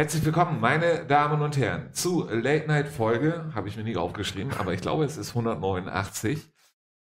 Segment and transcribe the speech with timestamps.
[0.00, 4.50] Herzlich willkommen, meine Damen und Herren, zu Late Night Folge, habe ich mir nie aufgeschrieben,
[4.58, 6.50] aber ich glaube, es ist 189.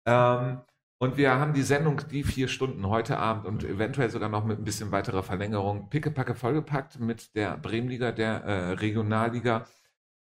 [0.05, 0.61] Ähm,
[0.99, 4.59] und wir haben die Sendung, die vier Stunden heute Abend und eventuell sogar noch mit
[4.59, 9.65] ein bisschen weiterer Verlängerung pickepacke vollgepackt mit der Bremenliga, der äh, Regionalliga,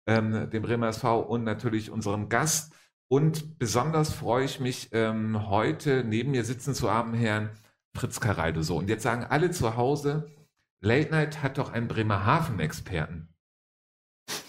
[0.06, 2.72] ähm, dem Bremer SV und natürlich unserem Gast.
[3.08, 7.50] Und besonders freue ich mich, ähm, heute neben mir sitzen zu haben, Herrn
[7.96, 8.62] Fritz Caraldo.
[8.62, 10.30] So, und jetzt sagen alle zu Hause,
[10.84, 13.30] Late Night hat doch einen Bremerhaven-Experten.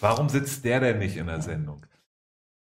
[0.01, 1.87] Warum sitzt der denn nicht in der Sendung?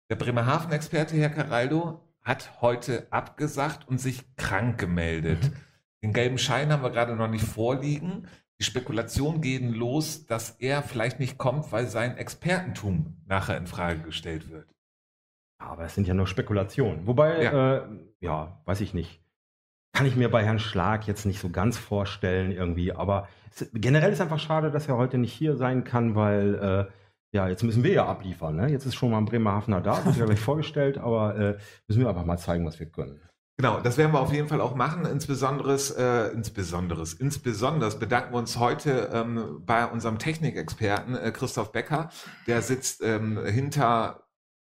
[0.09, 5.43] Der Bremerhaven-Experte, Herr Caraldo, hat heute abgesagt und sich krank gemeldet.
[5.43, 5.57] Mhm.
[6.05, 8.29] Den gelben Schein haben wir gerade noch nicht vorliegen.
[8.61, 13.99] Die Spekulationen gehen los, dass er vielleicht nicht kommt, weil sein Expertentum nachher in Frage
[14.01, 14.73] gestellt wird.
[15.59, 17.09] Aber es sind ja nur Spekulationen.
[17.09, 17.89] Wobei, ja, äh,
[18.21, 19.26] ja weiß ich nicht
[19.97, 22.93] kann ich mir bei Herrn Schlag jetzt nicht so ganz vorstellen irgendwie.
[22.93, 26.93] Aber es, generell ist einfach schade, dass er heute nicht hier sein kann, weil äh,
[27.35, 28.57] ja, jetzt müssen wir ja abliefern.
[28.57, 28.69] Ne?
[28.69, 31.59] Jetzt ist schon mal ein Bremerhavener da, das habe ich vorgestellt, aber äh,
[31.89, 33.23] müssen wir einfach mal zeigen, was wir können.
[33.57, 35.07] Genau, das werden wir auf jeden Fall auch machen.
[35.07, 42.11] Insbesondere, äh, insbesondere, insbesondere bedanken wir uns heute ähm, bei unserem Technikexperten äh, Christoph Becker.
[42.47, 44.26] Der sitzt ähm, hinter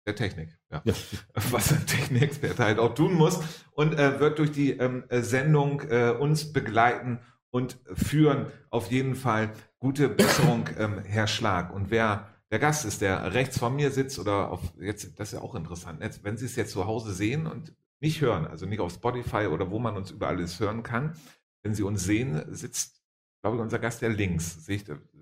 [0.06, 0.82] der Technik, ja.
[0.84, 0.94] ja.
[1.50, 3.40] Was ein Technikexperte halt auch tun muss
[3.72, 8.46] und äh, wird durch die ähm, Sendung äh, uns begleiten und führen.
[8.70, 11.72] Auf jeden Fall gute Besserung, ähm, Herr Schlag.
[11.72, 15.38] Und wer der Gast ist, der rechts von mir sitzt oder auf jetzt, das ist
[15.38, 18.66] ja auch interessant, jetzt, wenn Sie es jetzt zu Hause sehen und nicht hören, also
[18.66, 21.14] nicht auf Spotify oder wo man uns über alles hören kann,
[21.62, 23.00] wenn Sie uns sehen, sitzt,
[23.40, 24.56] glaube ich, unser Gast ja links.
[24.66, 24.68] Das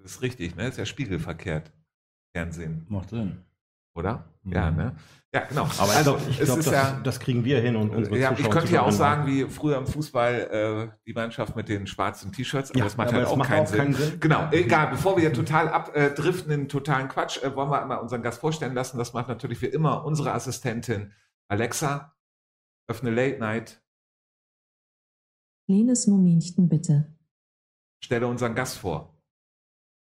[0.05, 0.64] ist richtig, ne?
[0.64, 1.70] Das ist ja spiegelverkehrt.
[2.33, 2.86] Fernsehen.
[2.89, 3.45] Macht Sinn
[3.94, 4.24] oder?
[4.42, 4.52] Mhm.
[4.52, 4.96] Ja, ne?
[5.33, 5.62] Ja, genau.
[5.78, 8.72] Aber also, ich glaube, das, ja, das, kriegen wir hin und unsere ja, Ich könnte
[8.72, 12.78] ja auch sagen, wie früher im Fußball äh, die Mannschaft mit den schwarzen T-Shirts, aber
[12.80, 13.78] ja, das macht halt auch, macht keinen, auch Sinn.
[13.78, 14.18] keinen, Sinn.
[14.18, 14.89] Genau, egal.
[14.89, 18.40] Bevor wir hier total abdriften äh, in totalen Quatsch, äh, wollen wir einmal unseren Gast
[18.40, 18.98] vorstellen lassen.
[18.98, 21.12] Das macht natürlich wie immer unsere Assistentin
[21.46, 22.17] Alexa.
[22.89, 23.80] Öffne Late Night.
[25.68, 27.17] Kleines Momentchen bitte.
[28.02, 29.17] Stelle unseren Gast vor.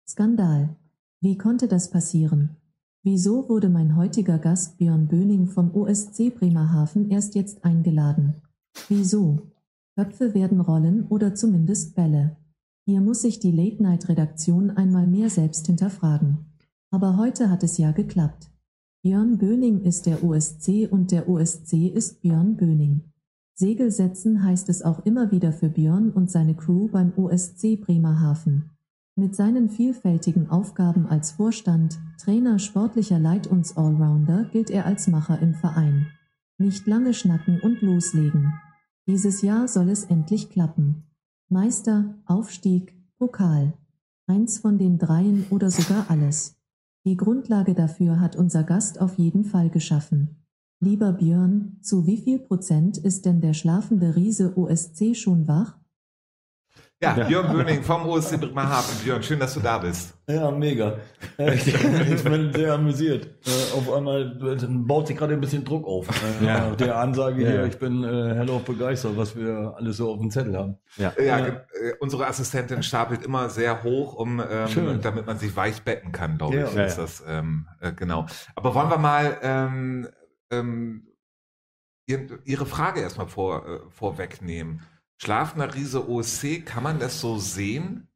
[0.07, 0.75] Skandal.
[1.19, 2.57] Wie konnte das passieren?
[3.07, 8.33] Wieso wurde mein heutiger Gast Björn Böning vom OSC Bremerhaven erst jetzt eingeladen?
[8.89, 9.51] Wieso?
[9.95, 12.35] Köpfe werden rollen oder zumindest Bälle.
[12.87, 16.47] Hier muss sich die Late-Night-Redaktion einmal mehr selbst hinterfragen.
[16.89, 18.49] Aber heute hat es ja geklappt.
[19.03, 23.01] Björn Böning ist der OSC und der OSC ist Björn Böning.
[23.53, 28.74] Segel setzen heißt es auch immer wieder für Björn und seine Crew beim OSC Bremerhaven.
[29.17, 35.39] Mit seinen vielfältigen Aufgaben als Vorstand, Trainer, sportlicher Leit- und Allrounder gilt er als Macher
[35.39, 36.07] im Verein.
[36.57, 38.53] Nicht lange schnacken und loslegen.
[39.07, 41.03] Dieses Jahr soll es endlich klappen.
[41.47, 43.73] Meister, Aufstieg, Pokal.
[44.27, 46.57] Eins von den dreien oder sogar alles.
[47.05, 50.43] Die Grundlage dafür hat unser Gast auf jeden Fall geschaffen.
[50.81, 55.79] Lieber Björn, zu wie viel Prozent ist denn der schlafende Riese OSC schon wach?
[57.05, 58.95] Ja, Björn Böning vom OSC Bremerhaven.
[59.03, 60.15] Björn, schön, dass du da bist.
[60.27, 60.97] Ja, mega.
[61.37, 63.27] Ich, bin sehr amüsiert.
[63.45, 64.25] Äh, auf einmal
[64.69, 66.07] baut sich gerade ein bisschen Druck auf.
[66.41, 66.71] Äh, ja.
[66.71, 67.65] Der Ansage hier, ja.
[67.65, 70.77] ich bin äh, hellauf begeistert, was wir alles so auf dem Zettel haben.
[70.97, 71.53] Ja, ja äh,
[71.99, 76.55] unsere Assistentin stapelt immer sehr hoch, um ähm, damit man sich weich betten kann, glaube
[76.55, 76.73] ich.
[76.73, 76.85] Ja.
[76.85, 78.25] Ist das, ähm, äh, genau.
[78.55, 80.07] Aber wollen wir mal ähm,
[80.49, 81.07] ähm,
[82.07, 84.81] Ihre Frage erstmal vor, äh, vorwegnehmen.
[85.17, 88.09] Schlafender Riese OSC, kann man das so sehen?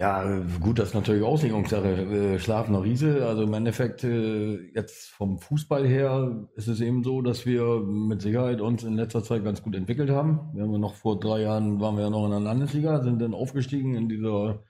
[0.00, 0.22] Ja,
[0.60, 1.88] gut, das ist natürlich Auslegungssache.
[2.34, 7.20] Äh, schlafender Riese, also im Endeffekt äh, jetzt vom Fußball her ist es eben so,
[7.20, 10.50] dass wir mit Sicherheit uns in letzter Zeit ganz gut entwickelt haben.
[10.54, 13.34] Wir haben noch vor drei Jahren waren wir ja noch in der Landesliga, sind dann
[13.34, 14.62] aufgestiegen in dieser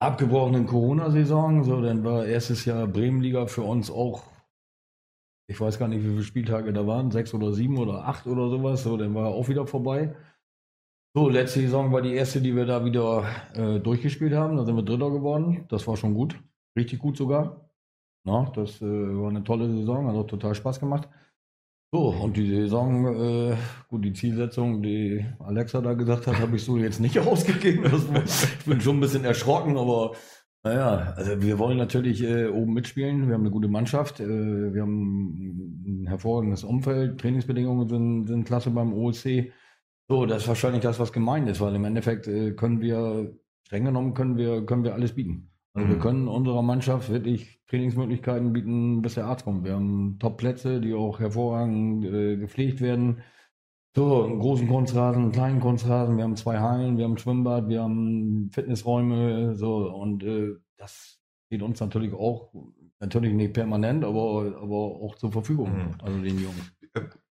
[0.00, 1.62] abgebrochenen Corona-Saison.
[1.62, 4.24] So, dann war erstes Jahr Bremenliga für uns auch
[5.50, 8.48] ich weiß gar nicht, wie viele Spieltage da waren, sechs oder sieben oder acht oder
[8.48, 10.14] sowas, so, dann war er auch wieder vorbei.
[11.12, 13.24] So, letzte Saison war die erste, die wir da wieder
[13.54, 14.56] äh, durchgespielt haben.
[14.56, 15.64] Da sind wir Dritter geworden.
[15.68, 16.40] Das war schon gut.
[16.76, 17.68] Richtig gut sogar.
[18.24, 21.08] Na, das äh, war eine tolle Saison, hat auch total Spaß gemacht.
[21.92, 23.56] So, und die Saison, äh,
[23.88, 27.90] gut, die Zielsetzung, die Alexa da gesagt hat, habe ich so jetzt nicht ausgegeben.
[28.24, 30.12] ich bin schon ein bisschen erschrocken, aber
[30.62, 33.28] naja, also wir wollen natürlich äh, oben mitspielen.
[33.28, 34.20] Wir haben eine gute Mannschaft.
[34.20, 37.18] Äh, wir haben ein hervorragendes Umfeld.
[37.20, 39.52] Trainingsbedingungen sind, sind klasse beim OSC.
[40.08, 43.32] So, das ist wahrscheinlich das, was gemeint ist, weil im Endeffekt äh, können wir,
[43.66, 45.50] streng genommen, können wir, können wir alles bieten.
[45.72, 45.92] Also mhm.
[45.92, 49.64] wir können unserer Mannschaft wirklich Trainingsmöglichkeiten bieten, bis der Arzt kommt.
[49.64, 53.22] Wir haben Top-Plätze, die auch hervorragend äh, gepflegt werden.
[53.96, 57.68] So, einen großen Kunstrasen, einen kleinen Kunstrasen, wir haben zwei Hallen, wir haben ein Schwimmbad,
[57.68, 62.52] wir haben Fitnessräume, so, und äh, das steht uns natürlich auch,
[63.00, 65.94] natürlich nicht permanent, aber, aber auch zur Verfügung, Mhm.
[66.02, 66.72] also den Jungs.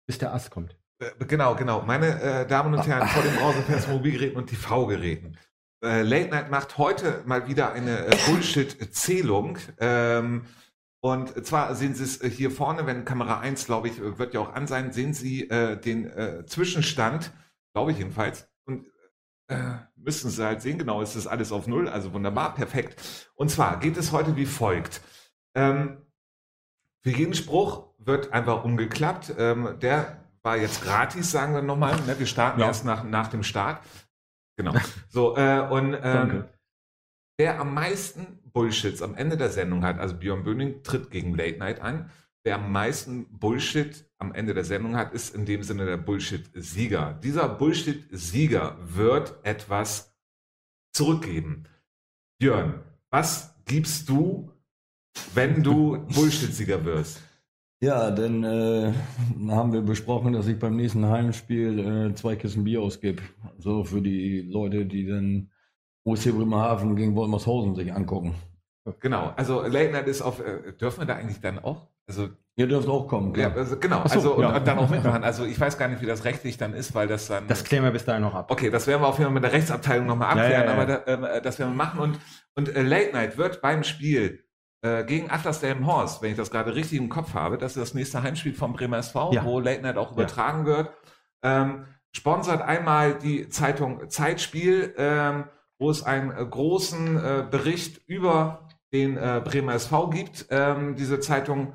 [0.06, 0.76] Bis der Ast kommt.
[0.98, 1.82] Äh, Genau, genau.
[1.86, 5.38] Meine äh, Damen und Herren, vor dem Browserfenster, Mobilgeräten und TV-Geräten.
[5.82, 9.58] Äh, Late Night macht heute mal wieder eine äh, Bullshit-Zählung.
[9.80, 10.42] Ähm,
[11.04, 14.34] und zwar sehen Sie es äh, hier vorne, wenn Kamera 1, glaube ich, äh, wird
[14.34, 17.32] ja auch an sein, sehen Sie äh, den äh, Zwischenstand,
[17.74, 18.48] glaube ich jedenfalls.
[18.66, 18.86] Und
[19.48, 23.30] äh, müssen Sie halt sehen, genau, ist alles auf Null, also wunderbar, perfekt.
[23.34, 25.00] Und zwar geht es heute wie folgt.
[25.56, 26.06] Ähm,
[27.04, 29.34] für jeden Spruch wird einfach umgeklappt.
[29.36, 32.00] Ähm, der war jetzt gratis, sagen wir nochmal.
[32.02, 32.16] Ne?
[32.18, 32.66] Wir starten Ja.
[32.68, 33.82] erst nach, nach dem Start.
[34.56, 34.74] Genau.
[35.08, 36.44] So, äh, und ähm,
[37.38, 41.58] wer am meisten Bullshits am Ende der Sendung hat, also Björn Böning tritt gegen Late
[41.58, 42.10] Night an,
[42.44, 47.18] wer am meisten Bullshit am Ende der Sendung hat, ist in dem Sinne der Bullshit-Sieger.
[47.22, 50.14] Dieser Bullshit-Sieger wird etwas
[50.92, 51.64] zurückgeben.
[52.38, 54.50] Björn, was gibst du,
[55.34, 57.20] wenn du Bullshit-Sieger wirst?
[57.80, 58.92] Ja, dann äh,
[59.48, 63.22] haben wir besprochen, dass ich beim nächsten Heimspiel äh, zwei Kissen Bier ausgebe.
[63.58, 65.50] So für die Leute, die dann
[66.04, 68.34] OSC Bremerhaven gegen Wolmershausen sich angucken.
[69.00, 71.88] Genau, also Late Night ist auf, äh, dürfen wir da eigentlich dann auch?
[72.08, 73.56] Also, Ihr dürft auch kommen, ja, klar.
[73.62, 74.54] also genau, so, also und, ja.
[74.56, 75.24] und dann auch mitmachen.
[75.24, 77.46] Also ich weiß gar nicht, wie das rechtlich dann ist, weil das dann.
[77.48, 78.50] Das klären wir bis dahin noch ab.
[78.50, 80.72] okay, das werden wir auf jeden Fall mit der Rechtsabteilung nochmal Ja, abklären, ja, ja.
[80.74, 82.00] aber da, ähm, das werden wir machen.
[82.00, 82.18] Und,
[82.54, 84.44] und äh, Late Night wird beim Spiel
[84.82, 88.22] äh, gegen Atlas-Delmenhorst, wenn ich das gerade richtig im Kopf habe, das ist das nächste
[88.22, 89.44] Heimspiel vom Bremer SV, Ja.
[89.46, 90.90] wo Late Night auch übertragen wird.
[91.42, 95.44] Ähm, sponsert einmal die Zeitung Zeitspiel, ähm,
[95.78, 100.46] wo es einen äh, großen äh, Bericht über den äh, Bremer SV gibt.
[100.50, 101.72] Ähm, diese Zeitung,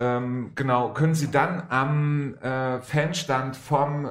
[0.00, 4.10] ähm, genau, können Sie dann am äh, Fanstand vom äh,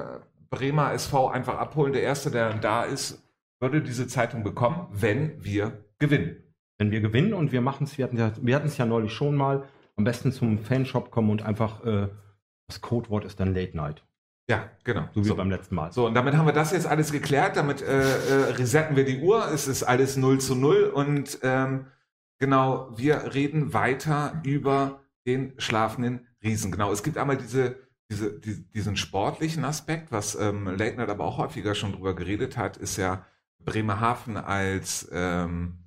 [0.50, 1.92] Bremer SV einfach abholen.
[1.92, 3.22] Der Erste, der dann da ist,
[3.60, 6.36] würde diese Zeitung bekommen, wenn wir gewinnen.
[6.78, 9.36] Wenn wir gewinnen und wir machen es, wir hatten wir hatten es ja neulich schon
[9.36, 9.64] mal,
[9.96, 12.08] am besten zum Fanshop kommen und einfach, äh,
[12.68, 14.04] das Codewort ist dann Late Night.
[14.48, 15.08] Ja, genau.
[15.14, 15.36] So wie So.
[15.36, 15.92] beim letzten Mal.
[15.92, 17.56] So, und damit haben wir das jetzt alles geklärt.
[17.56, 19.50] Damit äh, äh, resetten wir die Uhr.
[19.50, 20.92] Es ist alles 0 zu 0.
[20.94, 21.86] Und ähm,
[22.38, 26.70] genau, wir reden weiter über den schlafenden Riesen.
[26.70, 27.76] Genau, es gibt einmal diese,
[28.10, 32.76] diese, die, diesen sportlichen Aspekt, was ähm, Night aber auch häufiger schon drüber geredet hat,
[32.76, 33.24] ist ja
[33.64, 35.78] Bremerhaven als, ähm,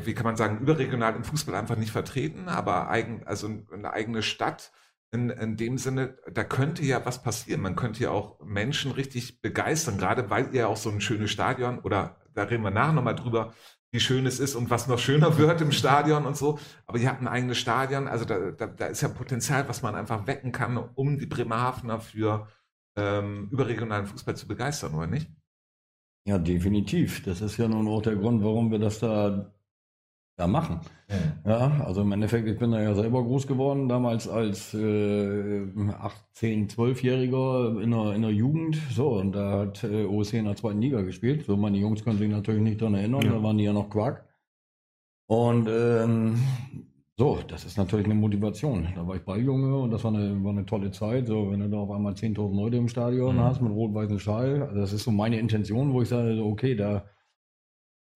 [0.00, 4.22] wie kann man sagen, überregional im Fußball einfach nicht vertreten, aber eigen, also eine eigene
[4.22, 4.72] Stadt
[5.10, 7.62] in, in dem Sinne, da könnte ja was passieren.
[7.62, 11.30] Man könnte ja auch Menschen richtig begeistern, gerade weil ihr ja auch so ein schönes
[11.30, 13.54] Stadion oder da reden wir nachher nochmal drüber,
[13.90, 16.58] wie schön es ist und was noch schöner wird im Stadion und so.
[16.86, 19.94] Aber ihr habt ein eigenes Stadion, also da, da, da ist ja Potenzial, was man
[19.94, 22.48] einfach wecken kann, um die Bremerhavener für
[22.96, 25.30] ähm, überregionalen Fußball zu begeistern, oder nicht?
[26.26, 27.22] Ja, definitiv.
[27.24, 29.54] Das ist ja nun auch der Grund, warum wir das da,
[30.38, 30.80] da machen.
[31.44, 34.78] Ja, also im Endeffekt, ich bin da ja selber groß geworden, damals als äh,
[36.36, 38.76] 18-, 12-Jähriger in der, in der Jugend.
[38.92, 41.44] So, und da hat äh, OSC in der zweiten Liga gespielt.
[41.46, 43.32] So, meine Jungs können sich natürlich nicht daran erinnern, Ja.
[43.32, 44.24] da waren die ja noch Quark.
[45.26, 46.36] Und ähm,
[47.16, 48.86] so, das ist natürlich eine Motivation.
[48.94, 51.26] Da war ich Balljunge und das war eine, war eine tolle Zeit.
[51.26, 53.40] So, wenn du da auf einmal 10.000 Leute im Stadion Mhm.
[53.40, 57.04] hast mit rot-weißen Schal, also das ist so meine Intention, wo ich sage, okay, da,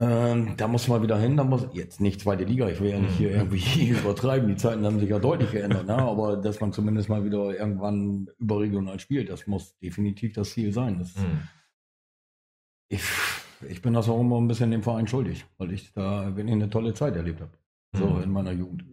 [0.00, 2.98] ähm, da muss man wieder hin, da muss jetzt nicht zweite Liga, ich will ja
[2.98, 3.36] nicht hier Mhm.
[3.36, 5.96] irgendwie übertreiben, die Zeiten haben sich ja deutlich geändert, ne?
[5.96, 10.98] aber dass man zumindest mal wieder irgendwann überregional spielt, das muss definitiv das Ziel sein.
[10.98, 11.14] Das,
[12.88, 13.02] ich,
[13.68, 16.70] ich bin das auch immer ein bisschen dem Verein schuldig, weil ich da wirklich eine
[16.70, 17.52] tolle Zeit erlebt habe,
[17.94, 18.22] so Mhm.
[18.22, 18.84] in meiner Jugend.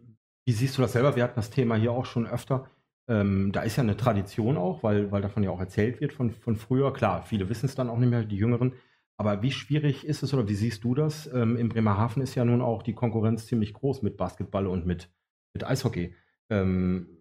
[0.45, 1.15] Wie siehst du das selber?
[1.15, 2.67] Wir hatten das Thema hier auch schon öfter.
[3.07, 6.31] Ähm, da ist ja eine Tradition auch, weil, weil davon ja auch erzählt wird von,
[6.31, 6.93] von früher.
[6.93, 8.73] Klar, viele wissen es dann auch nicht mehr, die Jüngeren.
[9.19, 11.27] Aber wie schwierig ist es oder wie siehst du das?
[11.33, 15.11] Ähm, in Bremerhaven ist ja nun auch die Konkurrenz ziemlich groß mit Basketball und mit,
[15.53, 16.15] mit Eishockey.
[16.49, 17.17] Ähm,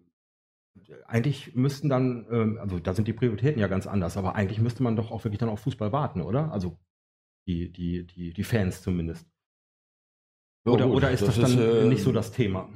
[1.05, 4.81] eigentlich müssten dann, ähm, also da sind die Prioritäten ja ganz anders, aber eigentlich müsste
[4.81, 6.53] man doch auch wirklich dann auf Fußball warten, oder?
[6.53, 6.79] Also
[7.47, 9.27] die, die, die, die Fans zumindest.
[10.65, 12.69] Ja, Oder, gut, oder ist das, dann äh, nicht so das Thema?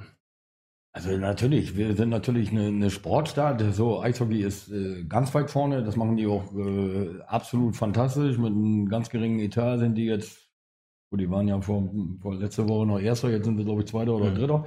[0.96, 3.64] Also natürlich, wir sind natürlich eine, eine Sportstadt.
[3.74, 5.84] So, Eishockey ist äh, ganz weit vorne.
[5.84, 8.38] Das machen die auch äh, absolut fantastisch.
[8.38, 10.38] Mit einem ganz geringen Etat sind die jetzt,
[11.10, 11.90] gut, die waren ja vor,
[12.22, 14.36] vor letzte Woche noch Erster, jetzt sind sie, glaube ich, Zweiter oder Mhm.
[14.36, 14.66] Dritter.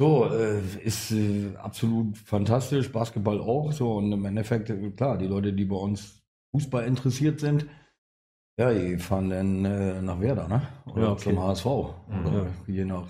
[0.00, 2.90] So, äh, ist äh, absolut fantastisch.
[2.90, 3.70] Basketball auch.
[3.70, 6.20] So, und im Endeffekt, äh, klar, die Leute, die bei uns
[6.50, 7.66] Fußball interessiert sind,
[8.58, 10.62] ja, die fahren dann äh, nach Werder, ne?
[10.92, 11.22] Oder Ja, okay.
[11.22, 11.64] zum HSV.
[11.66, 12.26] Mhm.
[12.26, 13.06] Oder je nach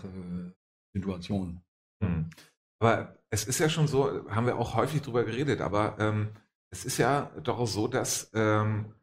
[0.95, 1.61] Situation.
[2.07, 2.31] Hm.
[2.79, 6.29] Aber es ist ja schon so, haben wir auch häufig drüber geredet, aber ähm,
[6.71, 8.95] es ist ja doch so, dass ähm,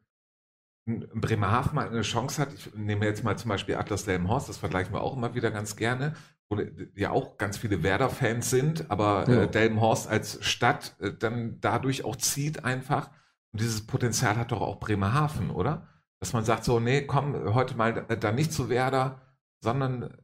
[0.85, 2.53] Bremerhaven mal eine Chance hat.
[2.53, 5.75] Ich nehme jetzt mal zum Beispiel Atlas Delmenhorst, das vergleichen wir auch immer wieder ganz
[5.75, 6.15] gerne,
[6.49, 6.57] wo
[6.95, 9.43] ja auch ganz viele Werder-Fans sind, aber ja.
[9.43, 13.09] äh, Delmenhorst als Stadt äh, dann dadurch auch zieht einfach.
[13.53, 15.87] Und dieses Potenzial hat doch auch Bremerhaven, oder?
[16.19, 19.21] Dass man sagt so, nee, komm, heute mal da nicht zu Werder,
[19.59, 20.17] sondern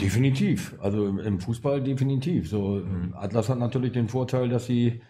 [0.00, 0.76] Definitiv.
[0.80, 2.48] Also im Fußball definitiv.
[2.48, 3.14] So, mhm.
[3.14, 5.00] Atlas hat natürlich den Vorteil, dass sie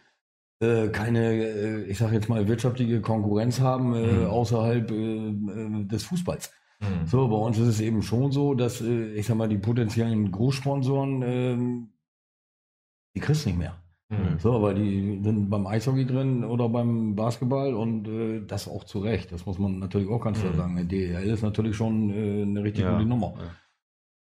[0.61, 4.27] äh, keine, äh, ich sage jetzt mal, wirtschaftliche Konkurrenz haben äh, mhm.
[4.27, 6.53] außerhalb äh, äh, des Fußballs.
[6.81, 7.07] Mhm.
[7.07, 11.23] So, bei uns ist es eben schon so, dass, ich sag mal, die potenziellen Großsponsoren,
[11.23, 11.89] ähm,
[13.17, 13.77] die kriegst nicht mehr.
[14.11, 14.39] Mhm.
[14.39, 19.31] So, weil die sind beim Eishockey drin oder beim Basketball und das auch zu Recht.
[19.31, 20.57] Das muss man natürlich auch ganz klar mhm.
[20.57, 20.77] sagen.
[20.77, 22.93] Der DL ist natürlich schon eine richtig ja.
[22.93, 23.35] gute Nummer.
[23.39, 23.51] Ja.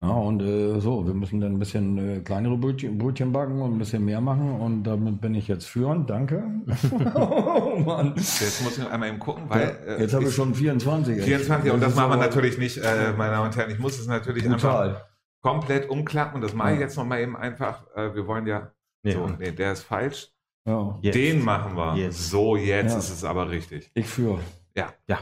[0.03, 3.73] Ja, und äh, so, wir müssen dann ein bisschen äh, kleinere Brötchen, Brötchen, backen und
[3.73, 6.43] ein bisschen mehr machen und damit bin ich jetzt führend, danke.
[7.13, 8.13] oh Mann.
[8.15, 9.77] Jetzt muss ich einmal eben gucken, weil...
[9.87, 11.21] Ja, jetzt äh, habe ich schon 24.
[11.21, 13.69] 24 und das, das machen wir natürlich nicht, äh, meine Damen und Herren.
[13.69, 14.89] Ich muss es natürlich Brutal.
[14.89, 15.05] einfach
[15.41, 17.85] komplett umklappen und das mache ich jetzt nochmal eben einfach.
[17.95, 18.71] Äh, wir wollen ja...
[19.03, 20.31] Nee, so, nee, der ist falsch.
[20.65, 20.97] Ja.
[21.03, 21.95] Den machen wir.
[21.95, 22.29] Yes.
[22.29, 22.99] So, jetzt ja.
[22.99, 23.91] ist es aber richtig.
[23.93, 24.39] Ich führe.
[24.75, 24.93] Ja.
[25.07, 25.19] Ja.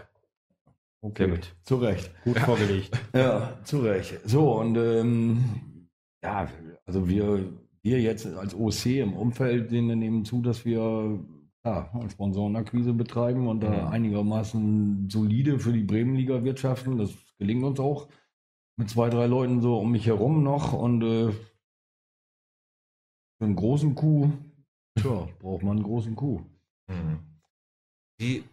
[1.01, 1.55] Okay, Sehr gut.
[1.63, 2.11] Zu Recht.
[2.23, 2.43] Gut ja.
[2.43, 2.99] vorgelegt.
[3.13, 4.19] Ja, zu Recht.
[4.25, 5.87] So, und ähm,
[6.21, 6.49] ja,
[6.85, 11.19] also wir, wir jetzt als OC im Umfeld denen nehmen zu, dass wir
[11.65, 13.87] ja, Sponsorenakquise betreiben und da mhm.
[13.87, 16.97] einigermaßen solide für die Bremenliga wirtschaften.
[16.97, 18.07] Das gelingt uns auch
[18.77, 21.31] mit zwei, drei Leuten so um mich herum noch und äh,
[23.39, 24.31] für einen großen Coup,
[24.95, 26.41] tja, braucht man einen großen Coup.
[26.87, 27.19] Mhm.
[28.19, 28.43] Die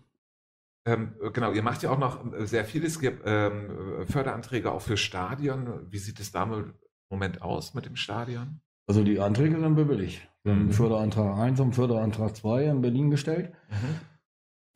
[0.86, 2.84] ähm, genau, ihr macht ja auch noch äh, sehr viel.
[2.84, 5.86] Es gibt ähm, Förderanträge auch für Stadion.
[5.90, 6.74] Wie sieht es da im
[7.10, 8.60] Moment aus mit dem Stadion?
[8.86, 10.28] Also die Anträge sind bewilligt.
[10.44, 10.72] Wir haben mhm.
[10.72, 13.52] Förderantrag 1 und Förderantrag 2 in Berlin gestellt.
[13.68, 14.00] Mhm.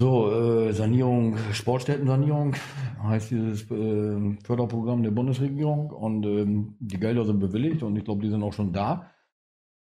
[0.01, 2.57] So, äh, Sanierung, Sportstättensanierung
[3.03, 8.23] heißt dieses äh, Förderprogramm der Bundesregierung und ähm, die Gelder sind bewilligt und ich glaube,
[8.23, 9.10] die sind auch schon da.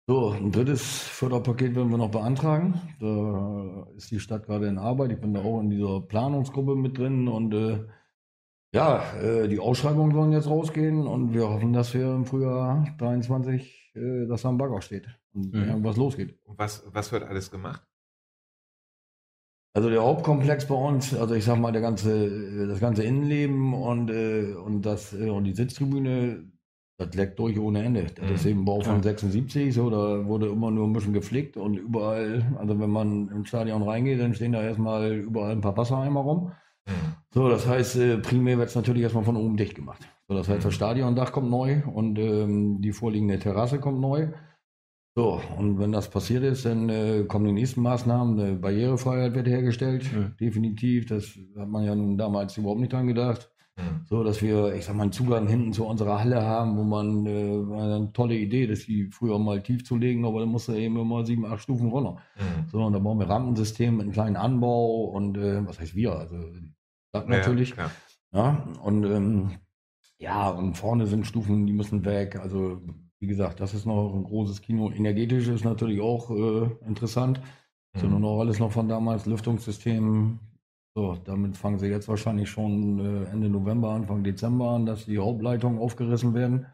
[0.08, 2.80] So, ein drittes Förderpaket werden wir noch beantragen.
[3.00, 5.12] Da ist die Stadt gerade in Arbeit.
[5.12, 7.86] Ich bin da auch in dieser Planungsgruppe mit drin und äh,
[8.72, 13.94] ja, äh, die Ausschreibungen sollen jetzt rausgehen und wir hoffen, dass wir im Frühjahr 23,
[13.96, 15.70] äh, dass da ein Bagger steht und mhm.
[15.70, 16.38] irgendwas losgeht.
[16.44, 17.82] Und was, was wird alles gemacht?
[19.74, 24.12] Also der Hauptkomplex bei uns, also ich sag mal, der ganze, das ganze Innenleben und,
[24.12, 26.52] äh, und, das, äh, und die Sitztribüne,
[26.98, 28.04] das leckt durch ohne Ende.
[28.16, 28.36] Das mhm.
[28.36, 29.04] ist eben Bau von ja.
[29.04, 33.46] 76, so, da wurde immer nur ein bisschen geflickt und überall, also wenn man im
[33.46, 36.52] Stadion reingeht, dann stehen da erstmal überall ein paar Wassereimer rum.
[36.88, 36.92] Mhm.
[37.34, 40.08] So, das heißt, äh, primär wird es natürlich erstmal von oben dicht gemacht.
[40.28, 40.76] So, das heißt, das mhm.
[40.76, 44.30] Stadiondach kommt neu und ähm, die vorliegende Terrasse kommt neu.
[45.18, 48.40] So, und wenn das passiert ist, dann äh, kommen die nächsten Maßnahmen.
[48.40, 50.36] Eine Barrierefreiheit wird hergestellt, mhm.
[50.40, 51.06] definitiv.
[51.08, 53.50] Das hat man ja nun damals überhaupt nicht dran gedacht.
[53.78, 54.06] Mhm.
[54.06, 57.26] So, dass wir, ich sag mal, einen Zugang hinten zu unserer Halle haben, wo man
[57.26, 60.98] äh, eine tolle Idee, das die früher mal tief zu legen, aber dann musste eben
[60.98, 62.18] immer sieben, acht Stufen runter.
[62.38, 62.70] Mhm.
[62.72, 66.14] So, und da bauen wir Rampensystem mit einem kleinen Anbau und äh, was heißt wir?
[66.16, 66.38] Also
[67.12, 67.76] das natürlich.
[67.76, 67.92] Ja,
[68.34, 69.52] ja und ähm,
[70.18, 72.40] ja, und vorne sind Stufen, die müssen weg.
[72.40, 72.82] Also
[73.20, 74.92] wie gesagt, das ist noch ein großes Kino.
[74.92, 77.42] Energetisch ist natürlich auch äh, interessant.
[77.94, 78.00] Mhm.
[78.00, 80.40] So nur noch alles noch von damals, Lüftungssystem,
[80.96, 85.20] so, damit fangen sie jetzt wahrscheinlich schon äh, Ende November, Anfang Dezember an, dass die
[85.20, 86.68] Hauptleitungen aufgerissen werden.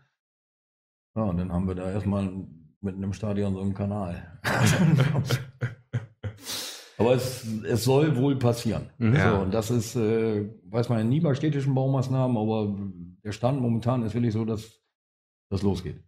[1.16, 2.32] Ja, und dann haben wir da erstmal
[2.82, 4.40] mitten im Stadion so einen Kanal.
[7.00, 8.92] Aber es, es soll wohl passieren.
[9.00, 9.16] Mhm.
[9.16, 9.36] Ja.
[9.36, 12.78] So, und das ist, äh, weiß man ja nie bei städtischen Baumaßnahmen, aber
[13.24, 14.84] der Stand momentan ist wirklich so, dass
[15.50, 16.00] das losgeht.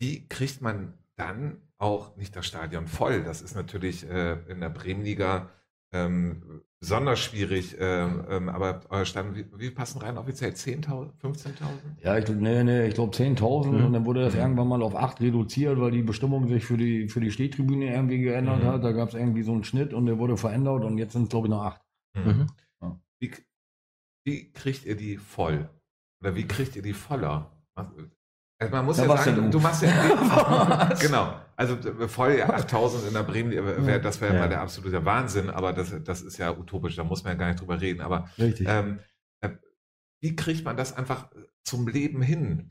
[0.00, 3.24] Wie kriegt man dann auch nicht das Stadion voll?
[3.24, 5.50] Das ist natürlich äh, in der Bremenliga
[5.94, 6.42] ähm,
[6.80, 10.50] besonders schwierig, ähm, ähm, aber euer Stand, wie, wie, passen rein offiziell?
[10.50, 11.52] 10.000, 15.000?
[12.02, 13.86] Ja, ich, nee, nee, ich glaube 10.000 mhm.
[13.86, 14.40] und dann wurde das mhm.
[14.40, 18.18] irgendwann mal auf 8 reduziert, weil die Bestimmung sich für die, für die Stehtribüne irgendwie
[18.18, 18.66] geändert mhm.
[18.66, 18.84] hat.
[18.84, 21.28] Da gab es irgendwie so einen Schnitt und der wurde verändert und jetzt sind es
[21.30, 21.80] glaube ich noch 8.
[22.16, 22.22] Mhm.
[22.22, 22.46] mhm.
[22.82, 23.00] Ja.
[23.20, 23.32] Wie,
[24.26, 25.70] wie kriegt ihr die voll?
[26.20, 27.50] Oder wie kriegt ihr die voller?
[28.58, 29.90] Also man muss ja, ja sagen, du machst ja
[31.00, 31.40] genau.
[31.56, 31.76] Also
[32.08, 33.52] voll 8000 in der Bremen,
[33.86, 34.40] wär, das wäre ja.
[34.40, 37.48] mal der absolute Wahnsinn, aber das, das ist ja utopisch, da muss man ja gar
[37.48, 38.00] nicht drüber reden.
[38.00, 39.00] Aber ähm,
[39.40, 39.50] äh,
[40.20, 41.30] wie kriegt man das einfach
[41.62, 42.70] zum Leben hin?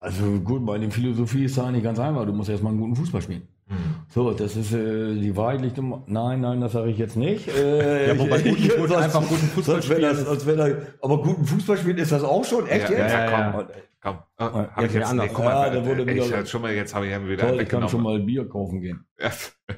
[0.00, 2.24] Also gut, bei der Philosophie ist es eigentlich ganz einfach.
[2.24, 3.48] Du musst erstmal einen guten Fußball spielen.
[3.68, 3.76] Hm.
[4.08, 6.02] So, das ist äh, die Wahrheit liegt im.
[6.06, 7.48] Nein, nein, das sage ich jetzt nicht.
[7.48, 10.02] Äh, ja, wobei guten, gut, einfach guten Fußball spielen.
[10.02, 12.66] Das, als wenn er, aber guten Fußball spielen ist das auch schon?
[12.66, 13.12] Echt ja, jetzt?
[13.12, 13.66] Ja, ja, komm.
[14.00, 14.18] komm.
[14.38, 15.28] Oh, hab ich jetzt, anders.
[15.34, 17.68] Guck mal, ja, da wurde wieder, ich, schon mal, jetzt habe ich wieder toll, ich
[17.68, 19.04] kann schon mal Bier kaufen gehen.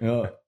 [0.00, 0.30] ja.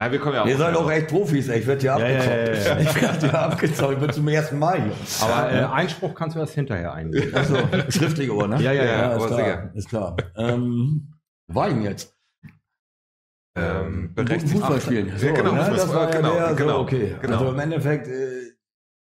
[0.00, 0.46] Nein, wir kommen ja auch.
[0.46, 1.58] Ihr seid auch echt Profis, ey.
[1.58, 2.66] ich werde ja Ja, ja, abgezockt.
[2.66, 2.78] ja, ja.
[2.80, 4.92] Ich werde ja abgezockt, ich bin zum ersten Mal hier.
[5.22, 7.34] Aber äh, Einspruch kannst du erst hinterher eingehen.
[7.34, 7.56] Also,
[7.88, 8.62] schriftlich Ohr, ne?
[8.62, 9.70] Ja, ja, ja, ist klar.
[9.74, 10.16] Ist klar.
[10.36, 11.14] Ähm,
[11.48, 12.17] war ich jetzt?
[13.58, 14.52] Ähm, berechtigt.
[14.52, 15.12] Fußball spielen.
[15.20, 15.64] Ja, genau, ne?
[15.64, 17.16] Fußball, war ja genau, der, genau, so, okay.
[17.20, 17.38] genau.
[17.38, 18.52] Also im Endeffekt, äh,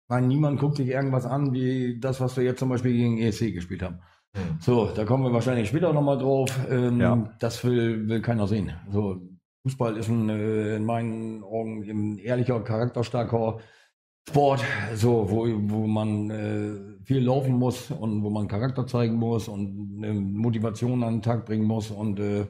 [0.07, 3.53] mein, niemand guckt sich irgendwas an, wie das, was wir jetzt zum Beispiel gegen ESC
[3.53, 3.99] gespielt haben.
[4.35, 4.57] Hm.
[4.59, 6.49] So, da kommen wir wahrscheinlich später nochmal drauf.
[6.69, 7.29] Ähm, Ja.
[7.39, 8.71] Das will, will keiner sehen.
[8.91, 9.21] So,
[9.63, 13.59] Fußball ist ein, äh, in meinen Augen ein ehrlicher, charakterstarker
[14.27, 14.63] Sport,
[14.95, 20.03] so, wo, wo man äh, viel laufen muss und wo man Charakter zeigen muss und
[20.03, 22.47] eine Motivation an den Tag bringen muss und äh,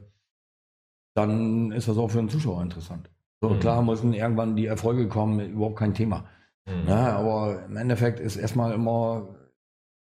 [1.15, 3.09] dann ist das auch für den Zuschauer interessant.
[3.41, 3.59] So, Mhm.
[3.59, 6.25] klar müssen irgendwann die Erfolge kommen, überhaupt kein Thema.
[6.67, 6.87] Hm.
[6.87, 9.35] Ja, aber im Endeffekt ist erstmal immer,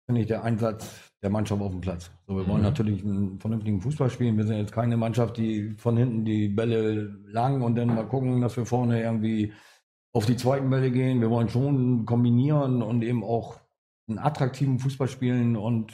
[0.05, 2.11] finde ich, der Einsatz der Mannschaft auf dem Platz.
[2.27, 2.63] So, wir wollen Mhm.
[2.63, 4.37] natürlich einen vernünftigen Fußball spielen.
[4.37, 8.41] Wir sind jetzt keine Mannschaft, die von hinten die Bälle lang und dann mal gucken,
[8.41, 9.53] dass wir vorne irgendwie
[10.13, 11.19] auf die zweiten Bälle gehen.
[11.21, 13.59] Wir wollen schon kombinieren und eben auch
[14.07, 15.93] einen attraktiven Fußball spielen und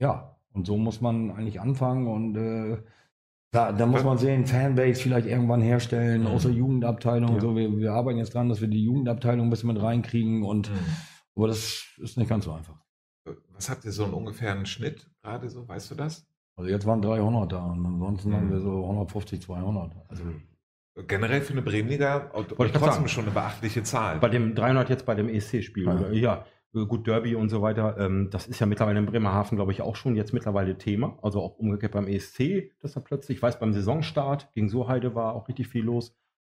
[0.00, 2.82] ja, und so muss man eigentlich anfangen und äh,
[3.52, 6.26] da, da muss man sehen, Fanbase vielleicht irgendwann herstellen, Mhm.
[6.28, 7.34] aus der Jugendabteilung.
[7.34, 7.40] Ja.
[7.40, 10.68] So, wir, wir arbeiten jetzt dran, dass wir die Jugendabteilung ein bisschen mit reinkriegen und
[10.68, 10.74] Hm.
[11.36, 12.74] aber das ist nicht ganz so einfach.
[13.54, 15.68] Was habt ihr so einen ungefähren Schnitt gerade so?
[15.68, 16.26] Weißt du das?
[16.56, 18.34] Also jetzt waren 300 da und ansonsten Mhm.
[18.36, 19.92] haben wir so 150, 200.
[20.08, 20.24] Also
[21.06, 23.08] Generell für eine Bremenliga trotzdem sagen.
[23.08, 24.18] schon eine beachtliche Zahl.
[24.18, 25.86] Bei dem 300 jetzt bei dem ESC-Spiel.
[25.86, 25.94] Ja.
[25.94, 26.12] oder?
[26.12, 27.96] Ja, gut, Derby und so weiter.
[27.98, 31.18] Ähm, das ist ja mittlerweile in Bremerhaven, glaube ich, auch schon jetzt mittlerweile Thema.
[31.22, 35.34] Also auch umgekehrt beim ESC, dass da plötzlich, ich weiß, beim Saisonstart gegen Surheide war
[35.34, 36.16] auch richtig viel los.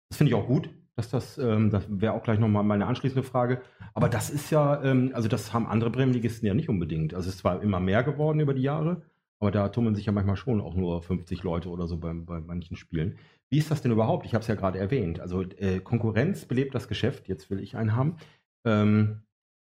[0.09, 3.25] Das finde ich auch gut, dass das, ähm, das wäre auch gleich nochmal meine anschließende
[3.25, 3.63] Frage.
[3.93, 7.15] Aber das ist ja, ähm, also das haben andere Bremenligisten ja nicht unbedingt.
[7.15, 9.03] Also es ist zwar immer mehr geworden über die Jahre,
[9.41, 12.41] aber da tummeln sich ja manchmal schon auch nur 50 Leute oder so bei, bei
[12.41, 13.19] manchen Spielen.
[13.51, 14.27] Wie ist das denn überhaupt?
[14.27, 15.19] Ich habe es ja gerade erwähnt.
[15.19, 17.29] Also äh, Konkurrenz belebt das Geschäft.
[17.29, 18.17] Jetzt will ich einen haben.
[18.65, 19.25] Ähm,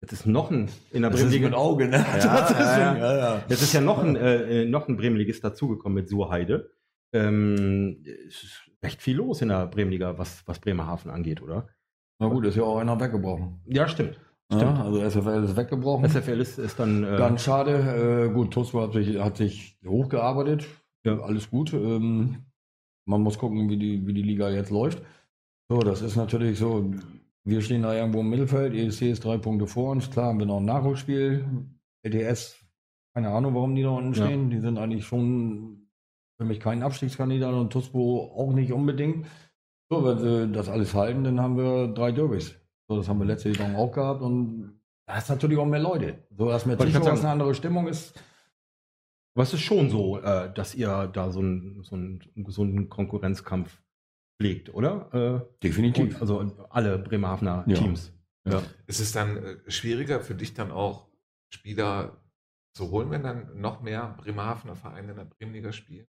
[0.01, 1.49] jetzt ist noch ein in der das ist Bremenliga.
[1.49, 2.05] mit Auge, ne?
[2.17, 2.17] Ja,
[2.59, 2.97] ja.
[2.97, 3.43] ja, ja.
[3.47, 6.71] Jetzt ist ja noch ein, äh, äh, noch ein Bremenligist dazugekommen mit Surheide.
[7.13, 11.67] Ähm, es ist recht viel los in der Bremenliga, was, was Bremerhaven angeht, oder?
[12.19, 13.61] Na gut, ist ja auch einer weggebrochen.
[13.65, 14.19] Ja, stimmt.
[14.51, 14.79] Ja, Stimmt.
[14.79, 16.09] also SFL ist weggebrochen.
[16.09, 17.03] SFL ist, ist dann.
[17.03, 18.27] Äh, Ganz schade.
[18.27, 20.67] Äh, gut, Tosco hat sich, hat sich hochgearbeitet.
[21.05, 21.19] Ja.
[21.19, 21.73] Alles gut.
[21.73, 22.43] Ähm,
[23.05, 25.01] man muss gucken, wie die, wie die Liga jetzt läuft.
[25.69, 26.93] So, das ist natürlich so.
[27.43, 28.73] Wir stehen da irgendwo im Mittelfeld.
[28.73, 30.09] ESC ist drei Punkte vor uns.
[30.11, 31.45] Klar haben wir noch ein Nachholspiel.
[32.03, 32.63] LTS,
[33.13, 34.25] keine Ahnung, warum die da unten Ja.
[34.25, 34.49] stehen.
[34.49, 35.87] Die sind eigentlich schon
[36.37, 39.25] für mich kein Abstiegskandidat und Tosco auch nicht unbedingt.
[39.89, 42.55] So, wenn sie das alles halten, dann haben wir drei Derbys.
[42.87, 46.23] So, das haben wir letzte Saison auch gehabt und da ist natürlich auch mehr Leute.
[46.37, 47.19] So, dass mehr Zuschauer sagen.
[47.19, 48.17] eine andere Stimmung ist.
[49.35, 53.80] aber es ist schon so, äh, dass ihr da so einen, so einen gesunden Konkurrenzkampf
[54.41, 55.09] pflegt, oder?
[55.13, 56.15] Äh, Definitiv.
[56.15, 57.75] und, also alle Bremerhavener Ja.
[57.75, 58.11] Teams.
[58.45, 58.61] Ja.
[58.87, 61.07] Ist es dann äh, schwieriger für dich dann auch
[61.53, 62.17] Spieler
[62.73, 66.07] zu holen, wenn dann noch mehr Bremerhavener Vereine in der Bremenliga spielen?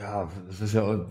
[0.00, 1.08] Ja, es ist ja,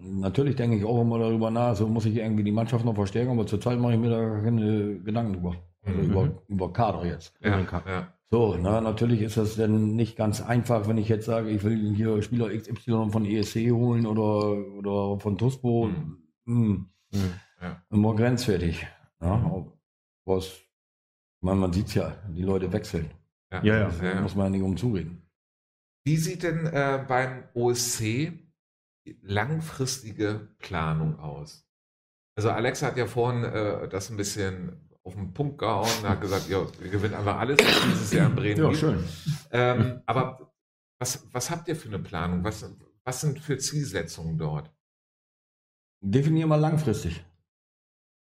[0.00, 3.30] natürlich denke ich auch immer darüber nach, so muss ich irgendwie die Mannschaft noch verstärken,
[3.30, 5.56] aber zurzeit mache ich mir da keine Gedanken drüber.
[5.84, 6.10] Also Mhm.
[6.10, 7.32] über, über Kader jetzt.
[7.40, 8.12] Ja, ja.
[8.30, 11.94] So, na, natürlich ist das dann nicht ganz einfach, wenn ich jetzt sage, ich will
[11.94, 15.88] hier Spieler XY von ESC holen oder, oder von TUSPO.
[15.88, 16.22] Mhm.
[16.46, 17.32] Hm, Mhm.
[17.90, 18.86] immer grenzwertig.
[19.20, 19.64] Ja,
[20.26, 20.60] was,
[21.40, 23.10] man, man sieht es ja, die Leute wechseln.
[23.52, 23.88] Ja, ja.
[23.88, 25.22] Da muss man ja nicht umzureden.
[26.04, 28.00] Wie sieht denn äh, beim OSC
[29.06, 31.66] die langfristige Planung aus?
[32.36, 36.20] Also Alexa hat ja vorhin äh, das ein bisschen auf den Punkt gehauen und hat
[36.20, 38.60] gesagt, ja, wir gewinnen einfach alles was dieses Jahr in Bremen.
[38.60, 38.80] Ja, gibt.
[38.80, 39.04] schön.
[39.52, 40.52] Ähm, aber
[40.98, 42.42] was, was habt ihr für eine Planung?
[42.42, 42.68] Was,
[43.04, 44.72] was sind für Zielsetzungen dort?
[46.00, 47.24] Definier mal langfristig.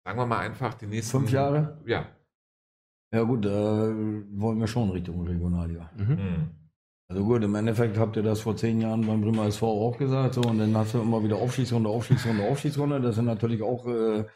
[0.04, 1.82] Sagen wir mal einfach die nächsten Fünf Jahre?
[1.86, 2.06] Ja.
[3.12, 5.90] Ja gut, da wollen wir schon Richtung Regionalliga.
[5.96, 6.18] Mhm.
[6.18, 6.50] Hm.
[7.08, 10.34] Also gut, im Endeffekt habt ihr das vor zehn Jahren beim Bremer SV auch gesagt,
[10.34, 13.00] so und dann hast du immer wieder Aufstiegsrunde, Aufstiegsrunde, Aufstiegsrunde.
[13.00, 14.26] Das sind natürlich auch äh,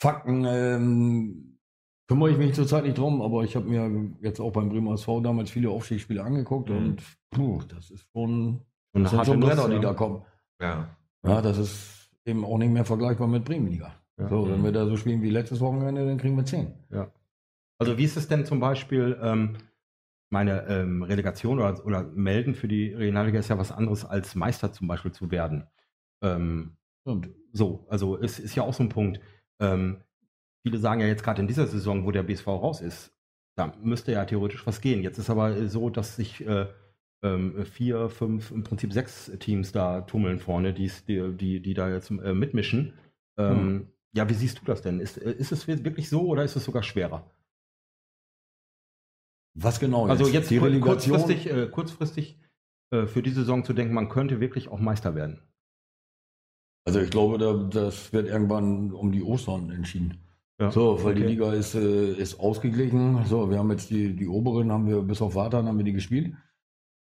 [0.00, 0.44] Fakten.
[0.46, 1.58] Ähm,
[2.08, 5.20] kümmere ich mich zurzeit nicht drum, aber ich habe mir jetzt auch beim Bremer SV
[5.20, 6.76] damals viele Aufstiegsspiele angeguckt Mhm.
[6.76, 9.80] und puh, das ist schon, Und das sind schon Bretter, die ja.
[9.80, 10.22] da kommen.
[10.60, 10.88] Ja.
[11.24, 13.94] Ja, das ist eben auch nicht mehr vergleichbar mit Bremenliga.
[14.18, 14.28] Ja.
[14.28, 16.74] So, wenn wir da so spielen wie letztes Wochenende, dann kriegen wir zehn.
[17.78, 19.56] Also wie ist es denn zum Beispiel, ähm,
[20.30, 24.72] meine ähm, Relegation oder, oder Melden für die Regionalliga ist ja was anderes als Meister
[24.72, 25.66] zum Beispiel zu werden.
[26.22, 29.20] Ähm, Und so, also es ist ja auch so ein Punkt.
[29.60, 29.98] Ähm,
[30.62, 33.12] viele sagen ja jetzt gerade in dieser Saison, wo der BSV raus ist,
[33.56, 35.02] da müsste ja theoretisch was gehen.
[35.02, 36.66] Jetzt ist aber so, dass sich äh,
[37.22, 42.10] ähm, vier, fünf, im Prinzip sechs Teams da tummeln vorne, die, die, die da jetzt
[42.10, 42.94] äh, mitmischen.
[43.38, 45.00] Ähm, Ja, wie siehst du das denn?
[45.00, 47.30] Ist, äh, ist es wirklich so oder ist es sogar schwerer?
[49.54, 50.06] Was genau?
[50.06, 51.18] Also jetzt die Relegation.
[51.18, 52.38] kurzfristig, äh, kurzfristig
[52.92, 55.40] äh, für die Saison zu denken, man könnte wirklich auch Meister werden.
[56.90, 60.18] Also ich glaube, da, das wird irgendwann um die Ostern entschieden.
[60.60, 61.30] Ja, So, weil die okay.
[61.30, 63.24] Liga ist, äh, ist ausgeglichen.
[63.26, 65.92] So, wir haben jetzt die, die oberen, haben wir bis auf Wartan haben wir die
[65.92, 66.34] gespielt.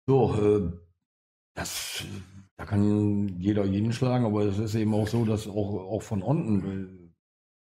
[0.07, 0.73] So, äh,
[1.55, 2.03] das,
[2.57, 6.23] da kann jeder jeden schlagen, aber es ist eben auch so, dass auch, auch von
[6.23, 7.11] unten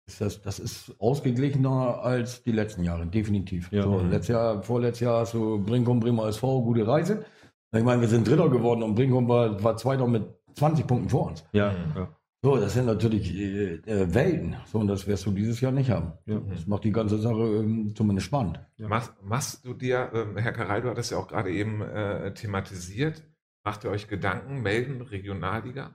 [0.06, 3.72] äh, ist das, das ist ausgeglichener als die letzten Jahre, definitiv.
[3.72, 3.82] Ja.
[3.82, 7.24] So, letztes Jahr, vorletztes Jahr hast du Brinkum, Bremer SV, gute Reise.
[7.76, 10.22] Ich meine, wir sind Dritter geworden und Brinkum war, war Zweiter mit
[10.54, 11.44] 20 Punkten vor uns.
[11.52, 11.92] Ja, Mhm.
[11.96, 12.16] ja.
[12.42, 14.54] So, das sind natürlich äh, äh, Welten.
[14.66, 16.12] So, und das wirst du dieses Jahr nicht haben.
[16.26, 16.40] Ja.
[16.40, 18.60] Das macht die ganze Sache ähm, zumindest spannend.
[18.76, 18.86] Ja.
[18.86, 23.22] Machst, machst du dir, ähm, Herr Karal, du hattest ja auch gerade eben äh, thematisiert,
[23.64, 25.92] macht ihr euch Gedanken, melden, Regionalliga?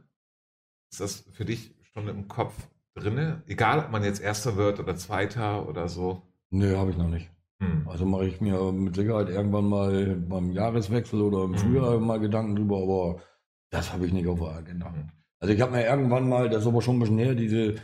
[0.91, 2.55] Ist das für dich schon im Kopf
[2.95, 3.43] drinne?
[3.45, 6.23] Egal, ob man jetzt Erster wird oder Zweiter oder so.
[6.49, 7.29] Nö, habe ich noch nicht.
[7.61, 7.87] Hm.
[7.87, 11.57] Also mache ich mir mit Sicherheit irgendwann mal beim Jahreswechsel oder im Mhm.
[11.57, 13.21] Frühjahr mal Gedanken drüber, aber
[13.71, 14.93] das habe ich nicht auf der Agenda.
[15.41, 17.75] Also ich habe mir irgendwann mal, das ist aber schon ein bisschen her, diese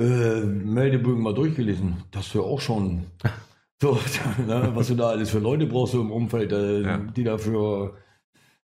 [0.00, 1.96] äh, Meldebögen mal durchgelesen.
[2.10, 3.04] Das ja auch schon
[3.82, 3.98] so,
[4.46, 6.98] ne, was du da alles für Leute brauchst so im Umfeld, äh, Ja.
[6.98, 7.96] die dafür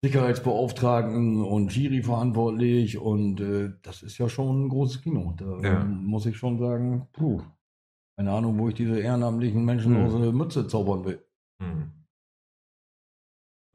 [0.04, 5.34] Sicherheitsbeauftragten und Schiri verantwortlich und äh, das ist ja schon ein großes Kino.
[5.36, 5.84] Da Ja.
[5.84, 7.40] muss ich schon sagen, puh,
[8.16, 10.06] keine Ahnung, wo ich diese ehrenamtlichen Menschen Mhm.
[10.06, 11.24] aus der Mütze zaubern will.
[11.62, 11.90] Hm.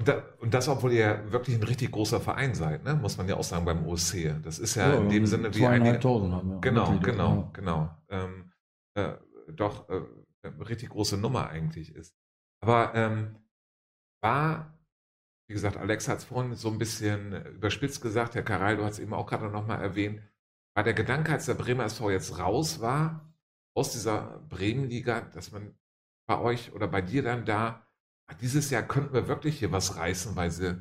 [0.01, 2.95] Und, da, und das, obwohl ihr wirklich ein richtig großer Verein seid, ne?
[2.95, 4.33] muss man ja auch sagen beim OSC.
[4.41, 6.59] Das ist ja, in dem Sinne wie zweieinhalbtausend haben wir.
[6.59, 7.49] Genau, Mitglieder, genau, ja.
[7.53, 7.97] genau.
[8.09, 8.51] Ähm,
[8.95, 9.13] äh,
[9.53, 10.01] doch äh,
[10.41, 12.15] eine richtig große Nummer eigentlich ist.
[12.63, 13.35] Aber ähm,
[14.23, 14.75] war,
[15.47, 18.93] wie gesagt, Alex hat es vorhin so ein bisschen überspitzt gesagt, Herr Karal, du hast
[18.93, 20.19] es eben auch gerade nochmal erwähnt,
[20.75, 23.31] war der Gedanke, als der Bremer SV jetzt raus war,
[23.77, 25.75] aus dieser Bremenliga, dass man
[26.27, 27.87] bei euch oder bei dir dann da, "Ah,
[28.41, 30.77] dieses Jahr könnten wir wirklich hier was reißen, weil sie,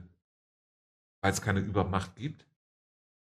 [1.22, 2.46] weil es keine Übermacht gibt.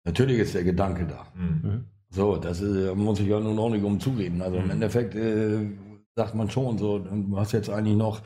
[0.04, 1.32] Natürlich ist der Gedanke da.
[1.34, 1.60] Hm.
[1.62, 1.84] Mhm.
[2.10, 4.42] So, das äh, muss ich ja nun auch nicht um zureden.
[4.42, 4.70] Also im Mhm.
[4.72, 5.68] Endeffekt äh,
[6.14, 8.22] sagt man schon so, du hast jetzt eigentlich noch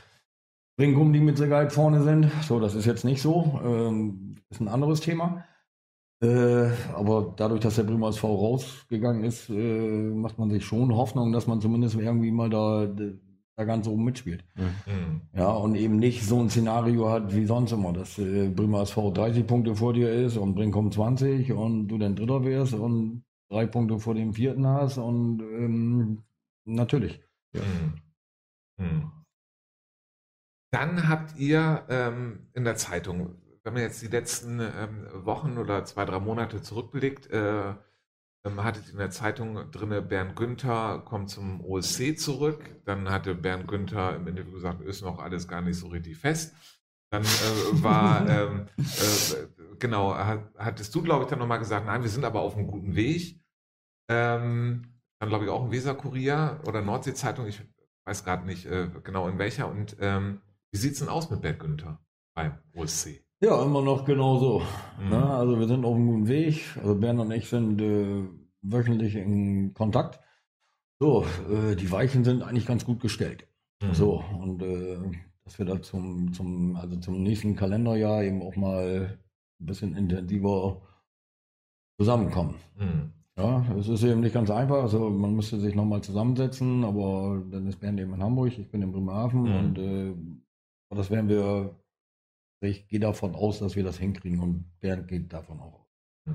[0.78, 2.30] Ringum, die mit Sicherheit vorne sind.
[2.42, 3.60] So, das ist jetzt nicht so.
[3.64, 5.44] Ähm, ist ein anderes Thema.
[6.22, 11.32] Äh, aber dadurch, dass der Bremer SV rausgegangen ist, äh, macht man sich schon Hoffnung,
[11.32, 12.86] dass man zumindest irgendwie mal da,
[13.56, 14.44] da ganz oben mitspielt.
[14.54, 15.20] Hm.
[15.34, 19.10] Ja, und eben nicht so ein Szenario hat wie sonst immer, dass äh, Bremer SV
[19.10, 23.66] 30 Punkte vor dir ist und Brinkum 20 und du dann Dritter wärst und drei
[23.66, 26.22] Punkte vor dem Vierten hast und ähm,
[26.64, 27.20] natürlich.
[27.52, 27.94] Hm.
[28.78, 29.12] Hm.
[30.72, 33.34] Dann habt ihr ähm, in der Zeitung,
[33.64, 37.74] wenn man jetzt die letzten ähm, Wochen oder zwei, drei Monate zurückblickt, äh,
[38.44, 42.81] ähm, hattet in der Zeitung drinne, Bernd Günther kommt zum OSC zurück.
[42.85, 46.55] Dann hatte Bernd Günther im Interview gesagt, ist noch alles gar nicht so richtig fest.
[47.12, 52.03] Dann äh, war, ähm, äh, genau, hat, hattest du, glaube ich, dann nochmal gesagt, nein,
[52.03, 53.40] wir sind aber auf einem guten Weg.
[54.09, 57.62] Ähm, dann glaube ich auch im Weser-Kurier oder Nordsee-Zeitung, ich
[58.07, 59.68] weiß gerade nicht äh, genau in welcher.
[59.68, 60.40] Und ähm,
[60.72, 62.00] wie sieht es denn aus mit Bernd Günther
[62.35, 63.22] beim OSC?
[63.42, 64.62] Ja, immer noch genauso.
[65.03, 65.09] Mhm.
[65.09, 65.31] Ne?
[65.31, 66.76] Also wir sind auf einem guten Weg.
[66.76, 68.24] Also Bernd und ich sind äh,
[68.62, 70.20] wöchentlich in Kontakt.
[70.98, 73.46] So, äh, die Weichen sind eigentlich ganz gut gestellt.
[73.83, 73.94] Mhm.
[73.94, 74.98] So, und äh,
[75.44, 79.18] dass wir da zum, zum, also zum nächsten Kalenderjahr eben auch mal
[79.59, 80.83] ein bisschen intensiver
[81.98, 82.57] zusammenkommen.
[82.79, 83.12] Mhm.
[83.38, 84.83] Ja, es ist eben nicht ganz einfach.
[84.83, 88.83] Also man müsste sich nochmal zusammensetzen, aber dann ist Bernd eben in Hamburg, ich bin
[88.83, 89.55] in Bremerhaven Mhm.
[89.57, 90.14] und äh,
[90.90, 91.74] das werden wir,
[92.61, 96.35] ich gehe davon aus, dass wir das hinkriegen und Bernd geht davon auch aus.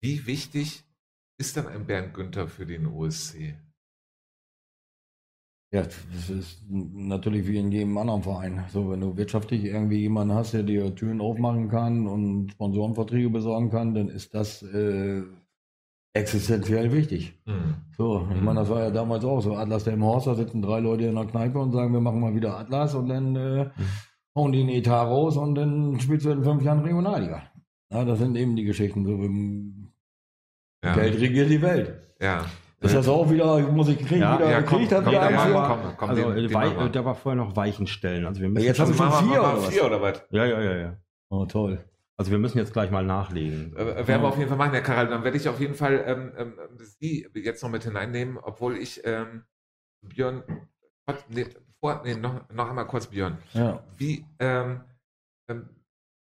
[0.00, 0.84] Wie wichtig
[1.38, 3.56] ist dann ein Bernd Günther für den OSC?
[5.70, 8.64] Ja, das ist natürlich wie in jedem anderen Verein.
[8.72, 13.70] So, wenn du wirtschaftlich irgendwie jemanden hast, der dir Türen aufmachen kann und Sponsorenverträge besorgen
[13.70, 15.24] kann, dann ist das äh,
[16.14, 17.38] existenziell wichtig.
[17.44, 17.74] Mhm.
[17.98, 19.56] So, ich meine, das war ja damals auch so.
[19.56, 22.20] Atlas der im Horst, da sitzen drei Leute in der Kneipe und sagen, wir machen
[22.20, 23.70] mal wieder Atlas und dann äh,
[24.52, 27.42] die einen Etat raus und dann spielst du in fünf Jahren Regionalliga.
[27.90, 29.04] Ja, das sind eben die Geschichten.
[29.04, 29.92] So, im
[30.84, 30.94] Ja.
[30.94, 31.94] Geld regiert die Welt.
[32.20, 32.44] Ja.
[32.80, 35.30] Ist das auch wieder, muss ich kriegen, Ja, wieder, ja, krieg komm, komm, wieder ja,
[35.30, 35.54] ja, hier?
[35.54, 38.24] komm, komm, also den- äh, den da war vorher noch Weichenstellen.
[38.24, 39.68] Also wir müssen Jetzt haben wir schon vier mal oder was?
[39.68, 40.22] vier oder was?
[40.30, 40.96] ja, ja, ja, ja.
[41.28, 41.84] Oh, toll.
[42.16, 43.74] Also wir müssen jetzt gleich mal nachlegen.
[43.76, 45.08] Äh, werden wir auf jeden Fall machen, Herr Karel.
[45.08, 49.00] Dann werde ich auf jeden Fall ähm, ähm, Sie jetzt noch mit hineinnehmen, obwohl ich
[49.04, 49.42] ähm,
[50.02, 50.42] Björn,
[51.30, 51.46] nee,
[51.80, 53.38] vor, nee, noch, noch einmal kurz Björn.
[53.54, 53.82] Ja.
[53.96, 54.80] Wie, ähm,
[55.48, 55.68] ähm,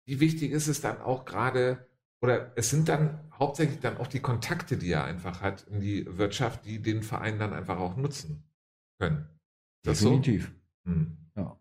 [0.05, 1.85] wie wichtig ist es dann auch gerade,
[2.21, 6.05] oder es sind dann hauptsächlich dann auch die Kontakte, die er einfach hat in die
[6.17, 8.43] Wirtschaft, die den Verein dann einfach auch nutzen
[8.99, 9.27] können.
[9.85, 10.51] Ist Definitiv.
[10.85, 10.91] So?
[10.91, 11.17] Hm.
[11.35, 11.57] Ja.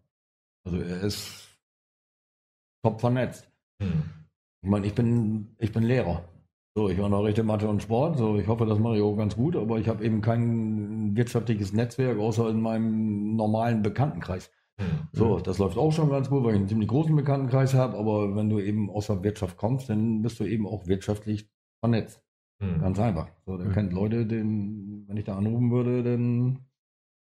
[0.65, 1.49] Also er ist
[2.83, 3.51] top vernetzt.
[3.81, 4.05] Hm.
[4.63, 6.29] Ich meine, ich bin, ich bin Lehrer.
[6.77, 8.19] So, ich unterrichte Mathe und Sport.
[8.19, 11.73] So, ich hoffe, das mache ich auch ganz gut, aber ich habe eben kein wirtschaftliches
[11.73, 14.51] Netzwerk außer in meinem normalen Bekanntenkreis.
[14.79, 15.09] Mhm.
[15.11, 18.37] So, das läuft auch schon ganz gut, weil ich einen ziemlich großen Bekanntenkreis habe, aber
[18.37, 21.49] wenn du eben aus der Wirtschaft kommst, dann bist du eben auch wirtschaftlich
[21.81, 22.23] vernetzt.
[22.61, 22.83] Mhm.
[22.83, 23.31] Ganz einfach.
[23.47, 23.73] So, der mhm.
[23.73, 26.59] kennt Leute, den, wenn ich da anrufen würde, dann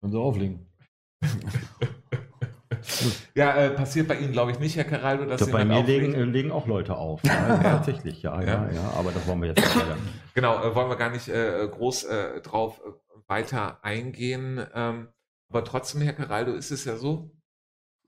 [0.02, 0.66] können sie auflegen.
[3.34, 6.14] Ja, äh, passiert bei Ihnen, glaube ich, nicht, Herr Caraldo, dass Sie Bei mir legen,
[6.14, 7.22] äh, legen, auch Leute auf.
[7.24, 9.96] Ja, tatsächlich, ja, ja, ja, ja, aber das wollen wir jetzt nicht weiter.
[10.34, 12.80] Genau, äh, wollen wir gar nicht äh, groß äh, drauf
[13.26, 14.64] weiter eingehen.
[14.74, 15.08] Ähm,
[15.48, 17.32] aber trotzdem, Herr Caraldo, ist es ja so,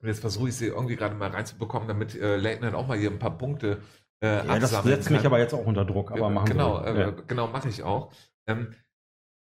[0.01, 3.11] und jetzt versuche ich Sie irgendwie gerade mal reinzubekommen, damit äh, Leitner auch mal hier
[3.11, 3.83] ein paar Punkte
[4.23, 5.17] äh, ja, das setzt kann.
[5.17, 7.09] mich aber jetzt auch unter Druck, aber machen genau, wir.
[7.09, 8.13] Äh, Genau, mache ich auch.
[8.47, 8.75] Ähm,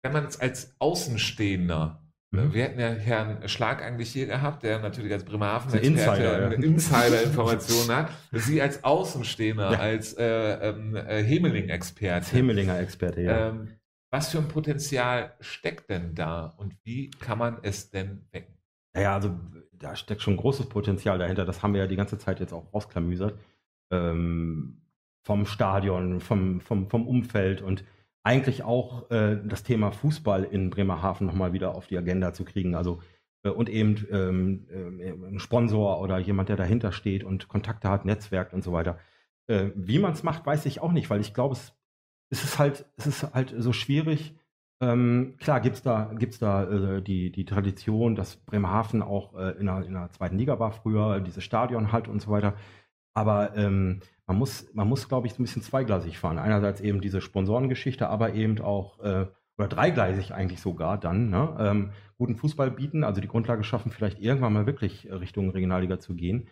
[0.03, 2.02] wenn man es als Außenstehender
[2.33, 2.55] Mhm.
[2.55, 6.57] Wir hätten ja Herrn Schlag eigentlich hier gehabt, der natürlich als Bremerhaven-Experte Insider, ja.
[6.57, 8.11] Insider-Informationen hat.
[8.33, 9.79] Sie als Außenstehender, ja.
[9.79, 12.35] als äh, ähm, äh, Hemeling-Experte.
[12.35, 13.49] Hemelinger-Experte, ja.
[13.49, 13.69] Ähm,
[14.11, 18.55] was für ein Potenzial steckt denn da und wie kann man es denn wecken?
[18.95, 19.39] Naja, also
[19.73, 21.45] da steckt schon großes Potenzial dahinter.
[21.45, 23.39] Das haben wir ja die ganze Zeit jetzt auch rausklamüsert.
[23.91, 24.83] Ähm,
[25.23, 27.85] vom Stadion, vom, vom, vom Umfeld und
[28.23, 32.75] eigentlich auch äh, das Thema Fußball in Bremerhaven nochmal wieder auf die Agenda zu kriegen.
[32.75, 33.01] Also
[33.43, 34.67] äh, und eben ähm,
[35.01, 38.99] äh, Sponsor oder jemand, der dahinter steht und Kontakte hat, Netzwerk und so weiter.
[39.49, 41.75] Äh, wie man es macht, weiß ich auch nicht, weil ich glaube, es,
[42.31, 44.35] es ist halt, es ist halt so schwierig.
[44.81, 49.53] Ähm, klar gibt es da, gibt's da äh, die, die Tradition, dass Bremerhaven auch äh,
[49.59, 52.55] in, der, in der zweiten Liga war früher, dieses Stadion hat und so weiter.
[53.15, 54.01] Aber ähm,
[54.33, 56.39] man muss, man muss, glaube ich, ein bisschen zweigleisig fahren.
[56.39, 59.27] Einerseits eben diese Sponsorengeschichte, aber eben auch, äh,
[59.59, 61.55] oder dreigleisig eigentlich sogar dann, ne?
[61.61, 66.15] ähm, guten Fußball bieten, also die Grundlage schaffen, vielleicht irgendwann mal wirklich Richtung Regionalliga zu
[66.15, 66.49] gehen.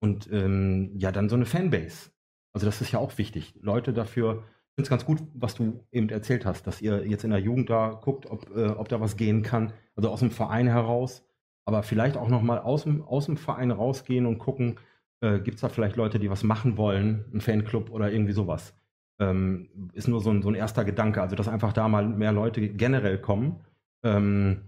[0.00, 2.10] Und ähm, ja, dann so eine Fanbase.
[2.52, 3.54] Also das ist ja auch wichtig.
[3.62, 7.24] Leute dafür, ich finde es ganz gut, was du eben erzählt hast, dass ihr jetzt
[7.24, 10.30] in der Jugend da guckt, ob, äh, ob da was gehen kann, also aus dem
[10.30, 11.24] Verein heraus,
[11.64, 14.76] aber vielleicht auch nochmal aus dem, aus dem Verein rausgehen und gucken,
[15.22, 18.74] äh, Gibt es da vielleicht Leute, die was machen wollen, ein Fanclub oder irgendwie sowas?
[19.20, 22.32] Ähm, ist nur so ein, so ein erster Gedanke, also dass einfach da mal mehr
[22.32, 23.60] Leute generell kommen.
[24.02, 24.62] Ähm,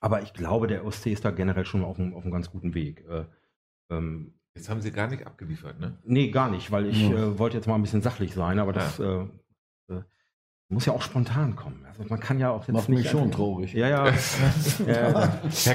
[0.00, 2.74] aber ich glaube, der OSC ist da generell schon auf einem, auf einem ganz guten
[2.74, 3.04] Weg.
[3.08, 3.24] Äh,
[3.90, 5.98] ähm, jetzt haben Sie gar nicht abgeliefert, ne?
[6.04, 8.98] Nee, gar nicht, weil ich äh, wollte jetzt mal ein bisschen sachlich sein, aber das
[8.98, 9.22] ja.
[9.22, 9.26] Äh,
[10.68, 11.84] muss ja auch spontan kommen.
[11.88, 13.72] Also man kann ja auch jetzt Macht nicht mich schon traurig.
[13.72, 14.06] Ja, ja.
[14.86, 15.28] ja.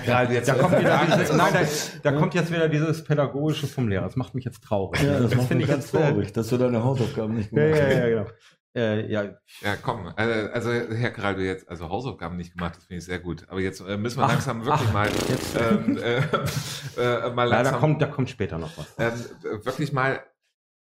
[0.06, 0.49] ja jetzt.
[0.49, 4.04] Da kommt, wieder dieses, nein, da, da, kommt jetzt wieder dieses pädagogische vom Lehrer.
[4.04, 5.01] Das macht mich jetzt traurig.
[5.01, 7.80] Ja, das, das macht mich ganz äh, traurig, dass du deine Hausaufgaben nicht gemacht hast.
[7.80, 8.32] Ja, ja, ja, genau.
[8.73, 9.23] Äh, ja.
[9.62, 13.19] ja, komm, also, also Herr Kraldo jetzt, also Hausaufgaben nicht gemacht, das finde ich sehr
[13.19, 13.45] gut.
[13.49, 16.19] Aber jetzt äh, müssen wir ach, langsam wirklich ach, mal, jetzt, ähm, äh,
[17.27, 18.95] äh, mal langsam, ja, da kommt, da kommt später noch was.
[18.97, 20.23] Ähm, wirklich mal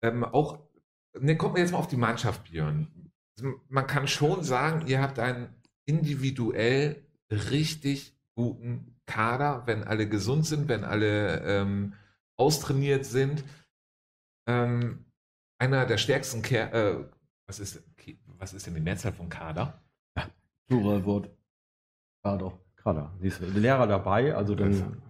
[0.03, 0.59] ähm, auch,
[1.19, 3.00] ne, kommt mir jetzt mal auf die Mannschaft, Björn
[3.69, 10.69] man kann schon sagen, ihr habt einen individuell richtig guten Kader, wenn alle gesund sind,
[10.69, 11.95] wenn alle ähm,
[12.37, 13.45] austrainiert sind.
[14.49, 15.05] Ähm,
[15.59, 17.05] einer der stärksten, Ker äh,
[17.47, 17.83] was, ist,
[18.39, 19.83] was ist denn die Mehrzahl von Kader?
[20.17, 20.29] Ja,
[20.69, 21.31] Pluralwort.
[22.23, 22.59] Kader.
[22.77, 23.13] Kader.
[23.21, 25.03] Siehst du, Lehrer dabei, also dann.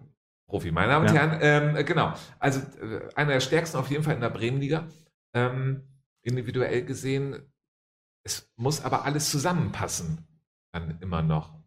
[0.47, 1.21] Profi, meine Damen und ja.
[1.21, 1.77] Herren.
[1.77, 2.13] Ähm, genau.
[2.37, 4.87] Also äh, einer der stärksten auf jeden Fall in der Bremenliga.
[5.33, 5.83] Ähm,
[6.23, 7.50] individuell gesehen
[8.23, 10.25] es muss aber alles zusammenpassen,
[10.71, 11.59] dann immer noch.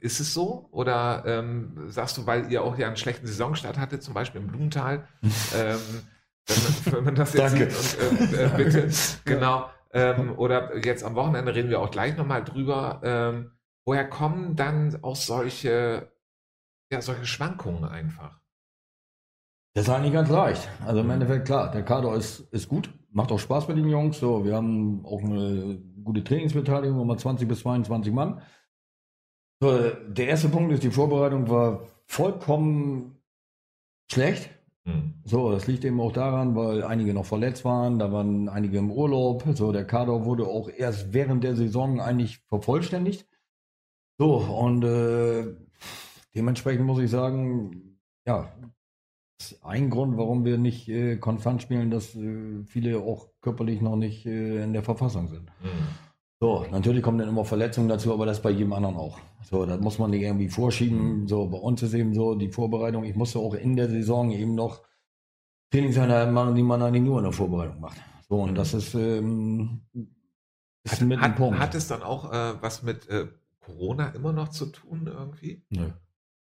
[0.00, 0.68] Ist es so?
[0.70, 4.46] Oder ähm, sagst du, weil ihr auch ja einen schlechten Saisonstart hattet, zum Beispiel im
[4.46, 5.08] Blumenthal,
[5.54, 5.80] ähm,
[6.46, 7.70] wenn, wenn man das jetzt Danke.
[7.70, 8.90] sieht und äh, äh, bitte,
[9.24, 9.70] genau.
[9.92, 13.00] Ähm, oder jetzt am Wochenende reden wir auch gleich nochmal drüber.
[13.02, 13.50] Ähm,
[13.84, 16.12] woher kommen dann auch solche,
[16.92, 18.40] ja, solche Schwankungen einfach?
[19.74, 20.68] Das ist eigentlich ganz leicht.
[20.84, 24.18] Also im Endeffekt klar, der Kader ist, ist gut, macht auch Spaß mit den Jungs.
[24.18, 28.42] So, wir haben auch eine gute Trainingsbeteiligung, nochmal 20 bis 22 Mann.
[29.60, 33.20] So, der erste Punkt ist, die Vorbereitung war vollkommen
[34.10, 34.50] schlecht.
[34.84, 35.14] Hm.
[35.24, 38.90] So, das liegt eben auch daran, weil einige noch verletzt waren, da waren einige im
[38.90, 39.44] Urlaub.
[39.54, 43.26] So, der Kader wurde auch erst während der Saison eigentlich vervollständigt.
[44.18, 45.54] So, und äh,
[46.34, 48.52] dementsprechend muss ich sagen, ja,
[49.62, 54.26] ein Grund, warum wir nicht äh, konstant spielen, dass äh, viele auch körperlich noch nicht
[54.26, 55.44] äh, in der Verfassung sind.
[55.62, 55.88] Mhm.
[56.42, 59.18] So, natürlich kommen dann immer Verletzungen dazu, aber das bei jedem anderen auch.
[59.42, 61.22] So, das muss man nicht irgendwie vorschieben.
[61.22, 61.28] Mhm.
[61.28, 63.04] So, bei uns ist eben so die Vorbereitung.
[63.04, 64.82] Ich musste auch in der Saison eben noch
[65.70, 67.98] Trainingseinheiten machen, die man eigentlich nur in der Vorbereitung macht.
[68.28, 69.82] So, und das ist, ähm,
[70.84, 71.58] ist hat, mit hat, Punkt.
[71.58, 73.26] Hat es dann auch äh, was mit äh,
[73.60, 75.62] Corona immer noch zu tun irgendwie?
[75.68, 75.90] Nö.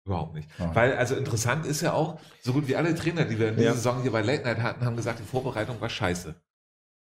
[0.08, 0.50] Überhaupt nicht.
[0.58, 0.74] Ja.
[0.74, 3.68] Weil, also interessant ist ja auch, so gut wie alle Trainer, die wir in dieser
[3.68, 3.74] ja.
[3.74, 6.34] Saison hier bei Late Night hatten, haben gesagt, die Vorbereitung war scheiße.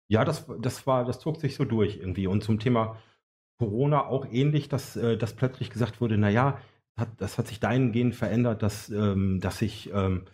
[0.09, 2.27] Ja, das, das war, das zog sich so durch irgendwie.
[2.27, 2.97] Und zum Thema
[3.57, 6.59] Corona auch ähnlich, dass, äh, dass plötzlich gesagt wurde, naja,
[6.97, 10.25] hat, das hat sich dahingehend verändert, dass, ähm, dass sich, ähm,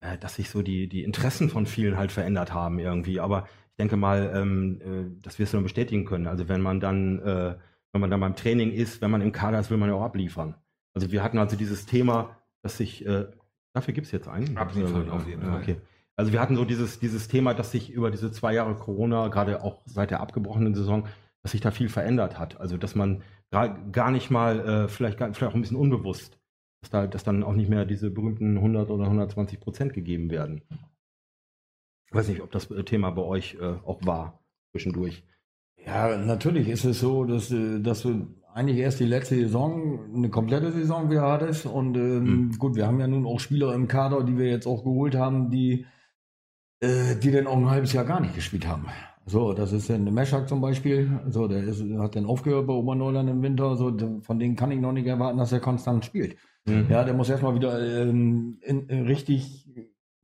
[0.00, 3.20] äh, dass sich so die, die Interessen von vielen halt verändert haben irgendwie.
[3.20, 6.26] Aber ich denke mal, ähm, äh, das wirst du dann bestätigen können.
[6.26, 7.56] Also wenn man dann, äh,
[7.92, 10.02] wenn man dann beim Training ist, wenn man im Kader ist, will man ja auch
[10.02, 10.56] abliefern.
[10.96, 13.26] Also wir hatten also dieses Thema, dass sich, äh,
[13.74, 14.56] dafür gibt es jetzt einen?
[14.56, 15.60] Abliefern auf jeden Fall.
[15.60, 15.76] Okay.
[16.16, 19.62] Also wir hatten so dieses, dieses Thema, dass sich über diese zwei Jahre Corona, gerade
[19.62, 21.06] auch seit der abgebrochenen Saison,
[21.42, 22.58] dass sich da viel verändert hat.
[22.58, 26.38] Also dass man gar nicht mal, äh, vielleicht, vielleicht auch ein bisschen unbewusst,
[26.80, 30.62] dass, da, dass dann auch nicht mehr diese berühmten 100 oder 120 Prozent gegeben werden.
[32.06, 35.24] Ich weiß nicht, ob das Thema bei euch äh, auch war zwischendurch.
[35.84, 40.30] Ja, natürlich ist es so, dass, äh, dass du eigentlich erst die letzte Saison, eine
[40.30, 41.66] komplette Saison wieder hattest.
[41.66, 42.58] Und ähm, mhm.
[42.58, 45.50] gut, wir haben ja nun auch Spieler im Kader, die wir jetzt auch geholt haben,
[45.50, 45.84] die,
[46.80, 48.86] äh, die dann auch ein halbes Jahr gar nicht gespielt haben.
[49.26, 51.20] So, das ist dann Meschak zum Beispiel.
[51.28, 53.76] So, der ist, hat dann aufgehört bei Oberneuland im Winter.
[53.76, 56.36] So, von denen kann ich noch nicht erwarten, dass er konstant spielt.
[56.64, 56.86] Mhm.
[56.88, 59.68] Ja, der muss erstmal wieder ähm, in, in richtig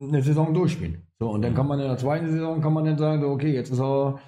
[0.01, 1.03] eine Saison durchspielen.
[1.19, 1.57] So, und dann mhm.
[1.57, 4.19] kann man in der zweiten Saison kann man dann sagen, so, okay, jetzt ist er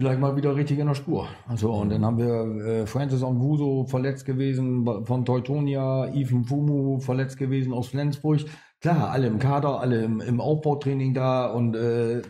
[0.00, 1.28] vielleicht mal wieder richtig in der Spur.
[1.46, 7.36] Also, und dann haben wir äh, Francis Onguso verletzt gewesen von Teutonia, Ethan Fumu verletzt
[7.36, 8.40] gewesen aus Flensburg.
[8.80, 12.22] Klar, alle im Kader, alle im, im Aufbautraining da und äh,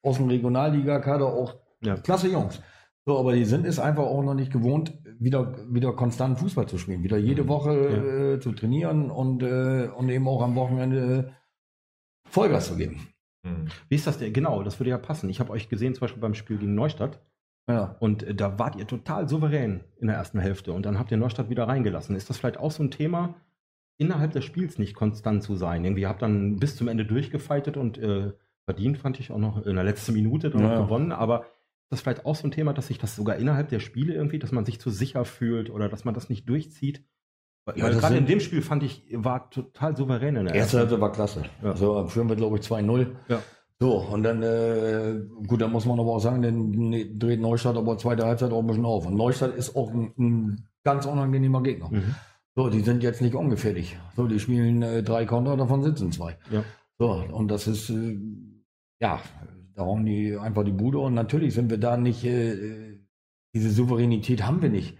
[0.00, 1.96] aus dem Regionalliga-Kader auch ja.
[1.96, 2.62] klasse Jungs.
[3.04, 6.78] So, aber die sind es einfach auch noch nicht gewohnt, wieder, wieder konstant Fußball zu
[6.78, 7.48] spielen, wieder jede mhm.
[7.48, 8.34] Woche ja.
[8.34, 11.32] äh, zu trainieren und, äh, und eben auch am Wochenende
[12.30, 13.08] Vollgas zu geben.
[13.42, 13.66] Mhm.
[13.88, 14.32] Wie ist das denn?
[14.32, 15.30] Genau, das würde ja passen.
[15.30, 17.20] Ich habe euch gesehen, zum Beispiel beim Spiel gegen Neustadt.
[17.68, 17.96] Ja.
[18.00, 21.18] Und äh, da wart ihr total souverän in der ersten Hälfte und dann habt ihr
[21.18, 22.16] Neustadt wieder reingelassen.
[22.16, 23.34] Ist das vielleicht auch so ein Thema,
[23.98, 25.84] innerhalb des Spiels nicht konstant zu sein?
[25.84, 28.32] Irgendwie habt dann bis zum Ende durchgefeitet und äh,
[28.64, 30.80] verdient fand ich auch noch in der letzten Minute dann ja.
[30.80, 31.42] gewonnen, aber
[31.90, 34.38] ist das vielleicht auch so ein Thema, dass sich das sogar innerhalb der Spiele irgendwie,
[34.38, 37.02] dass man sich zu sicher fühlt oder dass man das nicht durchzieht?
[37.76, 41.00] Ja, Weil gerade in dem Spiel fand ich, war total souverän in der erste Hälfte
[41.00, 41.42] war klasse.
[41.62, 41.76] Ja.
[41.76, 43.06] So führen wir, glaube ich, 2-0.
[43.28, 43.42] Ja.
[43.80, 47.96] So, und dann, äh, gut, dann muss man aber auch sagen, dann dreht Neustadt aber
[47.96, 49.06] zweite Halbzeit auch ein bisschen auf.
[49.06, 51.88] Und Neustadt ist auch ein, ein ganz unangenehmer Gegner.
[51.90, 52.14] Mhm.
[52.56, 53.96] So, die sind jetzt nicht ungefährlich.
[54.16, 56.36] So, die spielen äh, drei Konter, davon sitzen zwei.
[56.50, 56.64] Ja.
[56.98, 58.18] So, und das ist, äh,
[59.00, 59.20] ja,
[59.76, 60.98] da hauen die einfach die Bude.
[60.98, 62.98] Und natürlich sind wir da nicht, äh,
[63.54, 64.98] diese Souveränität haben wir nicht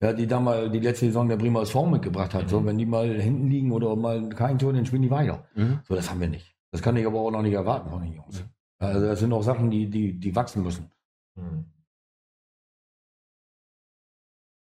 [0.00, 2.44] ja, die da mal die letzte Saison der Bremer SV mitgebracht hat.
[2.44, 2.48] Mhm.
[2.48, 5.46] So, wenn die mal hinten liegen oder mal kein Tor, dann spielen die weiter.
[5.54, 5.80] Mhm.
[5.84, 6.54] So, das haben wir nicht.
[6.70, 8.42] Das kann ich aber auch noch nicht erwarten von den Jungs.
[8.42, 8.50] Mhm.
[8.78, 10.90] Also das sind auch Sachen, die, die, die wachsen müssen.
[11.34, 11.64] Mhm.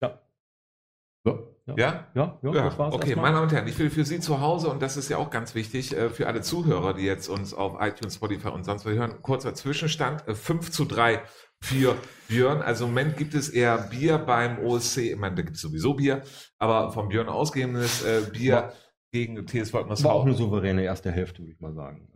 [0.00, 0.20] Ja.
[1.24, 1.55] Ja.
[1.66, 1.74] Ja?
[1.76, 2.64] Ja, ja, ja.
[2.64, 2.94] das war's.
[2.94, 5.16] Okay, meine Damen und Herren, ich will für Sie zu Hause, und das ist ja
[5.16, 8.86] auch ganz wichtig, äh, für alle Zuhörer, die jetzt uns auf iTunes, Spotify und sonst
[8.86, 11.22] was hören, kurzer Zwischenstand, 5 äh, zu 3
[11.60, 11.96] für
[12.28, 12.62] Björn.
[12.62, 14.98] Also im Moment gibt es eher Bier beim OSC.
[14.98, 16.22] Ich meine, da gibt es sowieso Bier,
[16.58, 18.72] aber vom Björn ausgehendes äh, Bier war,
[19.10, 20.04] gegen TSV Wolfmershaus.
[20.04, 22.08] War auch eine souveräne erste Hälfte, würde ich mal sagen.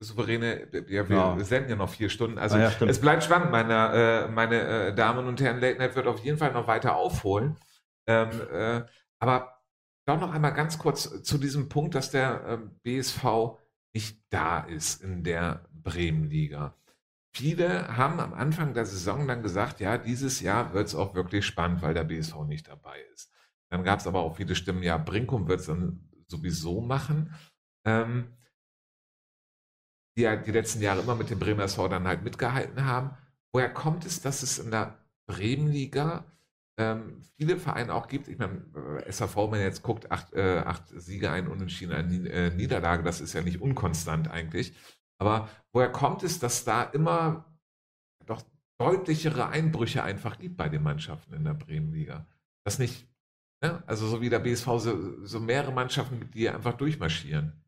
[0.00, 1.38] Souveräne, ja, wir ja.
[1.40, 2.38] senden ja noch vier Stunden.
[2.38, 3.50] Also ah, ja, es bleibt spannend.
[3.50, 6.96] Meine, äh, meine äh, Damen und Herren, Late Night wird auf jeden Fall noch weiter
[6.96, 7.56] aufholen.
[8.06, 8.84] Ähm, äh,
[9.18, 9.62] aber
[10.06, 13.58] doch noch einmal ganz kurz zu diesem Punkt, dass der äh, BSV
[13.94, 16.76] nicht da ist in der Bremenliga.
[17.34, 21.46] Viele haben am Anfang der Saison dann gesagt, ja, dieses Jahr wird es auch wirklich
[21.46, 23.32] spannend, weil der BSV nicht dabei ist.
[23.70, 27.34] Dann gab es aber auch viele Stimmen, ja, Brinkum wird es dann sowieso machen.
[27.84, 28.36] Ähm,
[30.16, 33.16] die ja die letzten Jahre immer mit dem Bremer SV dann halt mitgehalten haben.
[33.52, 36.24] Woher kommt es, dass es in der Bremenliga
[36.76, 38.28] ähm, viele Vereine auch gibt?
[38.28, 38.64] Ich meine,
[39.04, 43.02] äh, SAV, wenn man jetzt guckt, acht, äh, acht Siege, ein Unentschieden, eine äh, Niederlage,
[43.02, 44.74] das ist ja nicht unkonstant eigentlich.
[45.18, 47.58] Aber woher kommt es, dass da immer
[48.26, 48.42] doch
[48.78, 52.26] deutlichere Einbrüche einfach gibt bei den Mannschaften in der Bremenliga?
[52.64, 53.08] Das nicht,
[53.62, 53.82] ne?
[53.86, 57.64] also so wie der BSV so, so mehrere Mannschaften gibt, die einfach durchmarschieren.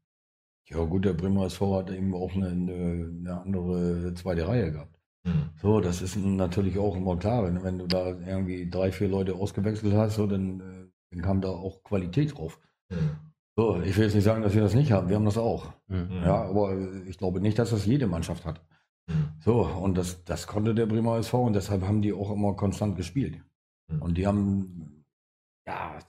[0.68, 4.95] Ja gut, der Bremer SV hat eben auch eine, eine andere zweite Reihe gehabt.
[5.26, 5.50] Hm.
[5.60, 9.34] So, das ist natürlich auch immer klar, wenn, wenn, du da irgendwie drei, vier Leute
[9.34, 12.60] ausgewechselt hast, so, dann, äh, dann kam da auch Qualität drauf.
[12.92, 13.10] Hm.
[13.58, 15.08] So, ich will jetzt nicht sagen, dass wir das nicht haben.
[15.08, 15.72] Wir haben das auch.
[15.88, 16.20] Mhm.
[16.22, 18.60] Ja, aber ich glaube nicht, dass das jede Mannschaft hat.
[19.08, 19.28] Mhm.
[19.40, 22.96] So, und das, das konnte der Bremer SV und deshalb haben die auch immer konstant
[22.96, 23.40] gespielt.
[23.88, 24.02] Mhm.
[24.02, 25.04] Und die haben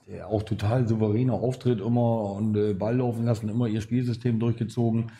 [0.06, 5.10] ja auch total souveräner Auftritt immer und äh, Ball laufen lassen, immer ihr Spielsystem durchgezogen.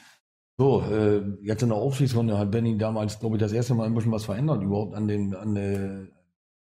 [0.61, 3.95] So, äh, jetzt in der Aufstiegsrunde hat Benny damals, glaube ich, das erste Mal ein
[3.95, 6.09] bisschen was verändert, überhaupt an den, an der,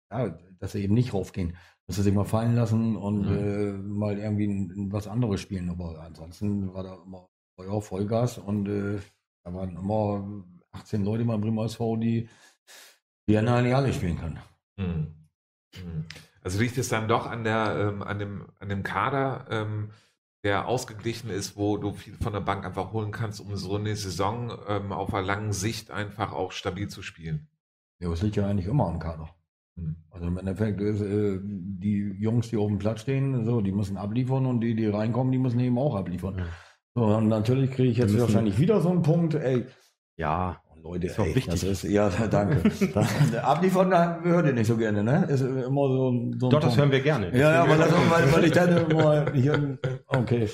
[0.09, 3.37] ja, dass sie eben nicht raufgehen, dass sie sich mal fallen lassen und Mhm.
[3.37, 5.69] äh, mal irgendwie ein, ein was anderes spielen.
[5.69, 7.27] Aber ansonsten war da immer
[7.57, 8.99] Feuer, Vollgas und äh,
[9.43, 12.29] da waren immer 18 Leute beim Bremer SV, die,
[13.27, 14.39] die hätten eigentlich alle spielen können.
[14.79, 15.07] Hm.
[15.75, 16.05] Hm.
[16.41, 19.89] Also liegt es dann doch an der, ähm, an dem, an dem Kader, ähm,
[20.43, 23.95] der ausgeglichen ist, wo du viel von der Bank einfach holen kannst, um so eine
[23.95, 27.47] Saison ähm, auf einer langen Sicht einfach auch stabil zu spielen.
[27.99, 29.29] Ja, das liegt ja eigentlich immer am Kader.
[29.77, 29.95] Hm.
[30.11, 33.97] Also im Endeffekt ist, äh, die Jungs, die auf dem Platz stehen, so, die müssen
[33.97, 36.39] abliefern und die, die reinkommen, die müssen eben auch abliefern.
[36.39, 36.45] Ja.
[36.95, 39.65] So, und natürlich kriege ich jetzt müssen- wahrscheinlich wieder so einen Punkt, ey,
[40.15, 41.45] Ja, Leute, Ist ey, wichtig.
[41.45, 42.69] Das ist, ja, danke.
[42.93, 45.25] Das- abliefern da hört ihr nicht so gerne, ne?
[45.29, 47.35] Ist immer so, ein- so ein doch, das hören wir gerne.
[47.37, 49.77] Ja, ja, weil, das, weil, weil ich dann immer hier,
[50.07, 50.49] okay.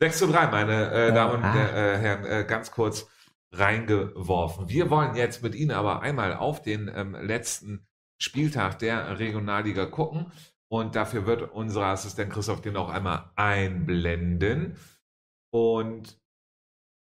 [0.00, 1.54] 6 zu 3, meine äh, Damen und Ah.
[1.54, 3.06] äh, Herren, äh, ganz kurz
[3.52, 4.68] reingeworfen.
[4.68, 7.86] Wir wollen jetzt mit Ihnen aber einmal auf den ähm, letzten
[8.18, 10.32] Spieltag der Regionalliga gucken.
[10.68, 14.76] Und dafür wird unser Assistent Christoph den auch einmal einblenden.
[15.52, 16.18] Und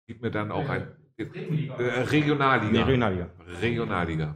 [0.08, 0.88] gibt mir dann auch ein
[1.22, 2.72] äh, Regionalliga.
[2.72, 3.30] Nee, Regionalliga.
[3.62, 4.36] Regionalliga.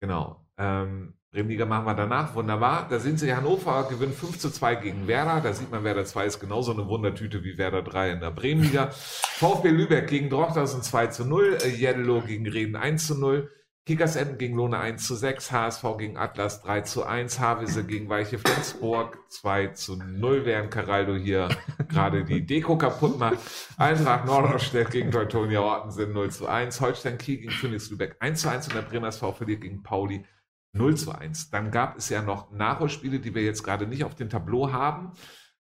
[0.00, 0.46] Genau.
[0.58, 2.34] Ähm, Bremenliga machen wir danach.
[2.34, 2.88] Wunderbar.
[2.90, 3.32] Da sind sie.
[3.32, 5.40] Hannover gewinnt 5 zu 2 gegen Werder.
[5.40, 8.90] Da sieht man, Werder 2 ist genauso eine Wundertüte wie Werder 3 in der Bremenliga.
[8.90, 11.58] VfB Lübeck gegen Drochtersen 2 zu 0.
[11.62, 13.48] Äh, Jeddelo gegen Reden 1 zu 0.
[13.86, 15.52] Kickers Essen gegen Lohne 1 zu 6.
[15.52, 17.40] HSV gegen Atlas 3 zu 1.
[17.40, 20.44] Havese gegen Weiche Flensburg 2 zu 0.
[20.44, 21.48] Während Caraldo hier
[21.88, 23.38] gerade die Deko kaputt macht.
[23.78, 26.80] Eintracht Norderstedt gegen Teutonia Ortensen 0 zu 1.
[26.80, 30.24] Holstein Kiel gegen Phoenix Lübeck 1 zu 1 und der Bremer SV verliert gegen Pauli
[30.72, 31.50] 0 zu 1.
[31.50, 35.12] Dann gab es ja noch Nachholspiele, die wir jetzt gerade nicht auf dem Tableau haben.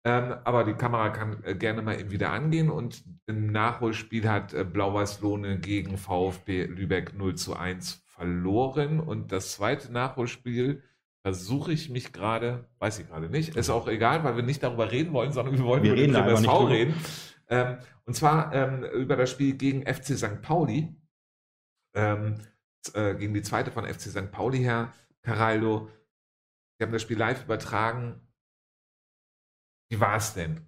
[0.06, 2.70] Ähm, aber die Kamera kann äh, gerne mal eben wieder angehen.
[2.70, 9.00] Und im Nachholspiel hat äh, Blau-Weiß Lohne gegen VfB Lübeck 0 zu 1 verloren.
[9.00, 10.84] Und das zweite Nachholspiel
[11.22, 14.91] versuche ich mich gerade, weiß ich gerade nicht, ist auch egal, weil wir nicht darüber
[14.91, 16.93] reden wollen, sondern wir wollen Wir über den MSV reden.
[17.50, 20.41] Ähm, und zwar ähm, über das Spiel gegen FC St.
[20.41, 20.95] Pauli.
[21.93, 22.36] Ähm,
[22.93, 24.32] äh, gegen die zweite von FC St.
[24.32, 24.93] Pauli her.
[25.24, 25.89] Caraldo,
[26.78, 28.22] wir haben das Spiel live übertragen.
[29.90, 30.62] Wie war es denn?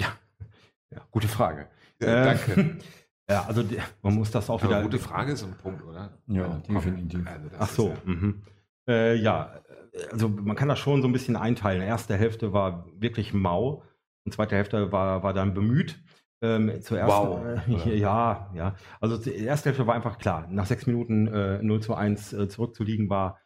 [0.00, 1.68] Ja, gute Frage.
[2.00, 2.78] Äh, Äh, danke.
[3.30, 4.82] Ja, also die, man muss das auch Aber wieder.
[4.82, 6.18] gute Frage ist ein Punkt, oder?
[6.26, 7.26] Ja, Also, komm, definitiv.
[7.26, 7.88] also das Ach so.
[7.88, 8.42] ja- mhm.
[8.86, 9.62] Äh, ja,
[10.10, 11.80] also man kann das schon so ein bisschen einteilen.
[11.82, 13.84] Erste Hälfte war wirklich mau
[14.26, 16.02] und zweite Hälfte war, war dann bemüht.
[16.42, 17.86] Ähm, zur ersten, Wow.
[17.86, 18.74] äh, ja, ja.
[19.00, 20.48] Also die erste Hälfte war einfach klar.
[20.50, 23.38] Nach sechs Minuten äh, 0 zu 1 äh, zurückzuliegen war,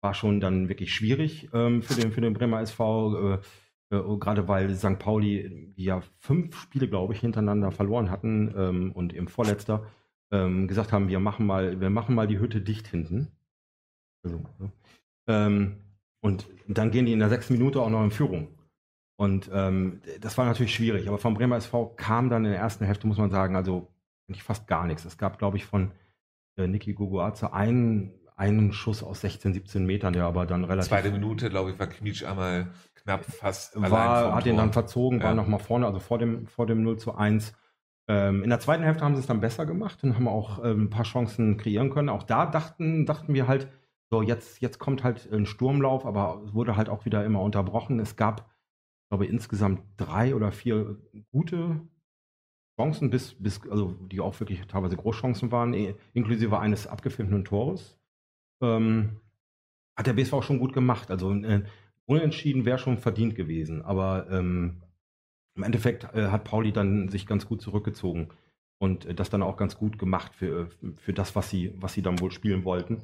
[0.00, 3.34] war schon dann wirklich schwierig ähm, für, den, für den Bremer SV.
[3.34, 3.38] Äh,
[4.18, 4.98] gerade weil St.
[4.98, 9.86] Pauli, die ja fünf Spiele, glaube ich, hintereinander verloren hatten ähm, und im Vorletzter
[10.30, 13.28] ähm, gesagt haben, wir machen mal, wir machen mal die Hütte dicht hinten.
[14.24, 14.72] Also, ne?
[15.28, 15.76] ähm,
[16.20, 18.48] und dann gehen die in der sechsten Minute auch noch in Führung.
[19.16, 21.06] Und ähm, das war natürlich schwierig.
[21.08, 23.92] Aber vom Bremer SV kam dann in der ersten Hälfte, muss man sagen, also
[24.26, 25.04] eigentlich fast gar nichts.
[25.04, 25.92] Es gab, glaube ich, von
[26.56, 31.10] äh, Niki Guguaze einen, einen Schuss aus 16, 17 Metern, der aber dann relativ Zweite
[31.10, 32.72] Minute, glaube ich, war Kmitsch einmal
[33.04, 35.34] knapp fast war, hat ihn dann verzogen, war Ja.
[35.34, 37.54] nochmal vorne, also vor dem, vor dem 0 zu 1.
[38.08, 40.84] Ähm, in der zweiten Hälfte haben sie es dann besser gemacht und haben auch ähm,
[40.84, 42.08] ein paar Chancen kreieren können.
[42.08, 43.68] Auch da dachten, dachten wir halt,
[44.10, 47.98] so jetzt, jetzt kommt halt ein Sturmlauf, aber es wurde halt auch wieder immer unterbrochen.
[48.00, 50.98] Es gab, ich glaube, insgesamt drei oder vier
[51.32, 51.80] gute
[52.78, 55.74] Chancen, bis, bis, also die auch wirklich teilweise Großchancen waren,
[56.12, 57.98] inklusive eines abgefilmten Tores.
[58.62, 59.20] Ähm,
[59.96, 61.10] hat der BSV auch schon gut gemacht.
[61.10, 61.62] Also äh,
[62.06, 64.82] unentschieden wäre schon verdient gewesen, aber ähm,
[65.56, 68.28] im Endeffekt äh, hat Pauli dann sich ganz gut zurückgezogen
[68.78, 72.02] und äh, das dann auch ganz gut gemacht für, für das, was sie, was sie
[72.02, 73.02] dann wohl spielen wollten.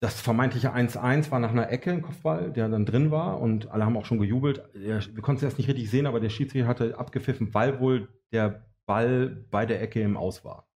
[0.00, 3.86] Das vermeintliche 1-1 war nach einer Ecke im Kopfball, der dann drin war und alle
[3.86, 4.62] haben auch schon gejubelt.
[4.74, 8.08] Der, wir konnten es erst nicht richtig sehen, aber der Schiedsrichter hatte abgepfiffen, weil wohl
[8.32, 10.68] der Ball bei der Ecke im Aus war.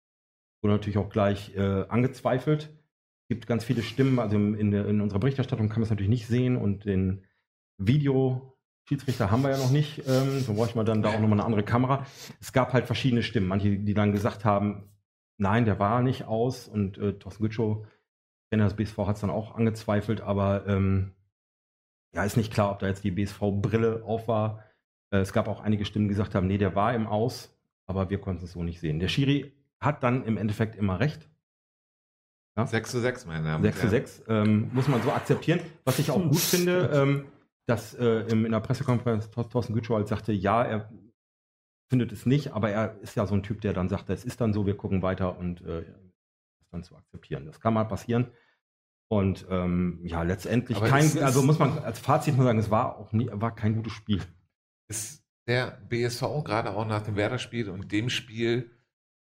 [0.62, 2.70] Wurde natürlich auch gleich äh, angezweifelt.
[3.28, 6.26] Es gibt ganz viele Stimmen, also in, in, unserer Berichterstattung kann man es natürlich nicht
[6.26, 7.26] sehen und den
[7.76, 10.02] Video-Schiedsrichter haben wir ja noch nicht.
[10.08, 12.06] Ähm, so bräuchte man dann da auch nochmal eine andere Kamera.
[12.40, 13.46] Es gab halt verschiedene Stimmen.
[13.46, 14.88] Manche, die dann gesagt haben,
[15.36, 17.86] nein, der war nicht aus und äh, Thorsten Gütschow,
[18.48, 21.12] Trainer des BSV, hat es dann auch angezweifelt, aber ähm,
[22.14, 24.64] ja, ist nicht klar, ob da jetzt die BSV-Brille auf war.
[25.10, 27.54] Äh, es gab auch einige Stimmen, die gesagt haben, nee, der war im Aus,
[27.86, 29.00] aber wir konnten es so nicht sehen.
[29.00, 31.28] Der Schiri hat dann im Endeffekt immer recht.
[32.66, 35.60] 6 zu 6, meine Damen 6 zu 6, ähm, muss man so akzeptieren.
[35.84, 37.26] Was ich auch gut finde, ähm,
[37.66, 40.90] dass äh, in der Pressekonferenz Thor- Thorsten Gütschow halt sagte, ja, er
[41.90, 44.40] findet es nicht, aber er ist ja so ein Typ, der dann sagt, es ist
[44.40, 45.82] dann so, wir gucken weiter und äh,
[46.60, 47.46] das dann zu akzeptieren.
[47.46, 48.28] Das kann mal passieren.
[49.10, 52.70] Und ähm, ja, letztendlich Aber kein, ist- also muss man als Fazit nur sagen, es
[52.70, 54.20] war auch nie, war kein gutes Spiel.
[54.90, 58.70] ist der BSV gerade auch nach dem Werder-Spiel und dem Spiel,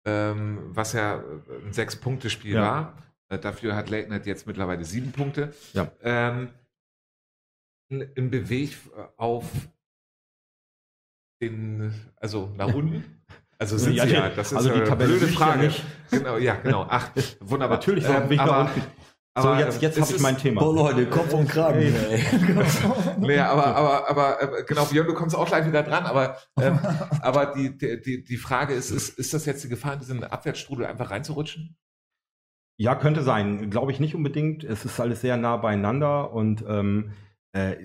[0.07, 1.17] ähm, was ja
[1.65, 2.63] ein Sechs-Punkte-Spiel Ja.
[2.63, 2.97] war,
[3.39, 5.91] dafür hat Leitner jetzt mittlerweile sieben Punkte, Ja.
[6.03, 6.51] ähm,
[7.89, 8.77] im Beweg
[9.17, 9.45] auf
[11.43, 13.23] den, also nach unten.
[13.59, 15.67] Also sind Ja, sie ja, das ist also die eine Tabelle blöde ja Frage.
[15.67, 15.85] nicht.
[16.11, 16.87] Genau, ja, genau.
[16.89, 17.11] Ach,
[17.41, 17.77] wunderbar.
[17.79, 18.83] Natürlich Ähm, nach aber, unten.
[19.35, 20.61] aber, so, jetzt, jetzt es habe ich mein Thema.
[20.63, 21.81] Boah, Leute, Kopf und Kragen.
[21.81, 22.23] Ey.
[23.19, 26.79] Nee, aber, aber, aber, äh, genau, Björn, du kommst auch gleich wieder dran, aber, ähm,
[27.21, 30.25] aber die, die, die, die Frage ist, ist, ist das jetzt die Gefahr, in diesen
[30.25, 31.77] Abwärtsstrudel einfach reinzurutschen?
[32.83, 33.71] Ja, könnte sein.
[33.71, 34.65] Glaube ich nicht unbedingt.
[34.65, 37.13] Es ist alles sehr nah beieinander und ähm,
[37.53, 37.77] äh,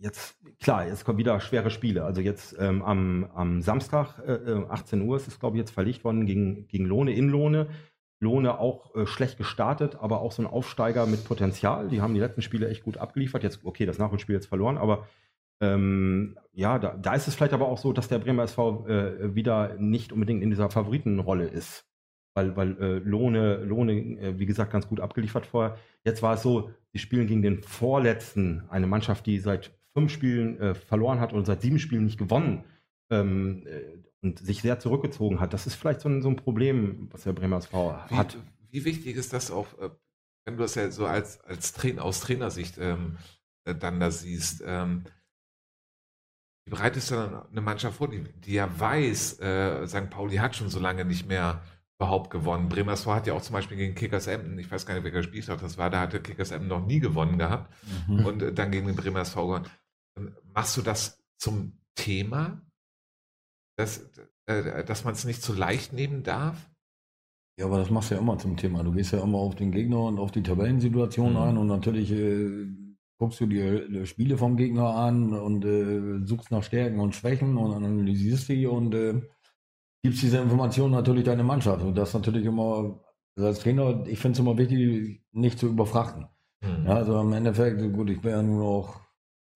[0.00, 2.04] jetzt, klar, jetzt kommen wieder schwere Spiele.
[2.04, 5.72] Also jetzt ähm, am, am Samstag, äh, äh, 18 Uhr, ist es, glaube ich, jetzt
[5.72, 7.66] verlegt worden gegen, gegen Lohne in Lohne.
[8.20, 11.88] Lohne auch äh, schlecht gestartet, aber auch so ein Aufsteiger mit Potenzial.
[11.88, 13.42] Die haben die letzten Spiele echt gut abgeliefert.
[13.42, 15.08] Jetzt, okay, das Nachholspiel jetzt verloren, aber
[15.60, 19.34] ähm, ja, da, da ist es vielleicht aber auch so, dass der Bremer SV äh,
[19.34, 21.88] wieder nicht unbedingt in dieser Favoritenrolle ist
[22.34, 25.78] weil, weil äh, Lohne, Lohne äh, wie gesagt, ganz gut abgeliefert vorher.
[26.04, 30.60] Jetzt war es so, die spielen gegen den Vorletzten, eine Mannschaft, die seit fünf Spielen
[30.60, 32.64] äh, verloren hat und seit sieben Spielen nicht gewonnen
[33.10, 35.52] ähm, äh, und sich sehr zurückgezogen hat.
[35.52, 38.36] Das ist vielleicht so ein, so ein Problem, was der Bremer SV Wie, hat.
[38.70, 39.90] wie wichtig ist das auch, äh,
[40.44, 43.16] wenn du das ja so als, als Trainer, aus Trainersicht ähm,
[43.64, 45.04] äh, dann da siehst, ähm,
[46.66, 50.10] wie bereitest du dann eine Mannschaft vor, die, die ja weiß, äh, St.
[50.10, 51.62] Pauli hat schon so lange nicht mehr
[52.04, 52.68] überhaupt gewonnen.
[52.68, 55.22] Bremer SV hat ja auch zum Beispiel gegen Kickers Emden, ich weiß gar nicht, welcher
[55.22, 57.72] Spieltag das war, da hatte Kickers Emden noch nie gewonnen gehabt
[58.08, 58.26] Mhm.
[58.26, 59.66] und äh, dann gegen den Bremer SV gewonnen.
[60.18, 62.60] Ähm, Machst du das zum Thema,
[63.76, 64.10] dass,
[64.46, 66.70] äh, dass man es nicht zu leicht nehmen darf?
[67.58, 68.82] Ja, aber das machst du ja immer zum Thema.
[68.82, 71.38] Du gehst ja immer auf den Gegner und auf die Tabellensituation Mhm.
[71.38, 72.66] ein und natürlich äh,
[73.18, 77.56] guckst du dir äh, Spiele vom Gegner an und äh, suchst nach Stärken und Schwächen
[77.56, 78.92] und analysierst die und
[80.04, 81.82] gibst diese Informationen natürlich deiner Mannschaft.
[81.82, 83.00] Und das natürlich immer,
[83.38, 86.26] als Trainer, ich finde es immer wichtig, nicht zu überfrachten.
[86.62, 86.84] Hm.
[86.86, 89.00] Ja, also im Endeffekt, gut, ich bin ja nur noch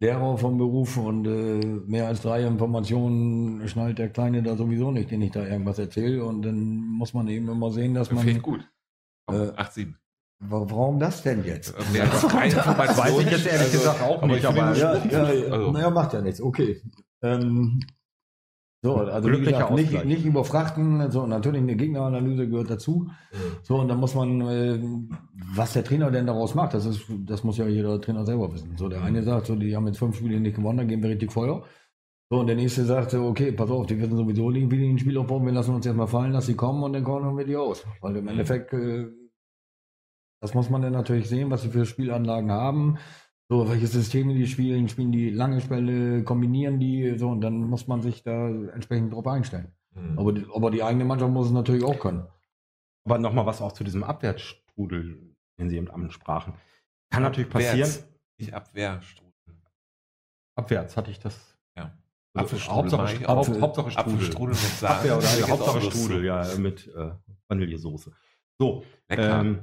[0.01, 5.11] Lehrer vom Beruf und äh, mehr als drei Informationen schnallt der Kleine da sowieso nicht,
[5.11, 6.25] den ich da irgendwas erzähle.
[6.25, 8.27] Und dann muss man eben immer sehen, dass man.
[8.27, 8.61] Ich gut.
[9.31, 9.95] Äh, 8-7.
[10.41, 11.75] Wa- Warum das denn jetzt?
[11.93, 12.99] Mehr als drei Informationen.
[12.99, 15.73] Weiß ich jetzt ehrlich Also, gesagt auch aber nicht, aber- das Ja, ja, ja Also-
[15.73, 16.81] naja, macht ja nichts, okay.
[17.23, 17.81] Ähm,
[18.81, 23.11] so, also wie gesagt, nicht, nicht überfrachten, so, natürlich eine Gegneranalyse gehört dazu.
[23.63, 24.79] So, und dann muss man, äh,
[25.53, 28.77] was der Trainer denn daraus macht, das ist, das muss ja jeder Trainer selber wissen.
[28.77, 31.11] So, der eine sagt, so, die haben jetzt fünf Spiele nicht gewonnen, dann geben wir
[31.11, 31.65] richtig Feuer.
[32.31, 34.89] So, und der nächste sagt, so, okay, pass auf, die wissen sowieso nicht, wie die
[34.89, 37.37] ein Spiel aufbauen, wir lassen uns jetzt mal fallen, lass sie kommen und dann kommen
[37.37, 37.85] wir die aus.
[38.01, 39.09] Weil im Endeffekt, äh,
[40.41, 42.99] das muss man dann natürlich sehen, was sie für Spielanlagen haben.
[43.51, 47.87] So, welche Systeme die spielen, spielen die lange Spelle, kombinieren die, so, und dann muss
[47.87, 49.73] man sich da entsprechend drauf einstellen.
[49.95, 50.19] Hm.
[50.19, 52.27] Aber die, aber die eigene Mannschaft muss es natürlich auch können.
[53.07, 56.53] Aber nochmal was auch zu diesem Abwärtsstrudel, den Sie eben ansprachen.
[57.11, 57.81] Kann natürlich passieren.
[57.81, 59.33] Abwärts, Nicht Abwehrstrudel.
[60.57, 61.57] Abwärts hatte ich das.
[61.75, 61.97] Ja.
[62.35, 63.61] Also Hauptsache, ich Haupt.
[63.61, 64.13] Hauptsache, Strudel.
[64.15, 64.95] Apfelstrudel mit Sahne.
[64.97, 65.81] Abwehr oder geht's Hauptsache.
[65.81, 67.13] Strudel, ja, mit äh,
[67.49, 68.13] Vanillesoße.
[68.59, 69.61] So, ähm,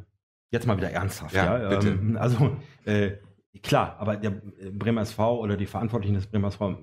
[0.52, 1.36] jetzt mal wieder ernsthaft.
[1.36, 1.90] Ja, Ja, bitte.
[1.90, 3.18] Ähm, also, äh,
[3.62, 6.78] klar, aber der äh, Bremer SV oder die Verantwortlichen des Bremer SV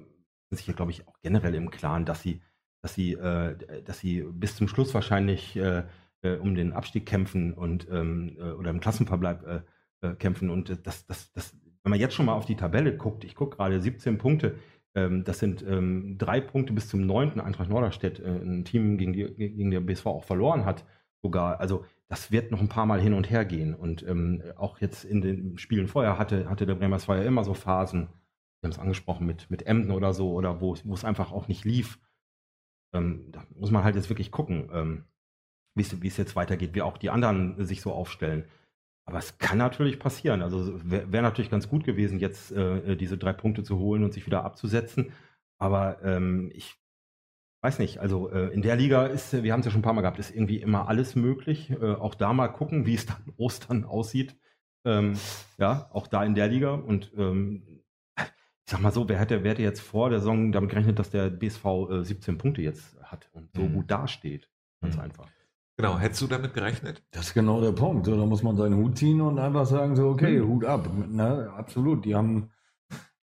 [0.49, 2.43] sind sich ja, glaube ich, auch generell im Klaren, dass sie,
[2.83, 5.85] dass sie, äh, dass sie bis zum Schluss wahrscheinlich äh,
[6.23, 9.65] äh, um den Abstieg kämpfen und ähm, äh, oder im Klassenverbleib
[10.03, 10.51] äh, kämpfen.
[10.51, 13.57] Und das, das, das, wenn man jetzt schon mal auf die Tabelle guckt, ich gucke
[13.57, 14.57] gerade 17 Punkte,
[14.95, 19.25] ähm, das sind ähm, drei Punkte bis zum neunten Eintracht Norderstedt, ein Team, gegen, die,
[19.35, 20.85] gegen der BSV auch verloren hat,
[21.23, 21.61] sogar.
[21.61, 23.75] Also das wird noch ein paar Mal hin und her gehen.
[23.75, 27.45] Und ähm, auch jetzt in den Spielen vorher hatte, hatte der Bremer SV ja immer
[27.45, 28.09] so Phasen,
[28.61, 31.65] wir haben es angesprochen, mit, mit Emden oder so, oder wo es einfach auch nicht
[31.65, 31.99] lief.
[32.95, 35.05] Ähm, da muss man halt jetzt wirklich gucken, ähm,
[35.75, 38.45] wie es wie es jetzt weitergeht, wie auch die anderen sich so aufstellen.
[39.05, 40.43] Aber es kann natürlich passieren.
[40.43, 44.13] Also wäre wär natürlich ganz gut gewesen, jetzt äh, diese drei Punkte zu holen und
[44.13, 45.13] sich wieder abzusetzen.
[45.59, 46.82] Aber ähm, ich
[47.63, 49.85] weiß nicht, also äh, in der Liga ist, äh, wir haben es ja schon ein
[49.85, 51.71] paar Mal gehabt, ist irgendwie immer alles möglich.
[51.71, 54.37] Äh, auch da mal gucken, wie es dann Ostern aussieht.
[54.85, 55.15] Ähm,
[55.59, 56.75] ja, auch da in der Liga.
[56.75, 57.63] Und ähm,
[58.19, 61.11] ich sag mal so, wer hätte, wer hätte jetzt vor der Saison damit gerechnet, dass
[61.11, 63.73] der BSV äh, 17 Punkte jetzt hat und so Mhm.
[63.75, 64.49] gut dasteht?
[64.81, 65.03] Ganz Mhm.
[65.03, 65.29] einfach.
[65.77, 67.03] Genau, hättest du damit gerechnet?
[67.13, 68.07] Das ist genau der Punkt.
[68.07, 70.49] So, da muss man seinen Hut ziehen und einfach sagen, so, okay, Mhm.
[70.49, 70.89] Hut ab.
[71.09, 71.51] Ne?
[71.57, 72.05] Absolut.
[72.05, 72.51] Die haben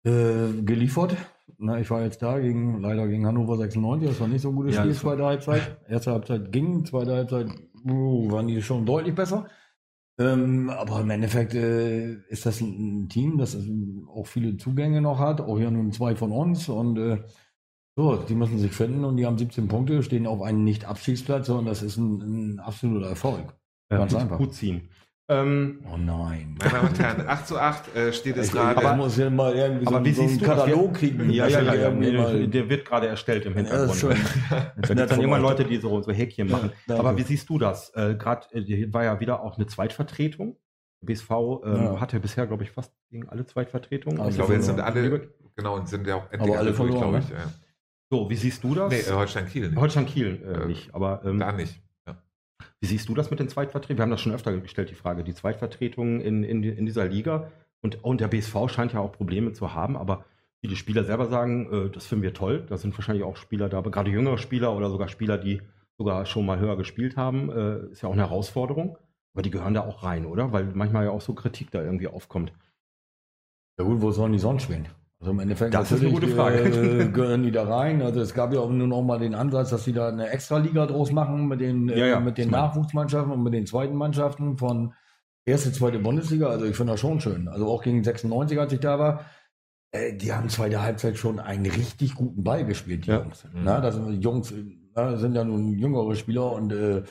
[0.03, 1.15] äh, geliefert.
[1.61, 4.55] Na, ich war jetzt da gegen, leider gegen Hannover 96, das war nicht so ein
[4.55, 5.77] gutes Ja, Spiel, zweite Halbzeit.
[5.89, 7.47] Erste Halbzeit ging, zweite Halbzeit
[7.85, 9.47] uh, waren die schon deutlich besser.
[10.17, 13.57] Ähm, aber im Endeffekt äh, ist das ein, ein Team, das
[14.07, 17.23] auch viele Zugänge noch hat, auch ja nun zwei von uns und äh,
[17.97, 21.65] so, die müssen sich finden und die haben 17 Punkte, stehen auf einem Nicht-Abstiegsplatz und
[21.65, 23.53] das ist ein, ein absoluter Erfolg.
[23.89, 24.37] Ganz gut, einfach.
[24.37, 24.89] gut ziehen.
[25.29, 26.55] Ähm, Oh nein.
[26.59, 28.81] Meine Damen und Herren, 8 zu 8 äh, steht es gerade.
[28.83, 30.55] ich muss ja mal irgendwie aber so, wie so einen siehst du das?
[30.57, 31.29] Katalog kriegen.
[31.29, 33.95] ja, ja, ja, ja mal- der wird gerade erstellt im Ja, Hintergrund.
[33.99, 34.15] schon.
[34.49, 36.71] Da gibt dann immer Leute, die so, so Häkchen Ja, machen.
[36.89, 37.91] Aber wie siehst du das?
[37.95, 40.57] Äh, Gerade äh, war ja wieder auch eine Zweitvertretung.
[41.01, 41.29] BSV
[41.63, 41.99] ähm, Ja.
[42.01, 44.19] hatte bisher, glaube ich, fast gegen alle Zweitvertretungen.
[44.19, 44.97] Also ich glaube, jetzt sind verloren.
[44.97, 47.29] alle, genau, und sind ja auch endlich Aber alle durch, verloren, glaube ich.
[47.29, 47.35] ne?
[47.35, 47.51] Ja.
[48.11, 48.91] So, wie siehst du das?
[48.91, 49.79] Nee, äh, Holstein Kiel nicht.
[49.79, 50.93] Holstein Kiel äh, Äh, nicht.
[50.95, 51.79] Aber ähm, Da nicht.
[52.81, 53.97] Wie siehst du das mit den Zweitvertretungen?
[53.97, 55.23] Wir haben das schon öfter gestellt, die Frage.
[55.23, 57.51] Die Zweitvertretungen in, in, die- in dieser Liga.
[57.81, 60.25] Und, und der BSV scheint ja auch Probleme zu haben, aber
[60.61, 62.65] viele Spieler selber sagen, äh, das finden wir toll.
[62.67, 65.61] Da sind wahrscheinlich auch Spieler da, gerade jüngere Spieler oder sogar Spieler, die
[65.97, 68.97] sogar schon mal höher gespielt haben, äh, ist ja auch eine Herausforderung.
[69.33, 70.51] Aber die gehören da auch rein, oder?
[70.51, 72.51] Weil manchmal ja auch so Kritik da irgendwie aufkommt.
[73.79, 74.87] Ja gut, wo sollen die sonst spielen?
[75.21, 76.59] Also im Endeffekt Das ist eine gute Frage.
[76.59, 78.01] Äh, gehören die da rein.
[78.01, 80.85] Also es gab ja auch nur noch mal den Ansatz, dass sie da eine Extraliga
[80.85, 82.49] draus machen mit den, Ja, ja, äh, mit den.
[82.49, 84.93] Nachwuchsmannschaften und mit den zweiten Mannschaften von
[85.45, 86.47] erste, zweite Bundesliga.
[86.47, 87.49] Also ich finde das schon schön.
[87.49, 89.25] Also auch gegen 96, als ich da war,
[89.91, 93.19] äh, die haben zweite Halbzeit schon einen richtig guten Ball gespielt, die Ja.
[93.21, 93.45] Jungs.
[93.53, 94.63] Na, das sind die Jungs, äh,
[94.95, 97.03] na, sind ja nun jüngere Spieler und äh,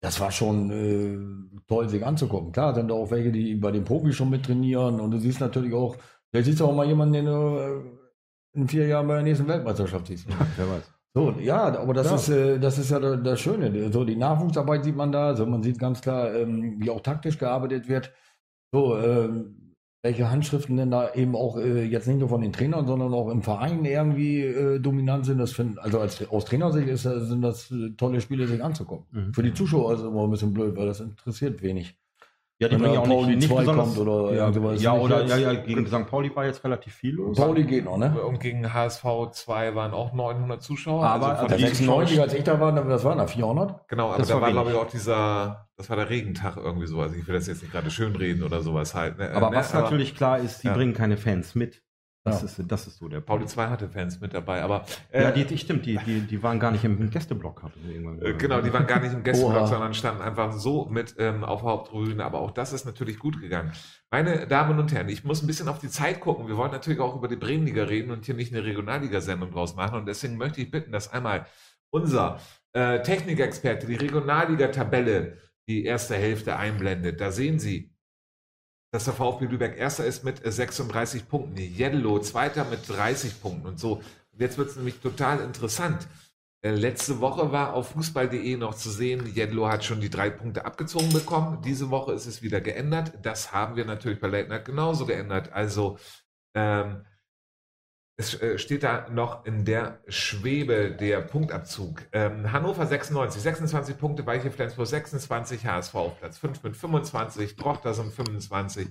[0.00, 1.18] das war schon äh,
[1.66, 2.52] toll, sich anzugucken.
[2.52, 5.40] Klar, sind da auch welche, die bei den Profis schon mit trainieren und du siehst
[5.40, 5.96] natürlich auch,
[6.36, 9.48] vielleicht siehst du auch mal jemanden, den du äh, in vier Jahren bei der nächsten
[9.48, 10.26] Weltmeisterschaft siehst.
[10.56, 10.92] Wer weiß.
[11.14, 12.14] So, ja, aber das Ja.
[12.16, 13.90] ist äh, das ist ja da- das Schöne.
[13.92, 15.28] So die Nachwuchsarbeit sieht man da.
[15.28, 18.12] Also man sieht ganz klar, ähm, wie auch taktisch gearbeitet wird.
[18.72, 19.72] So, ähm,
[20.02, 23.28] welche Handschriften denn da eben auch äh, jetzt nicht nur von den Trainern, sondern auch
[23.30, 25.38] im Verein irgendwie äh, dominant sind.
[25.38, 29.06] Das find, also als aus Trainersicht ist, sind das tolle Spiele, sich anzugucken.
[29.10, 29.32] Mhm.
[29.34, 31.96] Für die Zuschauer ist es immer ein bisschen blöd, weil das interessiert wenig.
[32.58, 33.84] Ja, die Wenn bringen ja auch nicht, Pauli nicht zwei besonders.
[33.94, 34.82] kommt oder ja, irgendwas.
[34.82, 36.06] ja, Nicht oder jetzt- ja, ja, gegen St.
[36.08, 37.36] Pauli war jetzt relativ viel los.
[37.36, 38.18] Pauli geht noch, ne?
[38.22, 41.04] Und gegen HSV 2 waren auch 900 Zuschauer.
[41.04, 43.86] Aber- also die 96, als ich da war, das waren da 400.
[43.88, 46.86] Genau, aber Das da war war, glaube ich, auch dieser, das war der Regentag irgendwie
[46.86, 46.98] so.
[47.00, 49.18] Also ich will das jetzt nicht gerade schönreden oder sowas halt.
[49.18, 49.30] Ne?
[49.34, 49.56] Aber ne?
[49.56, 50.74] was natürlich klar ist, sie Ja.
[50.74, 51.82] bringen keine Fans mit.
[52.26, 52.46] Das, Ja.
[52.48, 55.44] ist, das ist so der Pauli 2 hatte Fans mit dabei, aber äh, Ja, die,
[55.44, 57.62] die stimmt, die, die, die waren gar nicht im Gästeblock.
[58.20, 59.66] äh, genau, die waren gar nicht im Gästeblock, Oha.
[59.68, 62.24] sondern standen einfach so mit ähm, auf der Haupttribüne.
[62.24, 63.70] Aber auch das ist natürlich gut gegangen.
[64.10, 66.48] Meine Damen und Herren, ich muss ein bisschen auf die Zeit gucken.
[66.48, 69.96] Wir wollen natürlich auch über die Bremenliga reden und hier nicht eine Regionalliga-Sendung draus machen.
[69.98, 71.46] Und deswegen möchte ich bitten, dass einmal
[71.90, 72.40] unser
[72.72, 77.20] äh, Technikexperte die Regionalliga-Tabelle die erste Hälfte einblendet.
[77.20, 77.92] Da sehen Sie,
[78.96, 83.66] dass der VfB Lübeck erster ist mit äh, 36 Punkten, Jedlo zweiter mit 30 Punkten
[83.66, 83.96] und so.
[84.32, 86.08] Und jetzt wird es nämlich total interessant.
[86.62, 90.64] Äh, Letzte Woche war auf fußball.de noch zu sehen, Jedlo hat schon die drei Punkte
[90.64, 91.60] abgezogen bekommen.
[91.62, 93.12] Diese Woche ist es wieder geändert.
[93.20, 95.52] Das haben wir natürlich bei Night genauso geändert.
[95.52, 95.98] Also
[96.54, 97.04] ähm,
[98.16, 102.02] es äh, steht da noch in der Schwebe der Punktabzug.
[102.12, 108.10] Ähm, Hannover 96, 26 Punkte, Weiche Flensburg 26, HSV auf Platz 5 mit 25, Drochtersen
[108.10, 108.88] 25,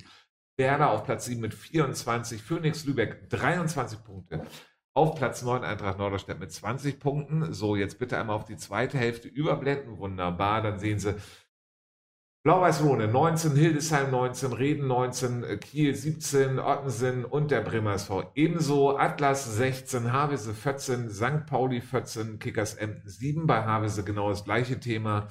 [0.58, 4.46] Werder auf Platz 7 mit 24, Phoenix Lübeck 23 Punkte.
[4.94, 7.52] Auf Platz 9 Eintracht Norderstedt mit 20 Punkten.
[7.52, 9.98] So, jetzt bitte einmal auf die zweite Hälfte überblenden.
[9.98, 11.16] Wunderbar, dann sehen Sie
[12.46, 18.96] Blau-Weiß-Rhone 19, Hildesheim 19, Reden 19, äh, Kiel 17, Ottensen und der Bremer SV ebenso.
[19.00, 21.48] Atlas 16, Havese 14, St.
[21.48, 23.48] Pauli 14, Kickers Emden 7.
[23.48, 25.28] Bei Havese genau das gleiche Thema.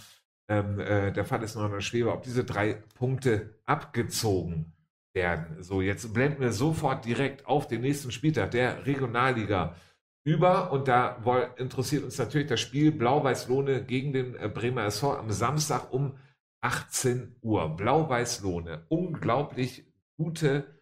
[0.49, 4.73] Ähm, äh, der Fall ist noch in der Schwebe, ob diese drei Punkte abgezogen
[5.13, 5.63] werden.
[5.63, 9.77] So, jetzt blenden wir sofort direkt auf den nächsten Spieltag der Regionalliga
[10.25, 11.23] über und da
[11.59, 16.17] interessiert uns natürlich das Spiel Blau-Weiß-Lohne gegen den äh, Bremer SV am Samstag um
[16.65, 17.69] 18 Uhr.
[17.77, 18.87] Blau-Weiß-Lohne.
[18.89, 19.85] Unglaublich
[20.17, 20.81] gute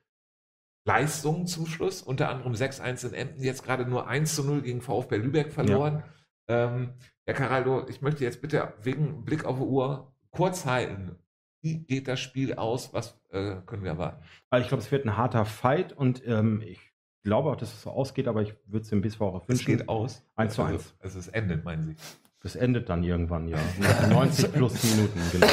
[0.85, 2.03] Leistungen zum Schluss.
[2.03, 6.05] Unter anderem 6-1 in Emden, jetzt gerade nur 1-0 gegen VfB Lübeck verloren.
[6.49, 11.16] Ähm, Herr Caraldo, ich möchte jetzt bitte wegen Blick auf die Uhr kurz halten.
[11.62, 12.93] Wie geht das Spiel aus?
[12.93, 14.24] Was äh, können wir erwarten?
[14.51, 16.80] Also ich glaube, es wird ein harter Fight und ähm, ich
[17.24, 19.66] glaube auch, dass es so ausgeht, aber ich würde es dem BSV auch Es wünschen.
[19.78, 20.24] geht aus.
[20.35, 20.95] Eins zu Also, eins.
[21.01, 21.97] Also es endet, meinen Sie.
[22.43, 23.59] Das endet dann irgendwann, ja.
[23.78, 25.47] Nach 90 plus Minuten, genau.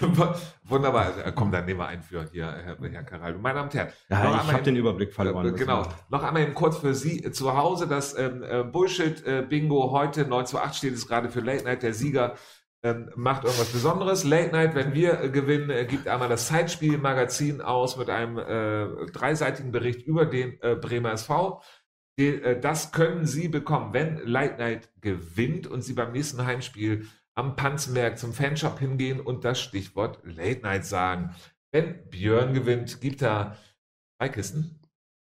[0.64, 1.06] Wunderbar.
[1.06, 3.38] Also, äh, komm, dann nehmen wir ein für hier, Herr, Herr.
[3.38, 3.88] Meine Damen und Herren.
[4.08, 5.46] noch Ja, ich habe den Überblick verloren.
[5.46, 5.86] Äh, Genau.
[6.10, 7.88] Noch einmal eben kurz für Sie äh, zu Hause.
[7.88, 11.82] Das ähm, äh, Bullshit-Bingo heute 9 zu 8 steht es gerade für Late Night.
[11.82, 12.34] Der Sieger
[12.82, 14.24] ähm, macht irgendwas Besonderes.
[14.24, 18.36] Late Night, wenn wir äh, gewinnen, äh, gibt einmal das Zeitspiel-Magazin aus mit einem
[19.12, 21.60] dreiseitigen Bericht über den Bremer SV.
[22.18, 27.54] Äh, das können Sie bekommen, wenn Light Night gewinnt und Sie beim nächsten Heimspiel am
[27.54, 31.34] Panzenberg zum Fanshop hingehen und das Stichwort Late Night sagen.
[31.70, 33.56] Wenn Björn gewinnt, gibt er
[34.18, 34.80] zwei Kisten.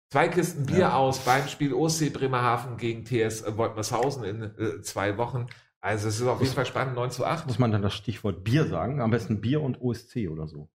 [0.09, 0.95] Zwei Kisten Bier ja.
[0.95, 5.47] aus beim Spiel OSC Bremerhaven gegen TS Woltmershausen in äh, zwei Wochen.
[5.81, 7.45] Also es ist auf jeden Fall spannend, 9 zu 8.
[7.45, 9.01] Muss man dann das Stichwort Bier sagen?
[9.01, 10.69] Am besten Bier und OSC oder so.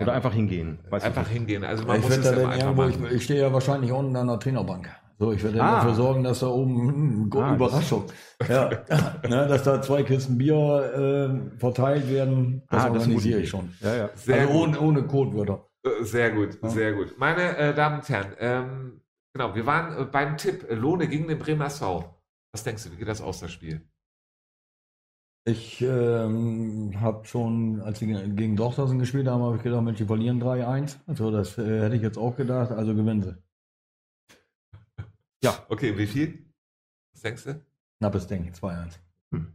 [0.00, 0.78] Oder einfach hingehen.
[0.88, 1.64] Weiß einfach hingehen.
[1.64, 4.38] Also man ich muss es ja irgendwo, ich, ich, stehe ja wahrscheinlich unten an der
[4.38, 4.88] Trainerbank.
[5.18, 5.76] So, ich werde ah.
[5.76, 8.04] dafür sorgen, dass da oben mh, ah, Überraschung,
[8.48, 8.70] ja,
[9.28, 10.54] ne, dass da zwei Kisten Bier
[11.54, 12.62] äh, verteilt werden.
[12.70, 13.70] Das ah, organisiere ich schon.
[13.80, 14.10] Ja, ja.
[14.14, 15.66] Sehr also ohne, ohne Codewörter.
[15.84, 16.68] Äh, sehr gut, ja.
[16.70, 17.14] sehr gut.
[17.18, 19.00] Meine äh, Damen und Herren, ähm,
[19.34, 22.16] genau, wir waren äh, beim Tipp Lohne gegen den Bremer SV.
[22.52, 23.82] Was denkst du, wie geht das aus, das Spiel?
[25.44, 30.04] Ich ähm, habe schon, als sie gegen Dorfhausen gespielt haben, habe ich gedacht, Mensch, die
[30.04, 30.96] verlieren 3-1.
[31.06, 33.36] Also das äh, hätte ich jetzt auch gedacht, also gewinnen sie.
[35.42, 35.64] Ja.
[35.70, 36.44] Okay, wie viel?
[37.14, 37.64] Was denkst du?
[37.98, 38.98] Knappes Ding, 2-1.
[39.32, 39.54] Hm.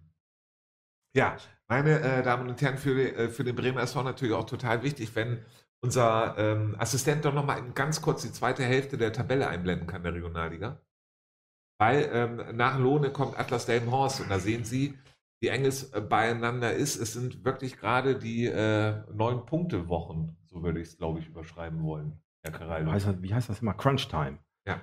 [1.15, 4.81] Ja, meine äh, Damen und Herren, für, äh, für den Bremer SV natürlich auch total
[4.81, 5.45] wichtig, wenn
[5.81, 10.15] unser ähm, Assistent doch nochmal ganz kurz die zweite Hälfte der Tabelle einblenden kann, der
[10.15, 10.81] Regionalliga.
[11.77, 14.97] Weil ähm, nach Lohne kommt Atlas Delmenhorst und da sehen Sie,
[15.39, 16.95] wie eng es äh, beieinander ist.
[16.95, 21.27] Es sind wirklich gerade die äh, neun Punkte Wochen, so würde ich es, glaube ich,
[21.27, 22.91] überschreiben wollen, Herr Carallo.
[23.21, 23.73] Wie heißt das immer?
[23.73, 24.39] Crunch Time.
[24.67, 24.81] Ja.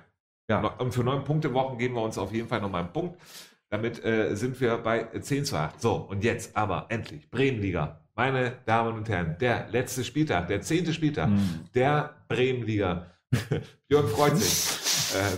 [0.49, 0.65] Ja.
[0.77, 3.19] Und für neun Punkte Wochen geben wir uns auf jeden Fall nochmal einen Punkt.
[3.69, 5.81] Damit äh, sind wir bei 10 zu 8.
[5.81, 8.01] So, und jetzt aber endlich Bremenliga.
[8.13, 11.61] Meine Damen und Herren, der letzte Spieltag, der zehnte Spieltag mhm.
[11.73, 13.07] der Bremenliga.
[13.87, 15.15] Björn freut sich.
[15.15, 15.37] äh,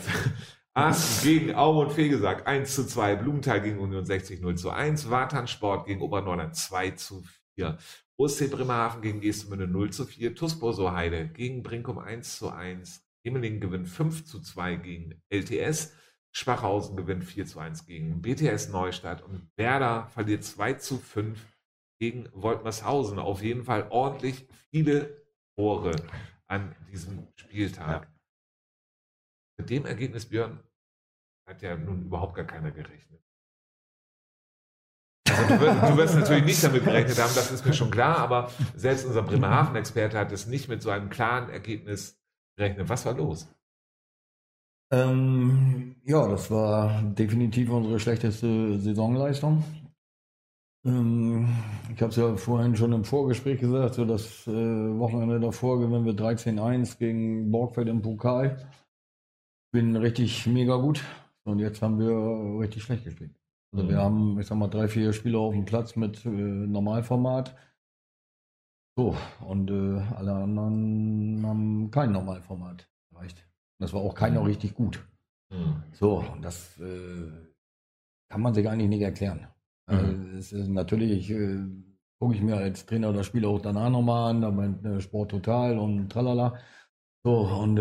[0.77, 5.09] Aachen gegen Aum und Fegesack 1 zu 2, Blumenthal gegen Union 60 0 zu 1,
[5.09, 7.23] Wartan Sport gegen Obernordern 2 zu
[7.55, 7.77] 4,
[8.17, 13.61] OSC Bremerhaven gegen Geestemünde 0 zu 4, Tuspo Heide gegen Brinkum 1 zu 1, Himmeling
[13.61, 15.93] gewinnt 5 zu 2 gegen LTS.
[16.31, 21.39] Schwachhausen gewinnt 4 zu 1 gegen BTS Neustadt und Werder verliert 2 zu 5
[21.99, 23.17] gegen Woltmershausen.
[23.17, 25.95] Auf jeden Fall ordentlich viele Tore
[26.47, 28.03] an diesem Spieltag.
[28.03, 28.14] Ja.
[29.57, 30.59] Mit dem Ergebnis, Björn,
[31.47, 33.21] hat ja nun überhaupt gar keiner gerechnet.
[35.29, 38.17] Also du, wirst, du wirst natürlich nicht damit gerechnet haben, das ist mir schon klar,
[38.17, 42.19] aber selbst unser Bremerhaven-Experte hat es nicht mit so einem klaren Ergebnis
[42.59, 42.87] rechnen.
[42.87, 43.47] Was war los?
[44.91, 49.63] Ähm, ja, das war definitiv unsere schlechteste Saisonleistung.
[50.85, 51.47] Ähm,
[51.93, 56.05] ich habe es ja vorhin schon im Vorgespräch gesagt, so das äh, Wochenende davor gewinnen
[56.05, 58.69] wir 13-1 gegen Borgfeld im Pokal.
[59.75, 61.03] Bin richtig mega gut
[61.43, 63.35] und jetzt haben wir richtig schlecht gespielt.
[63.73, 63.89] Also mhm.
[63.89, 67.53] wir haben, ich sag mal, drei, vier Spieler auf dem Platz mit äh, Normalformat.
[68.97, 73.45] So, und äh, alle anderen haben kein Normalformat erreicht.
[73.77, 74.45] Das war auch keiner mhm.
[74.45, 75.05] richtig gut.
[75.51, 75.83] Mhm.
[75.91, 77.29] So, und das äh,
[78.29, 79.45] kann man sich eigentlich nicht erklären.
[79.87, 80.07] Also,
[80.37, 81.65] ist, natürlich äh,
[82.17, 85.31] gucke ich mir als Trainer oder Spieler auch danach nochmal an, da meint äh, Sport
[85.31, 86.57] total und tralala.
[87.25, 87.77] So, und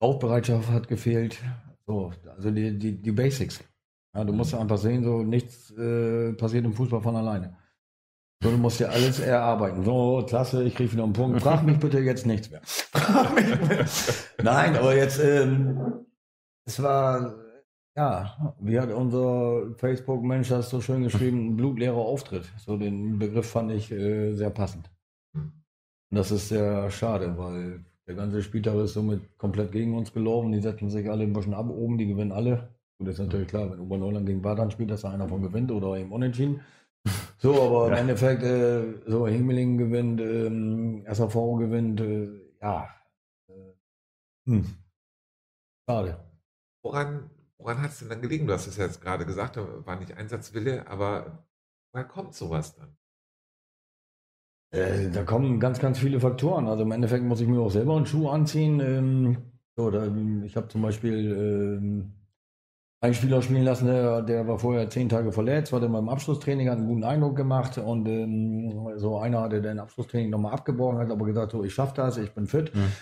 [0.00, 1.38] Aufbereitschaft hat gefehlt.
[1.86, 3.62] So, also die, die, die Basics.
[4.14, 4.60] Ja, du musst mhm.
[4.60, 7.56] einfach sehen, so nichts äh, passiert im Fußball von alleine.
[8.42, 9.82] So, du musst dir alles erarbeiten.
[9.84, 11.40] So, klasse, ich kriege wieder einen Punkt.
[11.42, 12.60] Frag mich bitte jetzt nichts mehr.
[14.42, 16.06] Nein, aber jetzt, ähm,
[16.64, 17.34] es war,
[17.96, 22.44] ja, wie hat unser Facebook-Mensch das so schön geschrieben, ein blutleerer Auftritt.
[22.58, 24.88] So den Begriff fand ich äh, sehr passend.
[26.10, 30.50] Und das ist sehr schade, weil der ganze Spieltag ist somit komplett gegen uns gelaufen.
[30.50, 32.70] Die setzen sich alle ein bisschen ab oben, die gewinnen alle.
[32.98, 35.70] Und das ist natürlich klar, wenn Oberneuland gegen Badan spielt, dass da einer von gewinnt
[35.70, 36.60] oder eben unentschieden.
[37.40, 37.92] So, aber ja.
[37.92, 42.28] im Endeffekt, äh, so Himmeling gewinnt, ähm, SAV gewinnt, äh,
[42.60, 42.88] ja.
[43.48, 43.74] Äh,
[44.46, 44.66] hm.
[45.88, 46.18] Schade.
[46.82, 48.48] Woran, woran hat es denn dann gelegen?
[48.48, 51.46] Du hast es ja jetzt gerade gesagt, da war nicht Einsatzwille, aber
[51.92, 52.96] woher kommt sowas dann?
[54.70, 56.68] Äh, da kommen ganz, ganz viele Faktoren.
[56.68, 58.80] Also im Endeffekt muss ich mir auch selber einen Schuh anziehen.
[58.80, 59.36] Ähm,
[59.76, 60.10] da,
[60.44, 62.12] ich habe zum Beispiel ähm,
[63.00, 66.68] einen Spieler spielen lassen, der, der, war vorher zehn Tage verletzt, war dann beim Abschlusstraining,
[66.68, 71.10] hat einen guten Eindruck gemacht und ähm, so einer hatte den Abschlusstraining nochmal abgebrochen, hat
[71.10, 72.74] aber gesagt, so ich schaffe das, ich bin fit.
[72.74, 72.92] Mhm.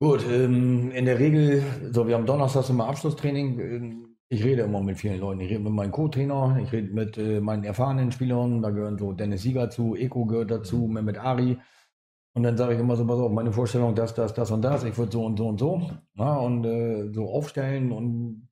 [0.00, 1.62] Gut, ähm, in der Regel,
[1.92, 5.60] so wir haben donnerstags immer Abschlusstraining, ähm, ich rede immer mit vielen Leuten, ich rede
[5.60, 9.68] mit meinem Co-Trainer, ich rede mit äh, meinen erfahrenen Spielern, da gehören so Dennis Sieger
[9.68, 10.94] zu, Eko gehört dazu, mhm.
[10.94, 11.58] Mehmet Ari,
[12.34, 14.84] und dann sage ich immer so, pass auf, meine Vorstellung, das, das, das und das,
[14.84, 15.90] ich würde so und so und so.
[16.14, 18.48] Ja, und äh, so aufstellen und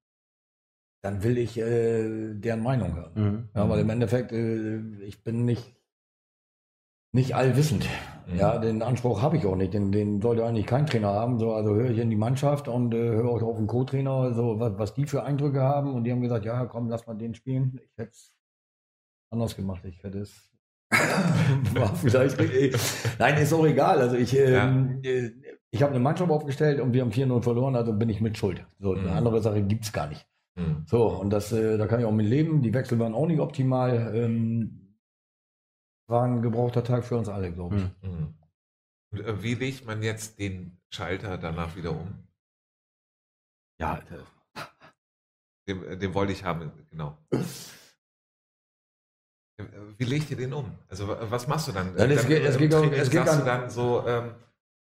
[1.03, 3.13] dann will ich äh, deren Meinung hören.
[3.15, 3.49] Mhm.
[3.55, 5.80] Ja, weil im Endeffekt, äh, ich bin nicht
[7.13, 7.87] nicht allwissend.
[8.27, 8.39] Mhm.
[8.39, 9.75] Ja, den Anspruch habe ich auch nicht.
[9.75, 11.39] Den, den sollte eigentlich kein Trainer haben.
[11.39, 14.61] So, also höre ich in die Mannschaft und äh, höre auch auf den Co-Trainer, so
[14.61, 15.95] was, was die für Eindrücke haben.
[15.95, 17.79] Und die haben gesagt, ja, komm, lass mal den spielen.
[17.83, 18.33] Ich hätte es
[19.33, 19.85] anders gemacht.
[19.85, 20.51] Ich hätte es
[21.75, 22.37] war vielleicht
[23.19, 24.01] Nein, ist auch egal.
[24.01, 25.31] Also ich, ähm, äh,
[25.71, 28.67] ich habe eine Mannschaft aufgestellt und wir haben 4-0 verloren, also bin ich mit Schuld.
[28.81, 29.17] So, eine Mhm.
[29.17, 30.27] andere Sache gibt's gar nicht.
[30.57, 30.83] Mhm.
[30.87, 32.61] So, und das, äh, da kann ich auch mit leben.
[32.63, 34.13] Die Wechsel waren auch nicht optimal.
[34.17, 34.80] Ähm,
[36.11, 37.83] war ein gebrauchter Tag für uns alle, glaube ich.
[37.83, 38.11] Mhm.
[38.11, 38.35] Mhm.
[39.13, 42.27] Und äh, wie legt man jetzt den Schalter danach wieder um?
[43.79, 44.01] Ja,
[45.69, 47.17] Den, äh, den wollte ich haben, genau.
[49.59, 49.65] Äh,
[49.99, 50.77] Wie legt ihr den um?
[50.89, 51.97] Also wa- was machst du dann?
[51.97, 54.35] Ja, es Dann geht- es geht Training es geht sagst du an- dann so, ähm,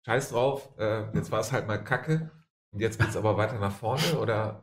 [0.06, 2.30] scheiß drauf, äh, jetzt war es halt mal Kacke
[2.72, 4.62] und jetzt geht es aber weiter nach vorne oder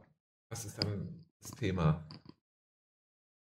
[0.50, 2.04] was ist dann das Thema?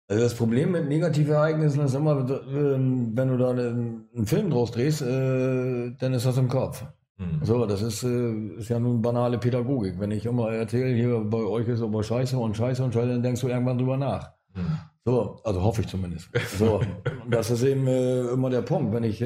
[0.09, 5.91] Also das Problem mit Negativereignissen ist immer, wenn du da einen, Film draus drehst, äh,
[5.99, 6.85] dann ist das im Kopf.
[7.19, 7.41] Hm.
[7.43, 9.99] So, das ist, äh, ist ja nun banale Pädagogik.
[9.99, 13.23] Wenn ich immer erzähle, hier bei euch ist aber Scheiße und Scheiße und Scheiße, dann
[13.23, 14.31] denkst du irgendwann drüber nach.
[14.53, 14.79] Hm.
[15.05, 16.31] So, also hoffe ich zumindest.
[16.57, 16.81] So,
[17.31, 18.93] das ist eben äh, immer der Punkt.
[18.93, 19.21] Wenn ich,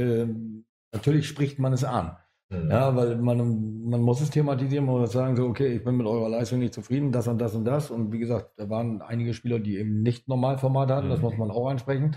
[0.92, 2.16] natürlich spricht man es an.
[2.50, 6.06] Ja, weil man, man muss es thematisieren, man muss sagen, so, okay, ich bin mit
[6.06, 7.90] eurer Leistung nicht zufrieden, das und das und das.
[7.92, 11.24] Und wie gesagt, da waren einige Spieler, die eben nicht Normalformat hatten, das Mhm.
[11.26, 12.16] muss man auch ansprechen.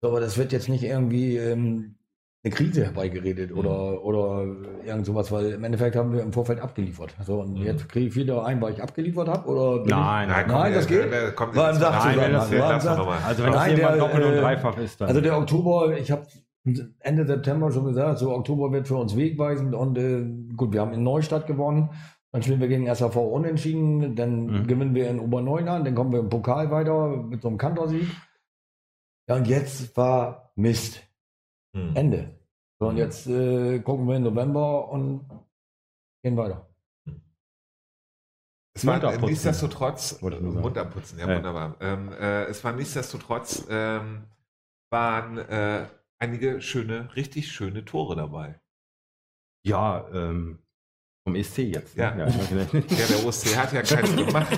[0.00, 1.96] So, aber das wird jetzt nicht irgendwie ähm,
[2.44, 3.58] eine Krise herbeigeredet Mhm.
[3.58, 4.46] oder, oder
[4.84, 7.14] irgend sowas, weil im Endeffekt haben wir im Vorfeld abgeliefert.
[7.24, 7.64] So, und Mhm.
[7.64, 9.48] jetzt kriege ich wieder ein, weil ich abgeliefert habe?
[9.48, 11.34] Oder Nein, Nein, Nein, komm, das geht?
[11.34, 13.18] kommt War im Nein, das lass Sach- doch mal.
[13.26, 15.08] also wenn Nein, das jemand der, doppelt und äh, dreifach ist, dann.
[15.08, 16.24] Also der Oktober, ich habe
[16.64, 20.24] Ende September schon gesagt, so Oktober wird für uns wegweisend und äh,
[20.56, 21.90] gut, wir haben in Neustadt gewonnen.
[22.30, 24.66] Dann spielen wir gegen SAV unentschieden, dann Mhm.
[24.66, 28.08] gewinnen wir in Oberneuland, dann kommen wir im Pokal weiter mit so einem Kantorsieg.
[29.28, 31.02] Ja, und jetzt war Mist.
[31.74, 31.94] Hm.
[31.96, 32.38] Ende.
[32.78, 32.98] So, und Mhm.
[33.00, 35.26] jetzt äh, gucken wir im November und
[36.22, 36.66] gehen weiter.
[38.74, 41.36] Es war nichtsdestotrotz, abputzen, ja, Ja.
[41.36, 41.76] wunderbar.
[41.80, 44.24] Ähm, äh, es war nichtsdestotrotz, ähm,
[44.90, 45.86] waren äh,
[46.22, 48.60] einige schöne, richtig schöne Tore dabei.
[49.64, 50.58] ja, ähm,
[51.24, 51.96] vom ESC jetzt.
[51.96, 52.02] ne?
[52.02, 52.16] Ja.
[52.16, 52.26] ja
[53.08, 54.52] der OSC hat ja keins gemacht.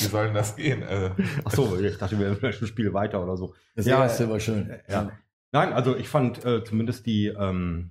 [0.00, 0.82] Wie soll denn das gehen?
[0.82, 1.10] Äh,
[1.44, 3.54] Ach so, ich dachte, wir wären schon ein Spiel weiter oder so.
[3.76, 4.74] Das Ja, erste war schön.
[4.88, 5.12] Ja.
[5.52, 7.90] Nein, also ich fand äh, zumindest die, ähm,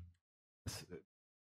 [0.66, 0.86] das,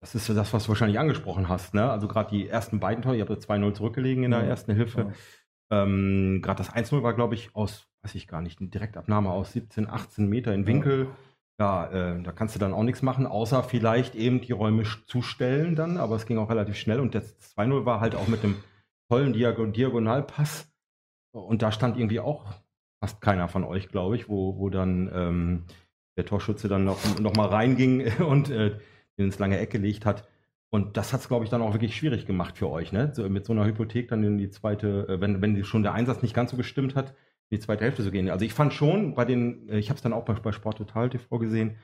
[0.02, 1.90] das ist das, was du wahrscheinlich angesprochen hast, ne?
[1.90, 4.48] Also gerade die ersten beiden Tore, ihr habt ja 2-0 zurückgelegen in der Ja.
[4.48, 5.14] ersten Hilfe.
[5.72, 9.54] Ähm, gerade das 1-0 war, glaube ich, aus, weiß ich gar nicht, eine Direktabnahme aus
[9.54, 11.06] 17, 18 Meter in Winkel.
[11.06, 11.12] Ja,
[11.60, 15.98] äh, da kannst du dann auch nichts machen, außer vielleicht eben die Räume zustellen dann,
[15.98, 18.56] aber es ging auch relativ schnell und das 2-0 war halt auch mit dem
[19.10, 20.72] tollen Diago Diagonalpass
[21.32, 22.46] und da stand irgendwie auch
[23.04, 25.64] fast keiner von euch, glaube ich, wo, wo dann ähm,
[26.18, 28.78] der Torschütze dann noch, noch mal reinging und äh,
[29.18, 30.28] den ins lange Eck gelegt hat.
[30.70, 33.12] Und das hat es, glaube ich, dann auch wirklich schwierig gemacht für euch, ne?
[33.14, 36.24] So, mit so einer Hypothek dann in die zweite, äh, wenn, wenn schon der Einsatz
[36.24, 37.14] nicht ganz so gestimmt hat,
[37.54, 38.30] in die zweite Hälfte zu gehen.
[38.30, 40.78] Also ich fand schon bei den, äh, ich habe es dann auch bei, bei Sport
[40.78, 41.76] Total TV gesehen,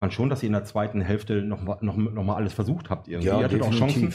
[0.00, 2.90] fand schon, dass ihr in der zweiten Hälfte noch, mal- noch, noch mal alles versucht
[2.90, 3.28] habt irgendwie.
[3.28, 4.14] ihr hattet auch Chancen.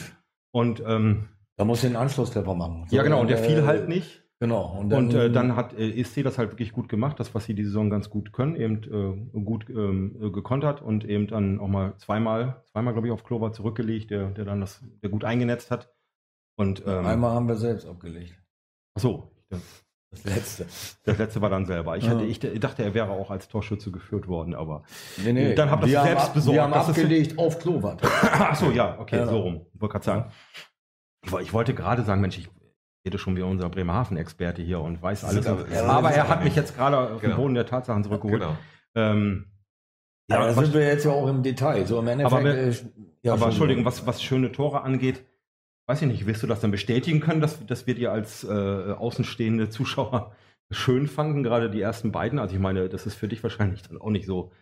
[0.52, 2.86] Und ähm, Da muss einen Anschlusstreffer machen.
[2.88, 4.22] So, ja, genau, und der äh, fiel halt nicht.
[4.40, 4.76] Genau.
[4.78, 7.54] Und Und äh, dann hat äh, ESC das halt wirklich gut gemacht, das, was sie
[7.54, 11.68] die Saison ganz gut können, eben äh, gut ähm, äh, gekontert und eben dann auch
[11.68, 15.70] mal zweimal, zweimal, glaube ich, auf Klover zurückgelegt, der, der dann das der gut eingenetzt
[15.70, 15.94] hat.
[16.56, 18.34] Und ähm, einmal haben wir selbst abgelegt.
[18.96, 19.83] ach so, das,
[20.14, 20.66] Das letzte.
[21.04, 21.96] das letzte war dann selber.
[21.96, 22.10] Ich, Ja.
[22.10, 24.84] hatte, ich, dachte, er wäre auch als Torschütze geführt worden, aber
[25.22, 26.54] Nee, Dann habt ihr selbst ab- besorgt.
[26.56, 28.00] Wir haben Das ist- abgelegt auf Klowat.
[28.02, 29.26] ach so, ja, okay, Ja.
[29.26, 29.66] so rum.
[29.74, 30.32] Ich wollte gerade sagen,
[31.24, 32.48] ich, woll- ich wollte gerade sagen, Mensch, ich
[33.06, 35.44] rede schon wie unser Bremerhaven-Experte hier und weiß alles.
[35.44, 37.36] sind aber, aber- ja, aber er hat aber mich jetzt gerade auf den Genau.
[37.36, 38.40] Boden der Tatsachen zurückgeholt.
[38.40, 38.56] genau.
[38.94, 39.46] Ähm,
[40.30, 41.86] Ja, da sind wir jetzt ja auch im Detail.
[41.86, 42.32] So im Endeffekt.
[42.34, 42.72] Aber wir- äh,
[43.22, 45.22] ja, aber schon- Entschuldigung, was, was schöne Tore angeht,
[45.86, 48.48] weiß ich nicht, wirst du das dann bestätigen können, dass, dass wir die als äh,
[48.48, 50.34] außenstehende Zuschauer
[50.70, 52.38] schön fanden, gerade die ersten beiden?
[52.38, 54.52] Also ich meine, das ist für dich wahrscheinlich dann auch nicht so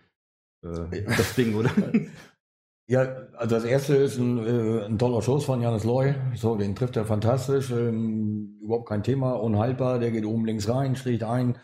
[0.64, 1.70] äh, das Ding, oder?
[2.88, 3.02] Ja,
[3.36, 6.14] also das erste ist ein, äh, ein toller Schuss von Janis Loy.
[6.34, 7.70] So, den trifft er fantastisch.
[7.70, 9.98] Ähm, überhaupt kein Thema, unhaltbar.
[10.00, 11.56] Der geht oben links rein, schlägt ein.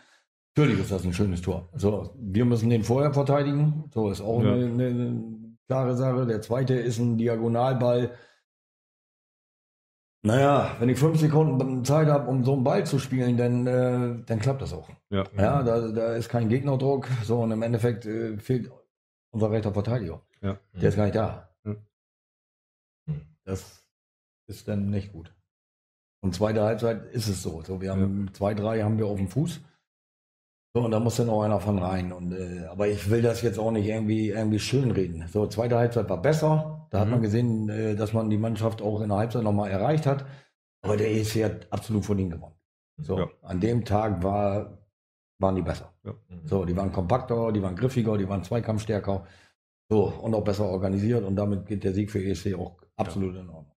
[0.55, 1.69] Natürlich ist das ein schönes Tor.
[1.75, 3.83] So, wir müssen den vorher verteidigen.
[3.93, 4.53] So, ist auch Ja.
[4.53, 5.23] eine, eine
[5.67, 6.25] klare Sache.
[6.25, 8.11] Der zweite ist ein Diagonalball.
[10.21, 14.23] Naja, wenn ich fünf Sekunden Zeit habe, um so einen Ball zu spielen, dann, äh,
[14.25, 14.89] dann klappt das auch.
[15.09, 15.23] Ja.
[15.37, 17.07] Ja, da, da ist kein Gegnerdruck.
[17.23, 18.69] So, und im Endeffekt äh, fehlt
[19.31, 20.21] unser rechter Verteidiger.
[20.41, 20.59] Ja.
[20.73, 21.49] Der ist gar nicht da.
[21.63, 21.77] Hm.
[23.45, 23.85] Das
[24.47, 25.33] ist dann nicht gut.
[26.21, 27.61] Und zweite Halbzeit ist es so.
[27.61, 29.61] so wir haben zwei, drei haben wir auf dem Fuß.
[30.75, 32.11] So, und da muss dann auch einer von rein.
[32.11, 35.27] Und, äh, aber ich will das jetzt auch nicht irgendwie, irgendwie schönreden.
[35.27, 36.78] So, zweite Halbzeit war besser.
[36.89, 37.11] Da hat Mhm.
[37.13, 40.25] man gesehen, äh, dass man die Mannschaft auch in der Halbzeit nochmal erreicht hat.
[40.81, 42.55] Aber der ESC hat absolut von ihnen gewonnen.
[42.97, 43.27] So, Ja.
[43.43, 44.77] an dem Tag war,
[45.39, 45.93] waren die besser.
[46.03, 46.13] Mhm.
[46.45, 49.25] So, die waren kompakter, die waren griffiger, die waren zweikampfstärker.
[49.89, 51.23] So, und auch besser organisiert.
[51.23, 53.75] Und damit geht der Sieg für ESC auch absolut in Ordnung.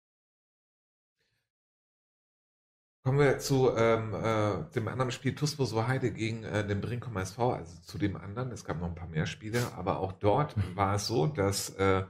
[3.02, 7.52] Kommen wir zu ähm, äh, dem anderen Spiel Tuspo Heide gegen äh, den Brinkum SV,
[7.54, 8.50] also zu dem anderen.
[8.52, 12.04] Es gab noch ein paar mehr Spiele, aber auch dort war es so, dass äh,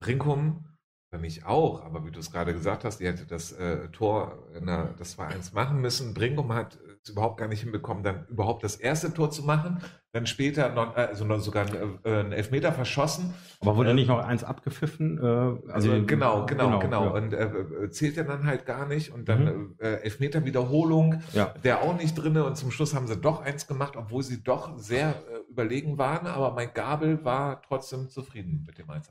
[0.00, 0.64] Brinkum,
[1.10, 4.48] für mich auch, aber wie du es gerade gesagt hast, die hätte das äh, Tor,
[4.60, 6.14] der, das 2-1 machen müssen.
[6.14, 9.80] Brinkum hat es überhaupt gar nicht hinbekommen, dann überhaupt das erste Tor zu machen.
[10.12, 13.34] Dann später noch, äh, also noch sogar einen, äh, einen Elfmeter verschossen.
[13.60, 15.18] Aber wurde Ähm, nicht noch eins abgepfiffen?
[15.18, 17.04] Äh, Also genau, genau, genau.
[17.04, 17.10] Ja.
[17.12, 19.12] Und äh, zählt er dann halt gar nicht.
[19.12, 19.76] Und dann Mhm.
[19.78, 21.54] äh, Elfmeter Wiederholung, Ja.
[21.62, 22.44] der auch nicht drinne.
[22.44, 26.26] Und zum Schluss haben sie doch eins gemacht, obwohl sie doch sehr äh, überlegen waren.
[26.26, 29.02] Aber mein Gabel war trotzdem zufrieden mit dem 1-1.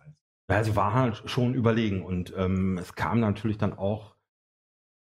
[0.49, 4.15] Ja, sie war halt schon überlegen und ähm, es kam natürlich dann auch,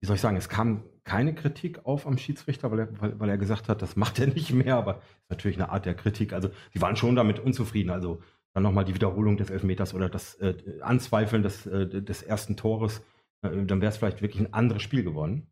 [0.01, 3.28] wie soll ich sagen, es kam keine Kritik auf am Schiedsrichter, weil er, weil, weil
[3.30, 6.32] er gesagt hat, das macht er nicht mehr, aber ist natürlich eine Art der Kritik.
[6.32, 7.91] Also sie waren schon damit unzufrieden.
[7.91, 8.22] Also
[8.53, 13.03] dann nochmal die Wiederholung des Elfmeters oder das äh, Anzweifeln des, äh, des ersten Tores,
[13.43, 15.51] äh, dann wäre es vielleicht wirklich ein anderes Spiel geworden.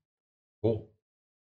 [0.62, 0.89] Oh.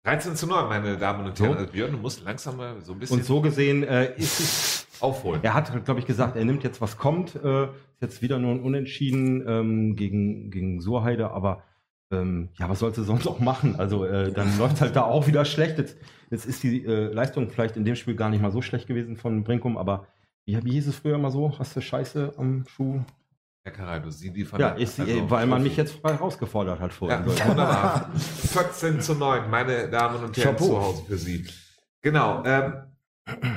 [0.04, 1.52] 13 zu 9, meine Damen und Herren.
[1.52, 1.58] So.
[1.58, 4.77] Also Björn, du musst langsam mal so ein bisschen Und so gesehen äh, ist es
[5.02, 5.40] aufholen.
[5.42, 7.34] Er hat, glaube ich, gesagt, er nimmt jetzt, was kommt.
[7.36, 11.62] Äh, ist jetzt wieder nur ein Unentschieden ähm, gegen, gegen Surheide, aber
[12.10, 13.76] ähm, ja, was sollst du sonst auch machen?
[13.76, 15.78] Also äh, dann läuft halt da auch wieder schlecht.
[15.78, 15.96] Jetzt,
[16.30, 19.16] jetzt ist die äh, Leistung vielleicht in dem Spiel gar nicht mal so schlecht gewesen
[19.16, 20.06] von Brinkum, aber
[20.46, 21.58] wie, wie hieß es früher mal so?
[21.58, 23.00] Hast du Scheiße am Schuh?
[23.64, 26.80] Herr Caraldo, Sie die von Ja, der- ich, also weil man mich jetzt frei herausgefordert
[26.80, 27.18] hat vorhin.
[27.26, 28.10] Ja, wunderbar.
[28.16, 30.64] 14 zu 9, meine Damen und Herren, Chapeau.
[30.66, 31.44] zu Hause für Sie.
[32.00, 32.42] Genau.
[32.46, 32.72] Ähm,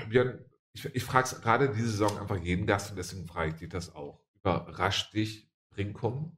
[0.09, 0.39] Björn,
[0.73, 3.69] ich, ich frage es gerade diese Saison einfach jeden Gast und deswegen frage ich dich
[3.69, 4.19] das auch.
[4.35, 6.35] Überrascht dich Brinkum,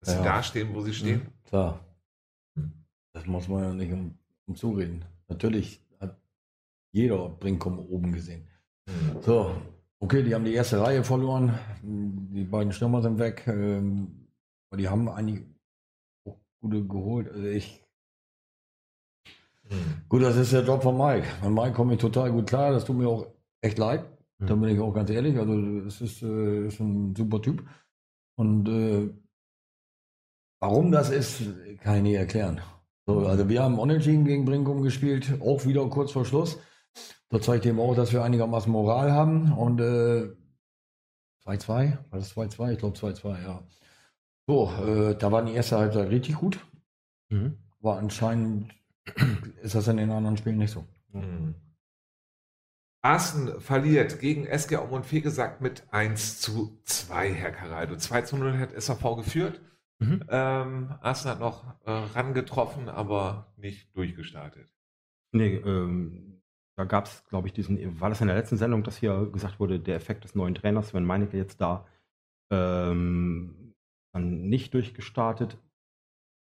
[0.00, 0.24] dass sie Ja.
[0.24, 1.26] da stehen, wo sie stehen?
[1.44, 1.84] Klar.
[2.56, 2.72] Hm.
[3.12, 5.04] Das muss man ja nicht um, um zureden.
[5.28, 6.20] Natürlich hat
[6.92, 8.46] jeder Brinkum oben gesehen.
[8.88, 9.22] Hm.
[9.22, 9.56] So,
[10.00, 11.58] okay, die haben die erste Reihe verloren.
[11.82, 13.44] Die beiden Stürmer sind weg.
[13.46, 14.28] ähm,
[14.70, 15.44] Aber die haben eigentlich
[16.24, 17.28] auch gute geholt.
[17.30, 17.81] Also ich,
[19.72, 20.02] Hm.
[20.08, 21.26] gut, das ist der Job von Mike.
[21.42, 22.72] Mit Mike komme ich total gut klar.
[22.72, 23.26] Das tut mir auch
[23.60, 24.04] echt leid.
[24.38, 24.46] Mhm.
[24.46, 25.38] Da bin ich auch ganz ehrlich.
[25.38, 25.54] Also,
[25.86, 27.64] es ist, äh, ist ein super Typ.
[28.36, 29.10] Und äh,
[30.60, 31.42] warum das ist,
[31.80, 32.60] kann ich nicht erklären.
[33.06, 36.58] So, also, wir haben Unentschieden gegen Brinkum gespielt, auch wieder kurz vor Schluss.
[37.30, 39.52] Da zeigt eben auch, dass wir einigermaßen Moral haben.
[39.52, 40.28] Und äh,
[41.46, 41.68] 2-2,
[42.10, 42.72] war das 2-2?
[42.72, 43.62] Ich glaube 2-2, ja.
[44.46, 46.58] So, äh, da war die erste Halbzeit richtig gut.
[47.30, 47.58] Mhm.
[47.80, 48.72] Aber anscheinend
[49.62, 50.86] ist das in den anderen Spielen nicht so.
[51.12, 51.54] Hm.
[53.02, 57.96] Arsen verliert gegen SG Aumund Fegesack mit 1 zu 2, Herr Caraldo.
[57.96, 59.60] 2 zu 0 hat SAV geführt.
[59.98, 60.24] Mhm.
[60.28, 64.68] Ähm, Arsen hat noch äh, rangetroffen, aber nicht durchgestartet.
[65.32, 66.42] Nee, ähm,
[66.76, 69.58] da gab es, glaube ich, diesen, war das in der letzten Sendung, dass hier gesagt
[69.58, 71.86] wurde, der Effekt des neuen Trainers, wenn Meinecke jetzt da
[72.50, 73.74] ähm,
[74.12, 75.58] dann nicht durchgestartet.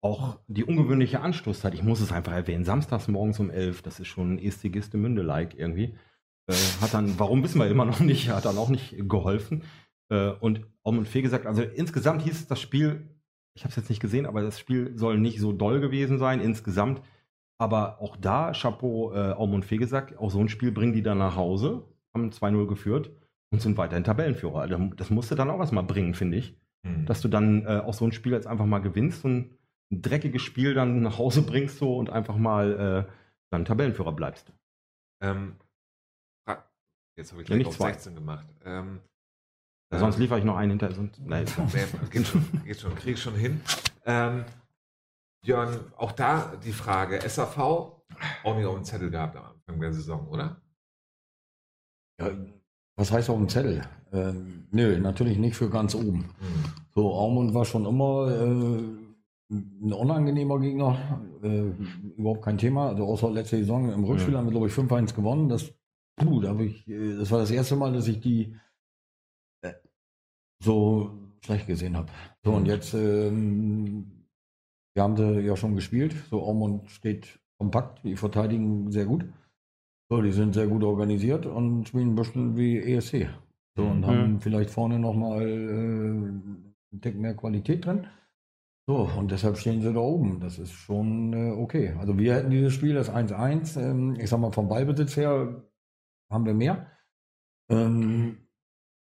[0.03, 4.07] Auch die ungewöhnliche Anstoßzeit, ich muss es einfach erwähnen, samstags morgens um 11, das ist
[4.07, 5.95] schon Estigiste Münde-like irgendwie.
[6.47, 9.63] Äh, hat dann, warum wissen wir immer noch nicht, hat dann auch nicht geholfen.
[10.09, 13.07] Äh, und Aum und Fee gesagt, also insgesamt hieß es, das Spiel,
[13.53, 16.41] ich habe es jetzt nicht gesehen, aber das Spiel soll nicht so doll gewesen sein
[16.41, 17.01] insgesamt.
[17.59, 21.19] Aber auch da, Chapeau, äh, Aum und Fegesack, auch so ein Spiel bringen die dann
[21.19, 23.11] nach Hause, haben 2-0 geführt
[23.51, 24.61] und sind weiterhin Tabellenführer.
[24.61, 26.57] Also, das musste dann auch erstmal bringen, finde ich.
[26.83, 27.05] Hm.
[27.05, 29.51] Dass du dann äh, auch so ein Spiel jetzt einfach mal gewinnst und
[29.91, 33.11] ein dreckiges Spiel dann nach Hause bringst so und einfach mal äh,
[33.51, 34.51] dann Tabellenführer bleibst.
[35.21, 35.55] Ähm,
[37.17, 37.91] jetzt habe ich Ja, gleich auf zwei.
[37.93, 38.47] 16 gemacht.
[38.63, 39.01] Ähm,
[39.93, 40.93] Sonst ähm, liefere ich noch einen hinter.
[40.93, 41.45] Sonst, nein,
[42.09, 43.61] geht schon, geht schon, krieg schon hin.
[44.05, 44.45] Ähm,
[45.43, 49.91] Björn, auch da die Frage, SAV, auch nicht auf dem Zettel gehabt am Anfang der
[49.91, 50.61] Saison, oder?
[52.19, 52.31] Ja,
[52.95, 53.81] was heißt auf dem Zettel?
[54.13, 56.23] Ähm, nö, natürlich nicht für ganz oben.
[56.39, 56.63] Hm.
[56.93, 59.00] So, Aumund war schon immer äh,
[59.51, 61.21] ein unangenehmer Gegner.
[61.43, 61.71] Äh,
[62.17, 62.87] überhaupt kein Thema.
[62.89, 64.39] Also außer letzte Saison im Rückspiel Ja.
[64.39, 65.49] haben wir, glaube ich, 5-1 gewonnen.
[65.49, 65.73] Das,
[66.15, 68.55] puh, da ich, äh, das war das erste Mal, dass ich die
[69.63, 69.73] äh,
[70.63, 71.11] so
[71.43, 72.07] schlecht gesehen habe.
[72.43, 74.25] So, und jetzt, ähm,
[74.95, 76.15] wir haben sie ja schon gespielt.
[76.29, 79.25] So, Aumund steht kompakt, die verteidigen sehr gut.
[80.09, 83.29] So, die sind sehr gut organisiert und spielen ein bisschen wie ESC.
[83.77, 84.05] So, und Mhm.
[84.05, 88.07] haben vielleicht vorne nochmal äh, einen Tick mehr Qualität drin.
[88.87, 90.39] So, und deshalb stehen sie da oben.
[90.39, 91.93] Das ist schon äh, okay.
[91.99, 95.63] Also wir hätten dieses Spiel, das 1-1, ähm, ich sag mal vom Ballbesitz her
[96.29, 96.87] haben wir mehr.
[97.69, 98.37] Ähm,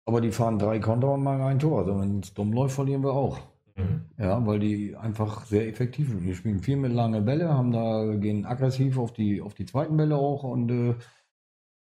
[0.05, 1.81] aber die fahren drei Konter und machen ein Tor.
[1.81, 3.39] Also wenn es dumm läuft, verlieren wir auch.
[3.77, 4.07] Mhm.
[4.19, 6.25] Ja, weil die einfach sehr effektiv sind.
[6.25, 9.97] Die spielen viel mit lange Bälle, haben da, gehen aggressiv auf die, auf die zweiten
[9.97, 10.95] Bälle auch und äh,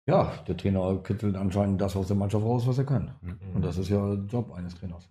[0.07, 3.15] ja, der Trainer kitzelt anscheinend das aus der Mannschaft raus, was er kann.
[3.21, 3.39] Mhm.
[3.55, 5.09] Und das ist ja der Job eines Trainers.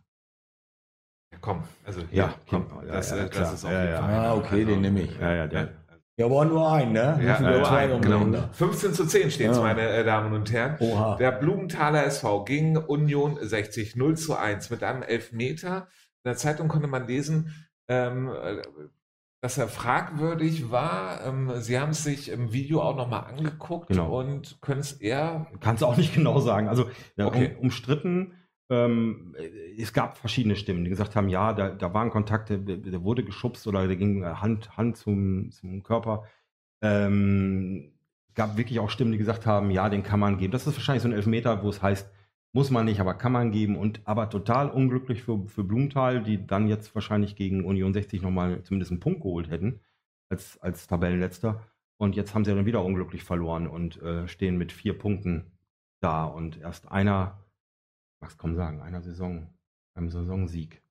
[1.31, 3.93] Ja, komm, also hier, Ja, komm, ja, das, ja, äh, das ist auf Ja, jeden
[3.93, 4.01] ja.
[4.01, 4.13] Fall.
[4.13, 5.17] Ah, okay, den nehme ich.
[5.19, 5.69] Ja, ja, der,
[6.17, 7.19] Ja, aber nur ein, ne?
[7.23, 8.17] ja, äh, zwei genau.
[8.17, 8.49] umeinander.
[8.53, 9.63] 15 zu 10 steht es, Ja.
[9.63, 10.75] meine äh, Damen und Herren.
[10.79, 11.15] Oha.
[11.15, 15.87] Der Blumenthaler SV gegen Union 60 0 zu 1 mit einem Elfmeter.
[16.23, 17.55] In der Zeitung konnte man lesen,
[17.87, 18.61] ähm, äh,
[19.41, 21.25] dass er fragwürdig war.
[21.25, 24.19] Ähm, Sie haben es sich im Video auch nochmal angeguckt Genau.
[24.19, 25.47] und können es eher.
[25.61, 26.67] Kannst du auch nicht genau sagen.
[26.67, 27.55] Also ja, Okay.
[27.57, 28.33] um, umstritten.
[28.71, 29.35] Ähm,
[29.77, 33.67] es gab verschiedene Stimmen, die gesagt haben, ja, da, da waren Kontakte, der, wurde geschubst
[33.67, 36.23] oder der ging Hand, Hand zum, zum Körper.
[36.81, 37.91] Ähm,
[38.33, 40.53] gab wirklich auch Stimmen, die gesagt haben, ja, den kann man geben.
[40.53, 42.09] Das ist wahrscheinlich so ein Elfmeter, wo es heißt,
[42.53, 43.75] muss man nicht, aber kann man geben.
[43.77, 48.63] Und aber total unglücklich für, für Blumenthal, die dann jetzt wahrscheinlich gegen Union 60 nochmal
[48.63, 49.81] zumindest einen Punkt geholt hätten,
[50.29, 51.61] als, als Tabellenletzter.
[51.97, 55.51] Und jetzt haben sie dann wieder unglücklich verloren und äh, stehen mit vier Punkten
[55.99, 56.23] da.
[56.25, 57.40] Und erst einer,
[58.21, 59.49] was kaum sagen, einer Saison,
[59.95, 60.81] einem Saisonsieg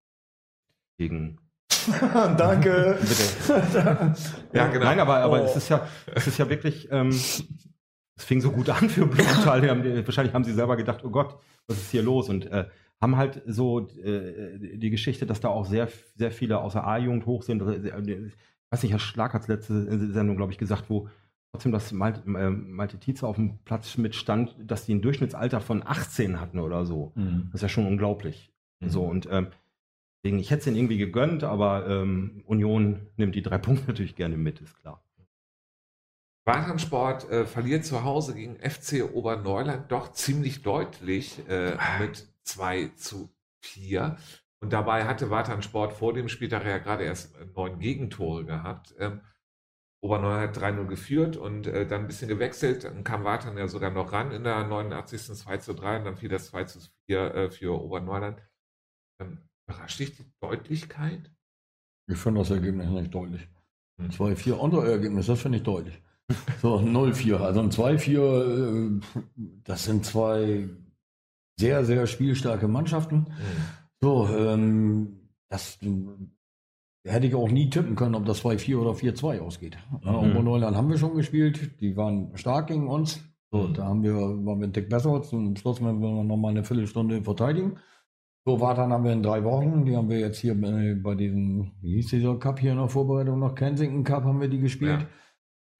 [0.98, 1.38] gegen.
[2.36, 2.98] Danke.
[3.00, 4.14] Bitte.
[4.52, 4.84] Ja, genau.
[4.84, 5.44] Nein, aber, aber Oh.
[5.46, 7.44] es ist ja, es ist ja wirklich, ähm, es
[8.18, 9.66] fing so gut an für Blumenthal.
[9.68, 12.28] Haben, wahrscheinlich haben sie selber gedacht, oh Gott, was ist hier los?
[12.28, 12.68] Und äh,
[13.00, 17.42] haben halt so äh, die Geschichte, dass da auch sehr, sehr viele außer A-Jugend hoch
[17.44, 17.62] sind.
[17.62, 18.34] Also, äh, Ich
[18.72, 21.08] weiß nicht, Herr Schlag hat es letzte Sendung, glaube ich, gesagt, wo
[21.52, 25.82] trotzdem das Malte, äh, Malte Tietze auf dem Platz mitstand, dass die ein Durchschnittsalter von
[25.84, 27.12] 18 hatten oder so.
[27.14, 27.48] Mhm.
[27.52, 28.52] Das ist ja schon unglaublich.
[28.80, 28.88] Mhm.
[28.88, 29.48] So, und ähm,
[30.22, 34.16] deswegen, ich hätte es ihnen irgendwie gegönnt, aber ähm, Union nimmt die drei Punkte natürlich
[34.16, 35.02] gerne mit, ist klar.
[36.46, 43.30] Warensport äh, verliert zu Hause gegen FC Oberneuland doch ziemlich deutlich äh, mit 2 zu
[43.62, 44.16] 4.
[44.62, 48.94] Und dabei hatte Watansport vor dem Spieltag ja gerade erst äh, neun Gegentore gehabt.
[48.98, 49.20] Ähm,
[50.02, 52.84] Oberneuland hat 3-0 geführt und äh, dann ein bisschen gewechselt.
[52.84, 55.34] Dann kam Watan ja sogar noch ran in der 89.
[55.34, 58.42] 2 zu 3 und dann fiel das 2 zu 4 äh, für Oberneuland.
[59.20, 59.38] Ähm,
[59.68, 61.30] überrascht dich die Deutlichkeit?
[62.10, 63.46] Ich finde das Ergebnis nicht deutlich.
[64.00, 64.08] Hm.
[64.10, 66.02] 2-4 unser Ergebnis, das finde ich deutlich.
[66.62, 67.36] So, 0-4.
[67.36, 69.00] Also ein 2-4, äh,
[69.64, 70.68] das sind zwei
[71.58, 73.26] sehr, sehr spielstarke Mannschaften.
[74.00, 75.78] So, ähm, das
[77.04, 79.78] hätte ich auch nie tippen können, ob das 2-4 oder 4-2 ausgeht.
[80.04, 80.30] Ja, Mhm.
[80.32, 83.22] Oberneulern haben wir schon gespielt, die waren stark gegen uns.
[83.50, 83.74] So, Mhm.
[83.74, 85.22] da haben wir, waren wir einen Tick besser.
[85.22, 87.78] Zum Schluss müssen wir noch mal eine Viertelstunde verteidigen.
[88.46, 89.84] So, Wartan haben wir in drei Wochen.
[89.84, 92.88] Die haben wir jetzt hier bei, bei diesem, wie hieß dieser Cup hier in der
[92.88, 93.54] Vorbereitung noch?
[93.54, 95.06] Kensington Cup haben wir die gespielt.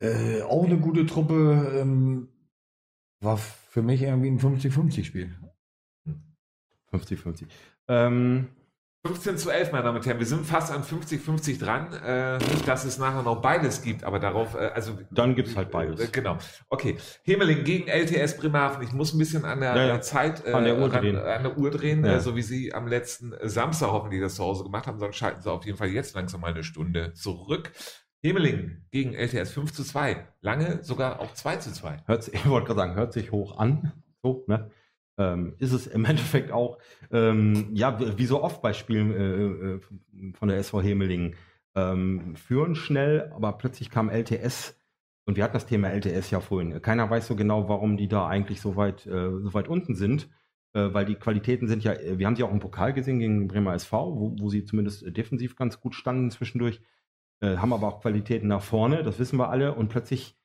[0.03, 1.79] Äh, auch eine gute Truppe.
[1.81, 2.29] Ähm,
[3.21, 5.35] war für mich irgendwie ein 50-50-Spiel.
[6.93, 7.47] 50-50.
[7.89, 8.49] Ähm,
[9.07, 10.19] 15 zu 11, meine Damen und Herren.
[10.19, 11.91] Wir sind fast an 50-50 dran.
[12.05, 14.99] Äh, nicht, dass es nachher noch beides gibt, aber darauf, äh, also.
[15.11, 16.01] Dann gibt's halt beides.
[16.01, 16.37] Äh, genau.
[16.69, 16.99] Okay.
[17.25, 18.83] Hemeling gegen LTS Bremerhaven.
[18.83, 19.97] Ich muss ein bisschen an der Ja, ja.
[19.97, 21.17] äh, Zeit, äh, An der Uhr ran- drehen.
[21.17, 22.17] an der Uhr drehen, Ja.
[22.17, 24.99] äh, so wie Sie am letzten Samstag hoffentlich das zu Hause gemacht haben.
[24.99, 27.73] Sonst schalten Sie auf jeden Fall jetzt langsam mal eine Stunde zurück.
[28.23, 30.29] Hemeling gegen LTS 5 zu 2.
[30.43, 32.03] Lange sogar auch 2 zu 2.
[32.05, 33.93] hört, sich- ich wollte gerade sagen, hört sich hoch an.
[34.23, 34.71] So, ne?
[35.19, 36.79] Ähm, ist es im Endeffekt auch,
[37.13, 41.37] ähm, ja, wie so oft bei Spielen äh, äh, von der SV Hemeling,
[41.75, 44.77] ähm, führen schnell, aber plötzlich kam LTS
[45.27, 46.83] und wir hatten das Thema LTS ja vorhin.
[46.83, 50.29] Keiner weiß so genau, warum die da eigentlich so weit, äh, so weit unten sind,
[50.75, 53.75] äh, weil die Qualitäten sind ja, wir haben sie auch im Pokal gesehen gegen Bremer
[53.75, 56.81] SV, wo, wo sie zumindest defensiv ganz gut standen zwischendurch,
[57.41, 60.37] äh, haben aber auch Qualitäten nach vorne, das wissen wir alle und plötzlich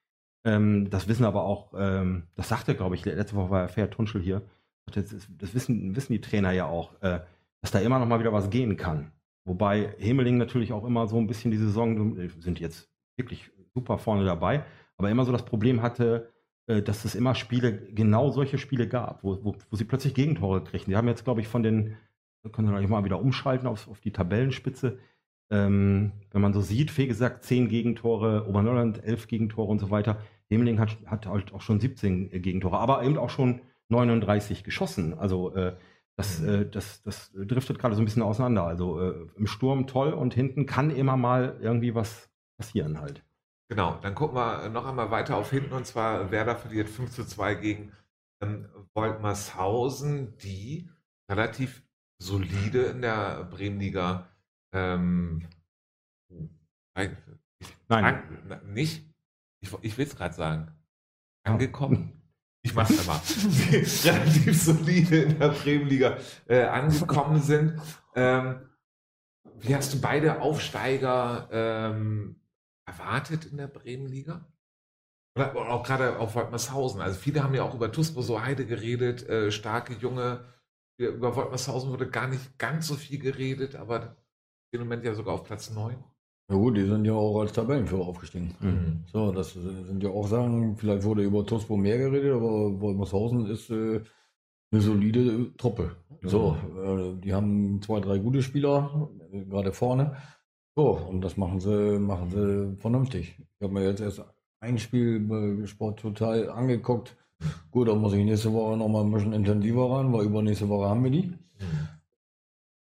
[0.46, 3.90] ähm, das wissen aber auch, ähm, das sagte, glaube ich, letzte Woche war ja Fair
[3.90, 4.44] Tunschel hier.
[4.94, 7.20] Das, ist- das wissen, wissen die Trainer ja auch, äh,
[7.62, 9.12] dass da immer noch mal wieder was gehen kann.
[9.46, 14.26] Wobei Hemeling natürlich auch immer so ein bisschen die Saison, sind jetzt wirklich super vorne
[14.26, 14.64] dabei,
[14.98, 16.32] aber immer so das Problem hatte,
[16.68, 20.64] äh, dass es immer Spiele, genau solche Spiele gab, wo, wo, wo sie plötzlich Gegentore
[20.64, 20.86] kriegen.
[20.90, 21.98] Die haben jetzt, glaube ich, von den,
[22.52, 25.00] können wir gleich mal wieder umschalten auf, auf die Tabellenspitze.
[25.52, 30.20] Ähm, wenn man so sieht, wie gesagt, 10 Gegentore, Oberneuland 11 Gegentore und so weiter.
[30.50, 35.14] Hemeling hat, hat halt auch schon 17 Gegentore, aber eben auch schon 39 geschossen.
[35.14, 35.76] Also äh,
[36.18, 38.64] das, äh, das, das driftet gerade so ein bisschen auseinander.
[38.64, 43.24] Also äh, im Sturm toll und hinten kann immer mal irgendwie was passieren halt.
[43.70, 47.26] Genau, dann gucken wir noch einmal weiter auf hinten und zwar Werder verliert 5 zu
[47.26, 47.92] 2 gegen
[48.42, 50.90] ähm, Woltmershausen, die
[51.30, 51.84] relativ
[52.22, 54.30] solide in der Bremenliga
[54.74, 55.48] Ähm,
[56.96, 57.18] nein,
[57.88, 58.62] Nein.
[58.68, 59.06] Nicht?
[59.62, 60.72] Ich, ich will es gerade sagen.
[61.44, 62.22] Angekommen.
[62.66, 63.22] Ich mache es einmal.
[63.28, 66.18] Die relativ solide in der Bremenliga
[66.48, 67.80] äh, angekommen sind.
[68.16, 68.70] Ähm,
[69.60, 72.42] wie hast du beide Aufsteiger ähm,
[72.88, 74.52] erwartet in der Bremenliga?
[75.36, 77.02] Oder auch gerade auf Woltmershausen.
[77.02, 80.46] Also viele haben ja auch über Tuspo so Heide geredet, äh, starke Junge.
[80.98, 84.16] Über Woltmershausen wurde gar nicht ganz so viel geredet, aber
[84.72, 86.04] im Moment ja sogar auf Platz 9.
[86.50, 88.56] Ja gut, die sind ja auch als Tabellenführer aufgestiegen.
[88.60, 89.04] Mhm.
[89.12, 93.72] So, das sind ja auch Sachen, vielleicht wurde über Tospo mehr geredet, aber Wolmershausen ist
[93.72, 94.02] äh,
[94.72, 95.96] eine solide Truppe.
[96.22, 100.18] So, äh, die haben zwei, drei gute Spieler, äh, gerade vorne.
[100.76, 103.40] So, und das machen sie, machen sie vernünftig.
[103.40, 104.24] Ich habe mir jetzt erst
[104.60, 107.16] ein Spiel bei Sport total angeguckt.
[107.72, 111.04] Gut, da muss ich nächste Woche nochmal ein bisschen intensiver ran, weil übernächste Woche haben
[111.04, 111.28] wir die.
[111.28, 111.90] Mhm.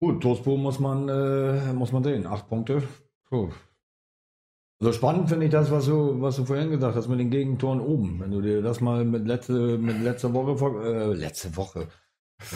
[0.01, 2.25] Gut, Tospo muss man, äh, muss man sehen.
[2.25, 2.83] Acht Punkte,
[3.29, 3.49] Puh.
[4.81, 7.81] Also spannend finde ich das, was du, was du vorhin gesagt hast mit den Gegentoren
[7.81, 8.19] oben.
[8.21, 10.53] Wenn du dir das mal mit letzte, mit letzter Woche,
[10.83, 11.87] äh, letzte Woche,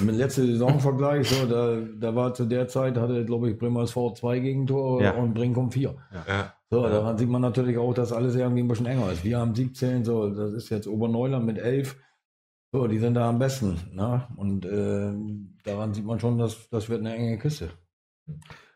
[0.01, 3.83] mit letzter Saison vergleichst, so, da, da war zu der Zeit, hatte, glaube ich, Bremer
[3.83, 5.11] SV zwei Gegentore Ja.
[5.15, 5.95] und Brinkum vier.
[6.27, 6.53] Ja.
[6.69, 9.23] So, daran sieht man natürlich auch, dass alles irgendwie ein bisschen enger ist.
[9.25, 11.95] Wir haben 17, so, das ist jetzt Oberneuland mit 11.
[12.71, 13.77] So, die sind da am besten.
[13.91, 14.27] Ne?
[14.37, 15.13] Und äh,
[15.65, 17.69] daran sieht man schon, dass das wird eine enge Kiste.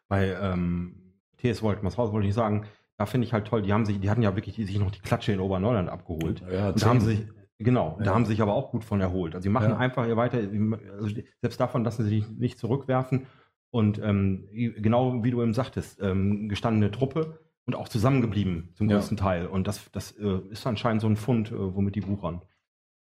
[0.10, 1.07] Bei ähm,
[1.38, 2.66] TS Woltmershausen wollte ich sagen,
[2.98, 4.92] da finde ich halt toll, die haben sich, die hatten ja wirklich die, sich noch
[4.92, 6.42] die Klatsche in Oberneuland abgeholt.
[6.52, 7.26] Ja, Und da haben sich,
[7.60, 8.06] genau, Ja.
[8.06, 9.36] da haben sie sich aber auch gut von erholt.
[9.36, 9.78] Also sie machen Ja.
[9.78, 13.28] einfach ihr weiter, also selbst davon lassen sie sich nicht zurückwerfen.
[13.70, 18.96] Und ähm, genau wie du eben sagtest, ähm, gestandene Truppe und auch zusammengeblieben zum Ja.
[18.96, 19.46] größten Teil.
[19.46, 22.42] Und das, das äh, ist anscheinend so ein Fund, äh, womit die wuchern.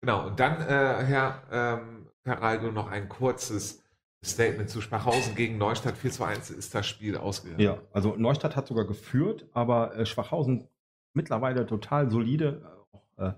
[0.02, 3.83] Genau, und dann, äh, Herr ähm, Caraldo, noch ein kurzes
[4.24, 5.98] Statement zu Schwachhausen gegen Neustadt.
[5.98, 7.62] 4 zu 1 ist das Spiel ausgegangen.
[7.62, 10.68] Ja, also Neustadt hat sogar geführt, aber äh, Schwachhausen
[11.14, 13.34] mittlerweile total solide, äh, auch, äh,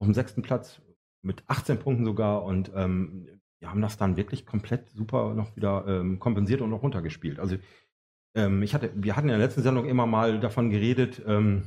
[0.00, 0.80] auf dem sechsten Platz
[1.22, 3.28] mit 18 Punkten sogar und ähm,
[3.60, 7.38] wir haben das dann wirklich komplett super noch wieder ähm, kompensiert und noch runtergespielt.
[7.38, 7.56] Also
[8.34, 11.64] ähm, ich hatte, wir hatten in der letzten Sendung immer mal davon geredet, ähm,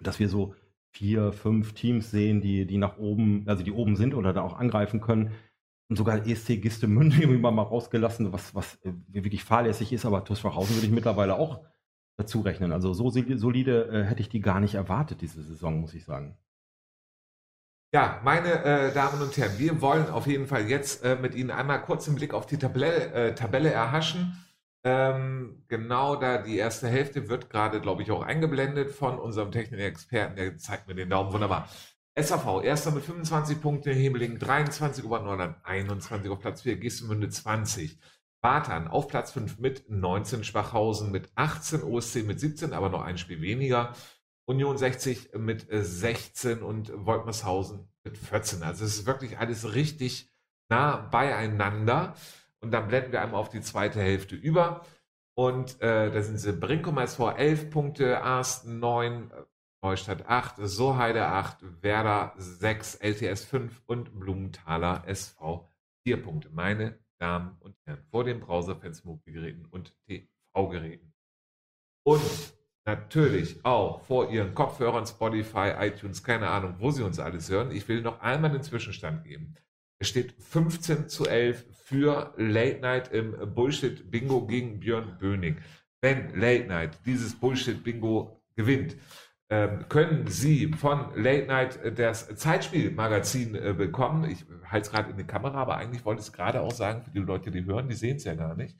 [0.00, 0.54] dass wir so
[0.92, 4.58] vier, fünf Teams sehen, die, die nach oben, also die oben sind oder da auch
[4.58, 5.32] angreifen können.
[5.92, 10.40] Und sogar ESC Gistemünde immer mal rausgelassen, was, was äh, wirklich fahrlässig ist, aber TuS
[10.40, 11.66] Schwachhausen würde ich mittlerweile auch
[12.16, 12.72] dazu rechnen.
[12.72, 16.38] Also so solide, äh, hätte ich die gar nicht erwartet, diese Saison, muss ich sagen.
[17.92, 21.50] Ja, meine äh, Damen und Herren, wir wollen auf jeden Fall jetzt äh, mit Ihnen
[21.50, 24.42] einmal kurz einen Blick auf die Tabelle, äh, Tabelle erhaschen.
[24.84, 30.36] Ähm, genau da die erste Hälfte wird gerade, glaube ich, auch eingeblendet von unserem Technikexperten,
[30.36, 31.68] der zeigt mir den Daumen wunderbar.
[32.14, 37.98] SAV, erster mit 25 Punkte, Hemeling 23, Obernordern 21 auf Platz 4, Gistemünde 20.
[38.42, 43.16] Bartan auf Platz 5 mit 19, Schwachhausen mit 18, OSC mit 17, aber noch ein
[43.16, 43.94] Spiel weniger.
[44.44, 48.62] Union 60 mit äh, 16 und Woltmershausen mit 14.
[48.62, 50.30] Also es ist wirklich alles richtig
[50.68, 52.14] nah beieinander.
[52.60, 54.84] Und dann blenden wir einmal auf die zweite Hälfte über.
[55.34, 59.34] Und äh, da sind sie Brinkum SV 11 Punkte, Arsten 9, äh,
[59.84, 65.68] Neustadt 8, Soheide 8, Werder 6, LTS 5 und Blumenthaler SV
[66.04, 66.50] 4 Punkte.
[66.50, 71.12] Meine Damen und Herren, vor den Browser-Fans, Mobilgeräten und TV-Geräten.
[72.04, 72.54] Und
[72.84, 77.72] natürlich auch vor Ihren Kopfhörern, Spotify, iTunes, keine Ahnung, wo Sie uns alles hören.
[77.72, 79.56] Ich will noch einmal den Zwischenstand geben.
[79.98, 85.58] Es steht 15 zu 11 für Late Night im Bullshit Bingo gegen Björn Böning.
[86.00, 88.96] Wenn Late Night dieses Bullshit Bingo gewinnt,
[89.88, 94.24] können Sie von Late Night äh, das Zeitspiel-Magazin äh, bekommen.
[94.24, 97.02] Ich halte es gerade in die Kamera, aber eigentlich wollte ich es gerade auch sagen
[97.02, 98.76] für die Leute, die hören, die sehen es ja gar nicht.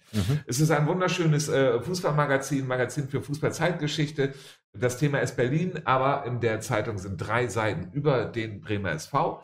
[0.47, 4.33] Es ist ein wunderschönes äh, Fußballmagazin, Magazin für Fußballzeitgeschichte.
[4.73, 9.43] Das Thema ist Berlin, aber in der Zeitung sind drei Seiten über den Bremer SV.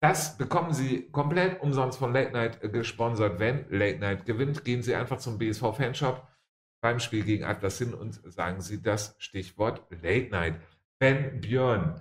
[0.00, 3.40] Das bekommen Sie komplett umsonst von Late Night gesponsert.
[3.40, 6.28] Wenn Late Night gewinnt, gehen Sie einfach zum BSV Fanshop
[6.86, 10.60] beim Spiel gegen Atlas hin und sagen Sie das Stichwort Late Night.
[11.00, 12.00] Wenn Björn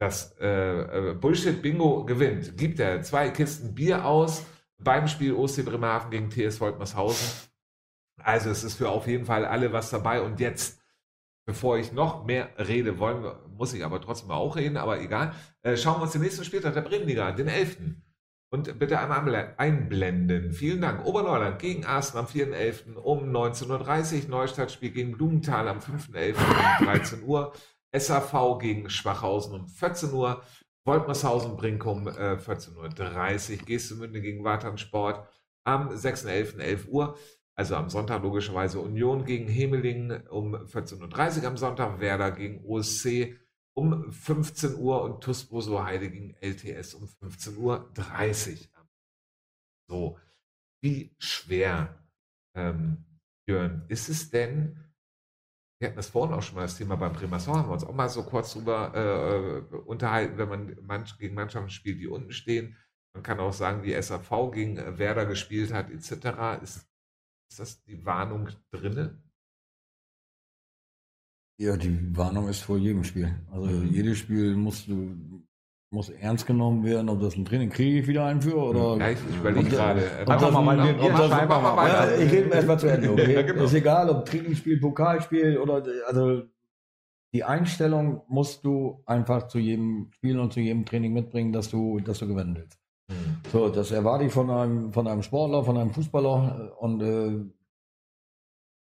[0.00, 4.46] das äh, äh, Bullshit-Bingo gewinnt, gibt er zwei Kisten Bier aus
[4.78, 7.50] beim Spiel OSC Bremerhaven gegen TS Woltmershausen.
[8.16, 10.22] Also es ist für auf jeden Fall alle was dabei.
[10.22, 10.80] Und jetzt,
[11.44, 15.76] bevor ich noch mehr rede, wollen muss ich aber trotzdem auch reden, aber egal, äh,
[15.76, 17.76] schauen wir uns den nächsten Spieltag der Bremenliga an, den 11.
[18.56, 20.50] Und bitte einmal einblenden.
[20.50, 21.04] Vielen Dank.
[21.04, 22.94] Oberneuland gegen Arsten am 4.11.
[22.94, 24.30] um 19.30 Uhr.
[24.30, 26.36] Neustadt spielt gegen Blumenthal am 5.11.
[26.38, 27.52] um 13 Uhr.
[27.94, 30.40] SAV gegen Schwachhausen um 14 Uhr.
[30.86, 33.66] Woltmershausen Brinkum äh, 14.30 Uhr.
[33.66, 35.28] Gestemünde gegen Watern Sport
[35.64, 36.58] am 6.11.
[36.58, 37.18] 11 Uhr.
[37.56, 43.36] Also am Sonntag logischerweise Union gegen Hemeling um 14.30 Uhr am Sonntag, Werder gegen OSC
[43.76, 48.86] um 15 Uhr und TuS Heide gegen LTS um 15.30 Uhr.
[49.88, 50.18] So,
[50.82, 52.02] wie schwer,
[52.56, 53.04] ähm,
[53.48, 54.82] Jörn, ist es denn,
[55.78, 57.94] wir hatten das vorhin auch schon mal das Thema beim Primasson, haben wir uns auch
[57.94, 62.76] mal so kurz drüber äh, unterhalten, wenn man manch, gegen Mannschaften spielt, die unten stehen.
[63.14, 66.62] Man kann auch sagen, wie SAV gegen Werder gespielt hat, etc.
[66.62, 66.88] Ist,
[67.50, 69.22] ist das die Warnung drinne?
[71.58, 73.34] Ja, die Warnung ist vor jedem Spiel.
[73.50, 73.92] Also mhm.
[73.92, 75.16] jedes Spiel musst du
[75.90, 78.96] muss ernst genommen werden, ob das ein Training kriege ich wieder einführe oder.
[78.98, 80.02] Ja, ich, überlege gerade.
[80.26, 83.12] Einfach mal, mal, mal, mal ja, Ich rede erstmal zu Ende.
[83.12, 83.32] Okay?
[83.34, 83.64] ja, genau.
[83.64, 86.42] Ist egal, ob Trainingsspiel, Pokalspiel oder also
[87.32, 92.00] die Einstellung musst du einfach zu jedem Spiel und zu jedem Training mitbringen, dass du,
[92.00, 92.78] dass du gewinnen willst.
[93.08, 93.36] Mhm.
[93.52, 97.44] So, das erwarte ich von einem, von einem Sportler, von einem Fußballer und äh,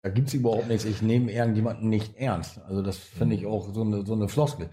[0.04, 0.84] da gibt es überhaupt nichts.
[0.84, 2.60] Ich nehme irgendjemanden nicht ernst.
[2.68, 4.68] Also das finde ich auch so eine, so eine Floskel.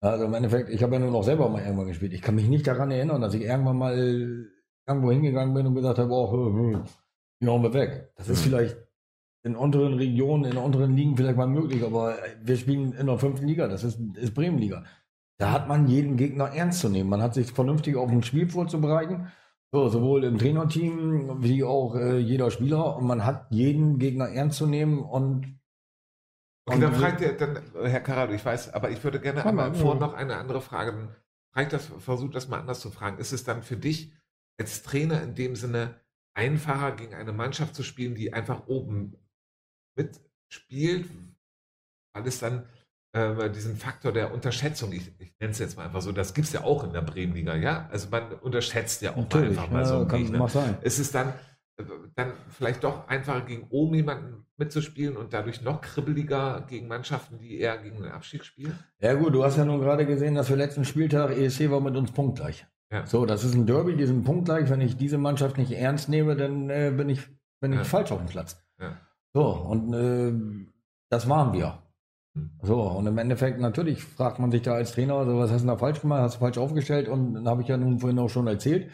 [0.00, 2.14] Also im Endeffekt, ich habe ja nur noch selber mal irgendwann gespielt.
[2.14, 3.94] Ich kann mich nicht daran erinnern, dass ich irgendwann mal
[4.86, 6.32] irgendwo hingegangen bin und gesagt habe, oh,
[7.40, 8.10] wir hauen wir weg.
[8.16, 8.48] Das ist mhm.
[8.48, 8.76] vielleicht
[9.42, 13.46] in unteren Regionen, in unteren Ligen vielleicht mal möglich, aber wir spielen in der fünften
[13.46, 14.84] Liga, das ist, ist Bremenliga.
[15.36, 17.10] Da hat man jeden Gegner ernst zu nehmen.
[17.10, 19.26] Man hat sich vernünftig auf ein Spiel vorzubereiten
[19.74, 22.96] so, sowohl im Trainerteam wie auch äh, jeder Spieler.
[22.96, 25.58] Und man hat jeden Gegner ernst zu nehmen und.
[26.66, 29.74] Okay, dann fragt ihr, dann, Herr Karado, ich weiß, aber ich würde gerne einmal ja.
[29.74, 31.14] vor noch eine andere Frage.
[31.52, 33.18] Fragt das, versucht das mal anders zu fragen.
[33.18, 34.12] Ist es dann für dich
[34.58, 36.00] als Trainer in dem Sinne
[36.34, 39.16] einfacher, gegen eine Mannschaft zu spielen, die einfach oben
[39.96, 41.10] mitspielt,
[42.14, 42.68] weil es dann
[43.14, 46.48] äh, diesen Faktor der Unterschätzung, ich, ich nenne es jetzt mal einfach so, das gibt
[46.48, 47.88] es ja auch in der Bremenliga, ja?
[47.90, 50.48] Also man unterschätzt ja auch Natürlich, einfach mal ja, so einen kann Gegner.
[50.48, 50.76] sein.
[50.82, 51.28] Ist es dann,
[51.76, 51.84] äh,
[52.16, 57.58] dann vielleicht doch einfacher gegen oben jemanden mitzuspielen und dadurch noch kribbeliger gegen Mannschaften, die
[57.58, 58.76] eher gegen den Abstieg spielen?
[58.98, 61.96] Ja gut, du hast ja nun gerade gesehen, dass wir letzten Spieltag ESC war mit
[61.96, 62.66] uns punktgleich.
[62.90, 63.06] Ja.
[63.06, 64.68] So, das ist ein Derby, die sind punktgleich.
[64.70, 67.22] Wenn ich diese Mannschaft nicht ernst nehme, dann äh, bin ich,
[67.60, 67.84] bin ich ja.
[67.84, 68.60] falsch auf dem Platz.
[68.80, 68.96] Ja.
[69.32, 70.66] So, und äh,
[71.10, 71.83] das waren wir.
[72.62, 75.68] So, und im Endeffekt natürlich fragt man sich da als Trainer, also was hast du
[75.68, 78.28] da falsch gemacht, hast du falsch aufgestellt und dann habe ich ja nun vorhin auch
[78.28, 78.90] schon erzählt.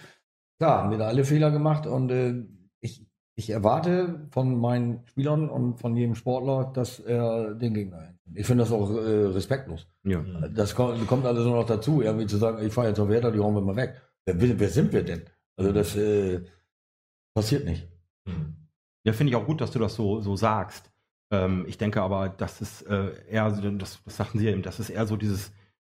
[0.58, 2.34] Klar, haben wir da alle Fehler gemacht und äh,
[2.80, 3.06] ich,
[3.36, 8.16] ich erwarte von meinen Spielern und von jedem Sportler, dass er den Gegner hält.
[8.34, 9.86] Ich finde das auch äh, respektlos.
[10.04, 10.22] Ja.
[10.54, 13.32] Das kommt, kommt alles nur noch dazu, irgendwie zu sagen, ich fahre jetzt auf Werder,
[13.32, 14.02] die hauen wir mal weg.
[14.26, 15.22] Wer, wer sind wir denn?
[15.56, 16.42] Also das äh,
[17.34, 17.88] passiert nicht.
[19.04, 20.89] Ja, finde ich auch gut, dass du das so, so sagst.
[21.30, 24.90] Ähm, ich denke aber, dass es äh, eher, das, das sagten Sie eben, dass es
[24.90, 25.52] eher so dieses,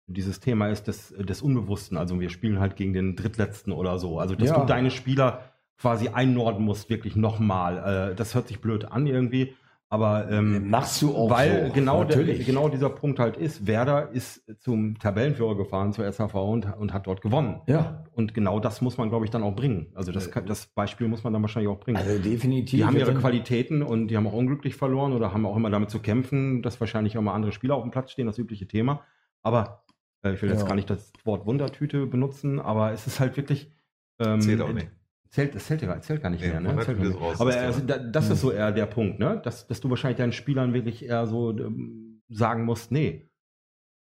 [0.06, 1.96] dieses Thema ist des, des Unbewussten.
[1.96, 4.18] Also wir spielen halt gegen den Drittletzten oder so.
[4.18, 4.58] Also dass ja.
[4.58, 8.12] du deine Spieler quasi einnorden musst, wirklich nochmal.
[8.12, 9.54] Äh, das hört sich blöd an irgendwie.
[9.92, 14.10] Aber ähm, machst du auch weil so, genau, der, genau dieser Punkt halt ist, Werder
[14.10, 17.60] ist zum Tabellenführer gefahren zur SHV und, und hat dort gewonnen.
[17.66, 18.02] Ja.
[18.14, 19.88] Und genau das muss man, glaube ich, dann auch bringen.
[19.94, 21.98] Also das, das Beispiel muss man dann wahrscheinlich auch bringen.
[21.98, 22.78] Also definitiv.
[22.78, 25.90] Die haben ihre Qualitäten und die haben auch unglücklich verloren oder haben auch immer damit
[25.90, 29.02] zu kämpfen, dass wahrscheinlich auch mal andere Spieler auf dem Platz stehen, das übliche Thema.
[29.42, 29.84] Aber
[30.22, 33.70] äh, ich will jetzt gar nicht das Wort Wundertüte benutzen, aber es ist halt wirklich.
[34.18, 34.88] Ähm, Zählt auch nicht
[35.32, 36.60] Zählt, das zählt, zählt gar nicht nee, mehr.
[36.60, 36.78] Ne?
[36.84, 37.18] Zählt nicht.
[37.18, 39.40] Raus, Aber also, das ist so eher der Punkt, ne?
[39.42, 43.30] dass, dass du wahrscheinlich deinen Spielern wirklich eher so ähm, sagen musst, nee,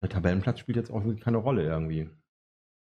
[0.02, 2.10] der Tabellenplatz spielt jetzt auch wirklich keine Rolle irgendwie.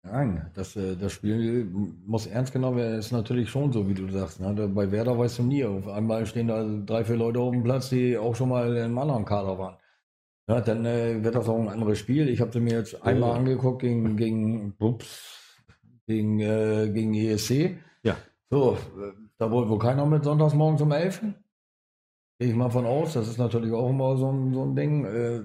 [0.03, 2.99] Nein, das, äh, das Spiel muss ernst genommen werden.
[2.99, 4.39] ist natürlich schon so, wie du sagst.
[4.39, 4.53] Ne?
[4.67, 5.65] Bei Werder weißt du nie.
[5.65, 8.83] Auf einmal stehen da drei, vier Leute auf dem Platz, die auch schon mal in
[8.83, 9.77] einem anderen Kader waren.
[10.47, 12.29] Ja, dann äh, wird das auch ein anderes Spiel.
[12.29, 13.33] Ich habe sie mir jetzt einmal oh.
[13.33, 15.57] angeguckt gegen, gegen, ups,
[16.05, 17.77] gegen, äh, gegen ESC.
[18.03, 18.15] Ja.
[18.55, 18.77] So,
[19.37, 21.19] da wollte wohl keiner mit sonntags morgens um 11.
[22.39, 23.11] Gehe ich mal von aus.
[23.11, 25.03] Das ist natürlich auch immer so ein, so ein Ding.
[25.03, 25.43] Äh,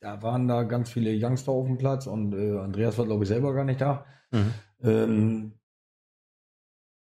[0.00, 3.28] da waren da ganz viele Youngster auf dem Platz und äh, Andreas war, glaube ich,
[3.28, 4.06] selber gar nicht da.
[4.30, 4.54] Mhm.
[4.80, 5.52] Ähm,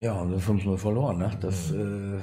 [0.01, 1.19] ja, und 5-0 verloren.
[1.19, 1.38] Ne?
[1.39, 2.18] Das, mhm.
[2.18, 2.22] äh,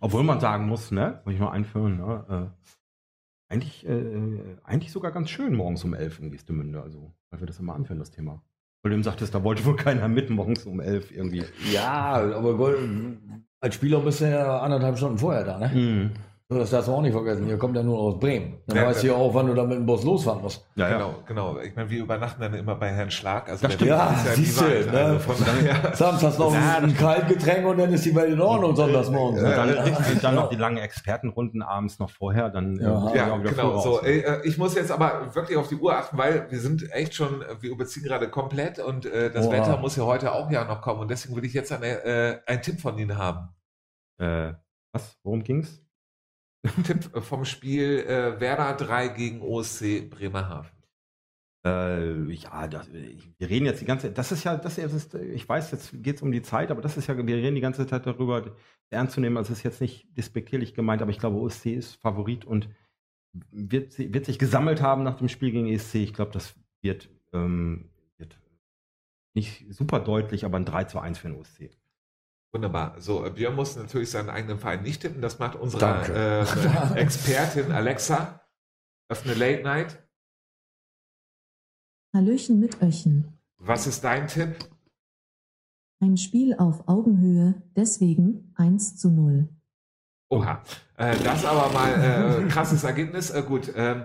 [0.00, 2.24] Obwohl man sagen muss, ne, muss ich mal einführen, ne,
[2.56, 6.80] äh, eigentlich, äh, eigentlich sogar ganz schön morgens um 11 in Gestemünde.
[6.80, 8.42] Also, weil wir das immer anführen, das Thema.
[8.82, 11.44] Weil du ihm sagtest, da wollte wohl keiner mit morgens um elf irgendwie.
[11.72, 12.74] Ja, aber
[13.60, 15.68] als Spieler bist du ja anderthalb Stunden vorher da, ne?
[15.68, 16.10] Mhm.
[16.50, 17.44] Das darfst du auch nicht vergessen.
[17.44, 18.56] Hier kommt ja nur aus Bremen.
[18.66, 20.66] Dann ja, weißt du ja auch, wann du da mit dem Bus losfahren musst.
[20.76, 20.96] Ja, ja.
[20.96, 21.58] Genau, genau.
[21.60, 23.50] Ich meine, wir übernachten dann immer bei Herrn Schlag.
[23.50, 23.90] Also das stimmt.
[23.90, 24.64] Ja, ja siehst du.
[24.64, 24.92] Ne?
[24.92, 25.92] Also von daher.
[25.94, 29.42] Samstags noch ja, ein Kaltgetränk und dann ist die Welt in Ordnung sonntags morgens.
[29.42, 29.94] Und dann, und
[30.24, 32.48] dann noch die langen Expertenrunden abends noch vorher.
[32.48, 33.80] Dann ja, ja genau.
[33.80, 37.14] So, äh, ich muss jetzt aber wirklich auf die Uhr achten, weil wir sind echt
[37.14, 39.52] schon, wir überziehen gerade komplett und äh, das Oha.
[39.52, 41.00] Wetter muss ja heute auch ja noch kommen.
[41.00, 43.50] Und deswegen will ich jetzt eine, äh, einen Tipp von Ihnen haben.
[44.16, 44.54] Äh,
[44.94, 45.18] Was?
[45.22, 45.82] Worum ging's?
[46.84, 50.70] Tipp vom Spiel äh, Werder 3 gegen OSC Bremerhaven.
[51.64, 55.72] Äh, ja, das, wir reden jetzt die ganze das ist ja, das ist, ich weiß,
[55.72, 58.06] jetzt geht es um die Zeit, aber das ist ja, wir reden die ganze Zeit
[58.06, 58.54] darüber,
[58.90, 61.96] ernst zu nehmen, also es ist jetzt nicht despektierlich gemeint, aber ich glaube, OSC ist
[61.96, 62.68] Favorit und
[63.50, 65.96] wird, wird sich gesammelt haben nach dem Spiel gegen ESC.
[65.96, 68.38] Ich glaube, das wird, ähm, wird
[69.34, 71.70] nicht super deutlich, aber ein 3 zu 1 für den OSC.
[72.52, 72.98] Wunderbar.
[73.00, 75.20] So, Björn muss natürlich seinen eigenen Verein nicht tippen.
[75.20, 78.40] Das macht unsere äh, Expertin Alexa.
[79.10, 80.02] Öffne Late Night.
[82.14, 83.38] Hallöchen mit Öchen.
[83.58, 84.56] Was ist dein Tipp?
[86.00, 89.48] Ein Spiel auf Augenhöhe, deswegen 1 zu 0.
[90.30, 90.62] Oha,
[90.96, 93.30] äh, das aber mal äh, krasses Ergebnis.
[93.30, 94.04] Äh, gut, ähm,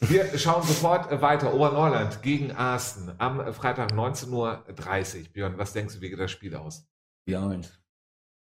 [0.00, 1.54] wir schauen sofort weiter.
[1.54, 5.28] Oberneuland gegen Arsten am Freitag 19.30 Uhr.
[5.32, 6.86] Björn, was denkst du, wie geht das Spiel aus?
[7.28, 7.70] 4-1.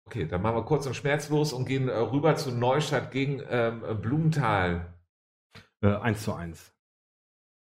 [0.07, 3.83] Okay, dann machen wir kurz und schmerzlos und gehen äh, rüber zu Neustadt gegen ähm,
[4.01, 4.95] Blumenthal.
[5.83, 6.75] Äh, 1 zu 1.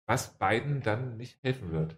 [0.08, 1.98] Was beiden dann nicht helfen wird.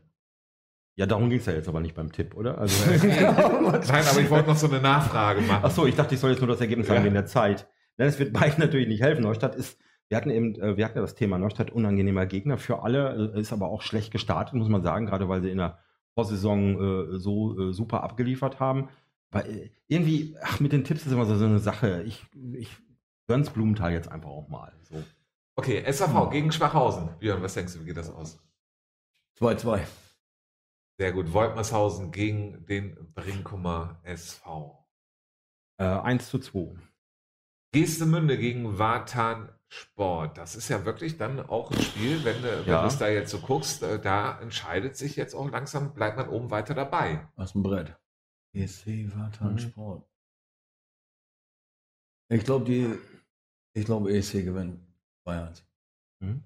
[0.97, 2.57] Ja, darum ging es ja jetzt aber nicht beim Tipp, oder?
[2.57, 5.63] Also, Nein, aber ich wollte noch so eine Nachfrage machen.
[5.65, 7.05] Ach so, ich dachte, ich soll jetzt nur das Ergebnis sagen Ja.
[7.05, 7.67] wegen der Zeit.
[7.97, 9.23] Nein, es wird beiden natürlich nicht helfen.
[9.23, 9.79] Neustadt ist,
[10.09, 13.39] wir hatten eben, äh, wir hatten ja das Thema Neustadt unangenehmer Gegner für alle, äh,
[13.39, 15.79] ist aber auch schlecht gestartet, muss man sagen, gerade weil sie in der
[16.15, 18.89] Vorsaison äh, so äh, super abgeliefert haben.
[19.31, 22.03] Weil äh, irgendwie, ach, mit den Tipps ist immer so, so eine Sache.
[22.03, 22.69] Ich, ich
[23.27, 24.73] gönn's Blumenthal jetzt einfach auch mal.
[24.83, 25.03] So.
[25.55, 27.09] Okay, SAV gegen Schwachhausen.
[27.19, 28.39] Björn, was denkst du, wie geht das aus?
[29.39, 29.81] 2-2.
[30.97, 31.33] Sehr gut.
[31.33, 34.85] Woltmershausen gegen den Brinkumer SV.
[35.77, 36.75] Äh, 1 zu 2.
[37.73, 40.37] Geestemünde gegen Wartan Sport.
[40.37, 42.81] Das ist ja wirklich dann auch ein Spiel, wenn, du- wenn Ja.
[42.81, 46.27] du es da jetzt so guckst, äh, da entscheidet sich jetzt auch langsam, bleibt man
[46.29, 47.27] oben weiter dabei.
[47.37, 47.95] Was ein Brett.
[48.53, 49.59] ESC Wartan Mhm.
[49.59, 50.05] Sport.
[52.29, 52.93] Ich glaube, die,
[53.73, 54.79] ich glaube, ESC gewinnt
[55.25, 55.63] 2-1.
[56.19, 56.43] Mhm.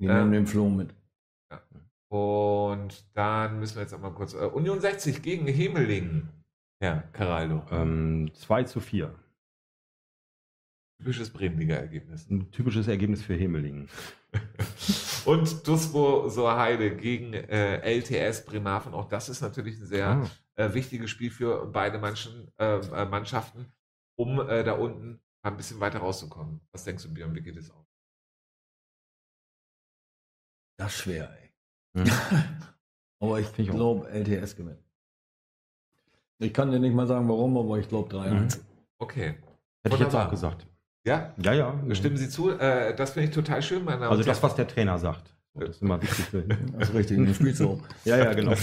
[0.00, 0.94] Die Ähm, nehmen den Floh mit.
[2.10, 4.34] Und dann müssen wir jetzt einmal kurz.
[4.34, 6.28] Äh, Union 60 gegen Hemeling.
[6.82, 7.64] Ja, Caraldo.
[7.70, 9.14] Ähm, 2 zu 4.
[11.02, 12.30] Typisches Bremenliga-Ergebnis.
[12.30, 13.88] Ein typisches Ergebnis für Hemelingen.
[15.24, 18.94] Und Dusbo Soheide gegen äh, LTS Bremerhaven.
[18.94, 20.30] Auch das ist natürlich ein sehr Ah.
[20.54, 23.66] äh, wichtiges Spiel für beide Manchen, äh, äh, Mannschaften,
[24.16, 26.60] um äh, da unten ein bisschen weiter rauszukommen.
[26.70, 27.84] Was denkst du, Björn, wie geht es aus?
[30.78, 31.50] Das ist schwer, ey.
[32.00, 32.10] Mhm.
[33.20, 33.74] aber ich ich auch.
[33.74, 34.78] glaube, LTS gewinnt.
[36.38, 38.60] Ich kann dir nicht mal sagen, warum, aber ich glaube 3-1.
[38.98, 39.30] Okay.
[39.30, 39.40] Hätte
[39.84, 40.26] ich jetzt Wunderbar.
[40.26, 40.66] auch gesagt.
[41.04, 41.74] Ja, Ja, ja.
[41.92, 42.50] stimmen Sie zu?
[42.50, 44.48] Äh, das finde ich total schön, meine Damen Also und das, Herren.
[44.50, 45.34] was der Trainer sagt.
[45.54, 47.80] Das ist immer wichtig für Das ist richtig, du spielst so.
[48.04, 48.52] Ja, ja, genau.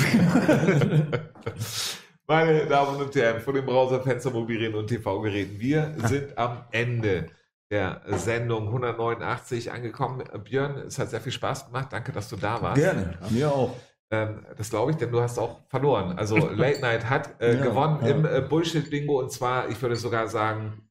[2.27, 7.25] Meine Damen und Herren, von dem Browser, Fenster, Mobilgeräten und TV-Geräten, wir sind am Ende
[7.71, 10.23] der Sendung 189 angekommen.
[10.43, 11.87] Björn, es hat sehr viel Spaß gemacht.
[11.91, 12.81] Danke, dass du da warst.
[12.81, 13.75] Gerne, mir auch.
[14.11, 16.17] Ähm, das glaube ich, denn du hast auch verloren.
[16.17, 18.09] Also Late Night hat äh, Ja, gewonnen ja.
[18.09, 20.88] im äh, Bullshit-Bingo und zwar, ich würde sogar sagen,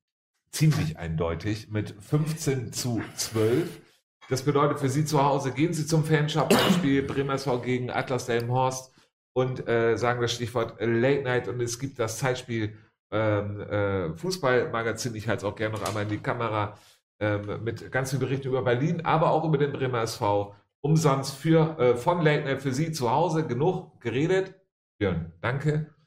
[0.50, 3.80] ziemlich eindeutig mit 15 zu 12.
[4.28, 8.26] Das bedeutet für Sie zu Hause, gehen Sie zum Fanshop beim Spiel Bremersvau gegen Atlas
[8.26, 8.92] Delmenhorst
[9.32, 12.76] und äh, sagen das Stichwort Late Night und es gibt das Zeitspiel
[13.10, 15.14] ähm, äh, Fußballmagazin.
[15.14, 16.76] Ich halte es auch gerne noch einmal in die Kamera
[17.20, 20.54] ähm, mit ganz vielen Berichten über Berlin, aber auch über den Bremer SV.
[20.80, 23.46] Umsonst für, äh, von Late Night für Sie zu Hause.
[23.46, 24.54] Genug geredet.
[24.98, 25.97] Björn, danke.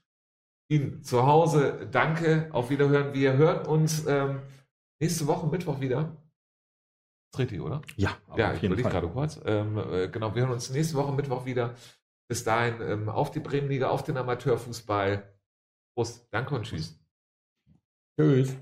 [0.71, 2.47] Ihnen zu Hause, danke.
[2.53, 3.13] Auf Wiederhören.
[3.13, 4.41] Wir hören uns ähm,
[5.01, 6.15] nächste Woche Mittwoch wieder.
[7.33, 7.81] Ist richtig, oder?
[7.97, 9.37] Ja, ja, ich überlege gerade kurz.
[9.43, 11.75] Ähm, äh, genau, wir hören uns nächste Woche Mittwoch wieder.
[12.29, 15.37] Bis dahin ähm, auf die Bremenliga, auf den Amateurfußball.
[15.93, 16.97] Prost, danke und tschüss.
[18.17, 18.55] Tschüss.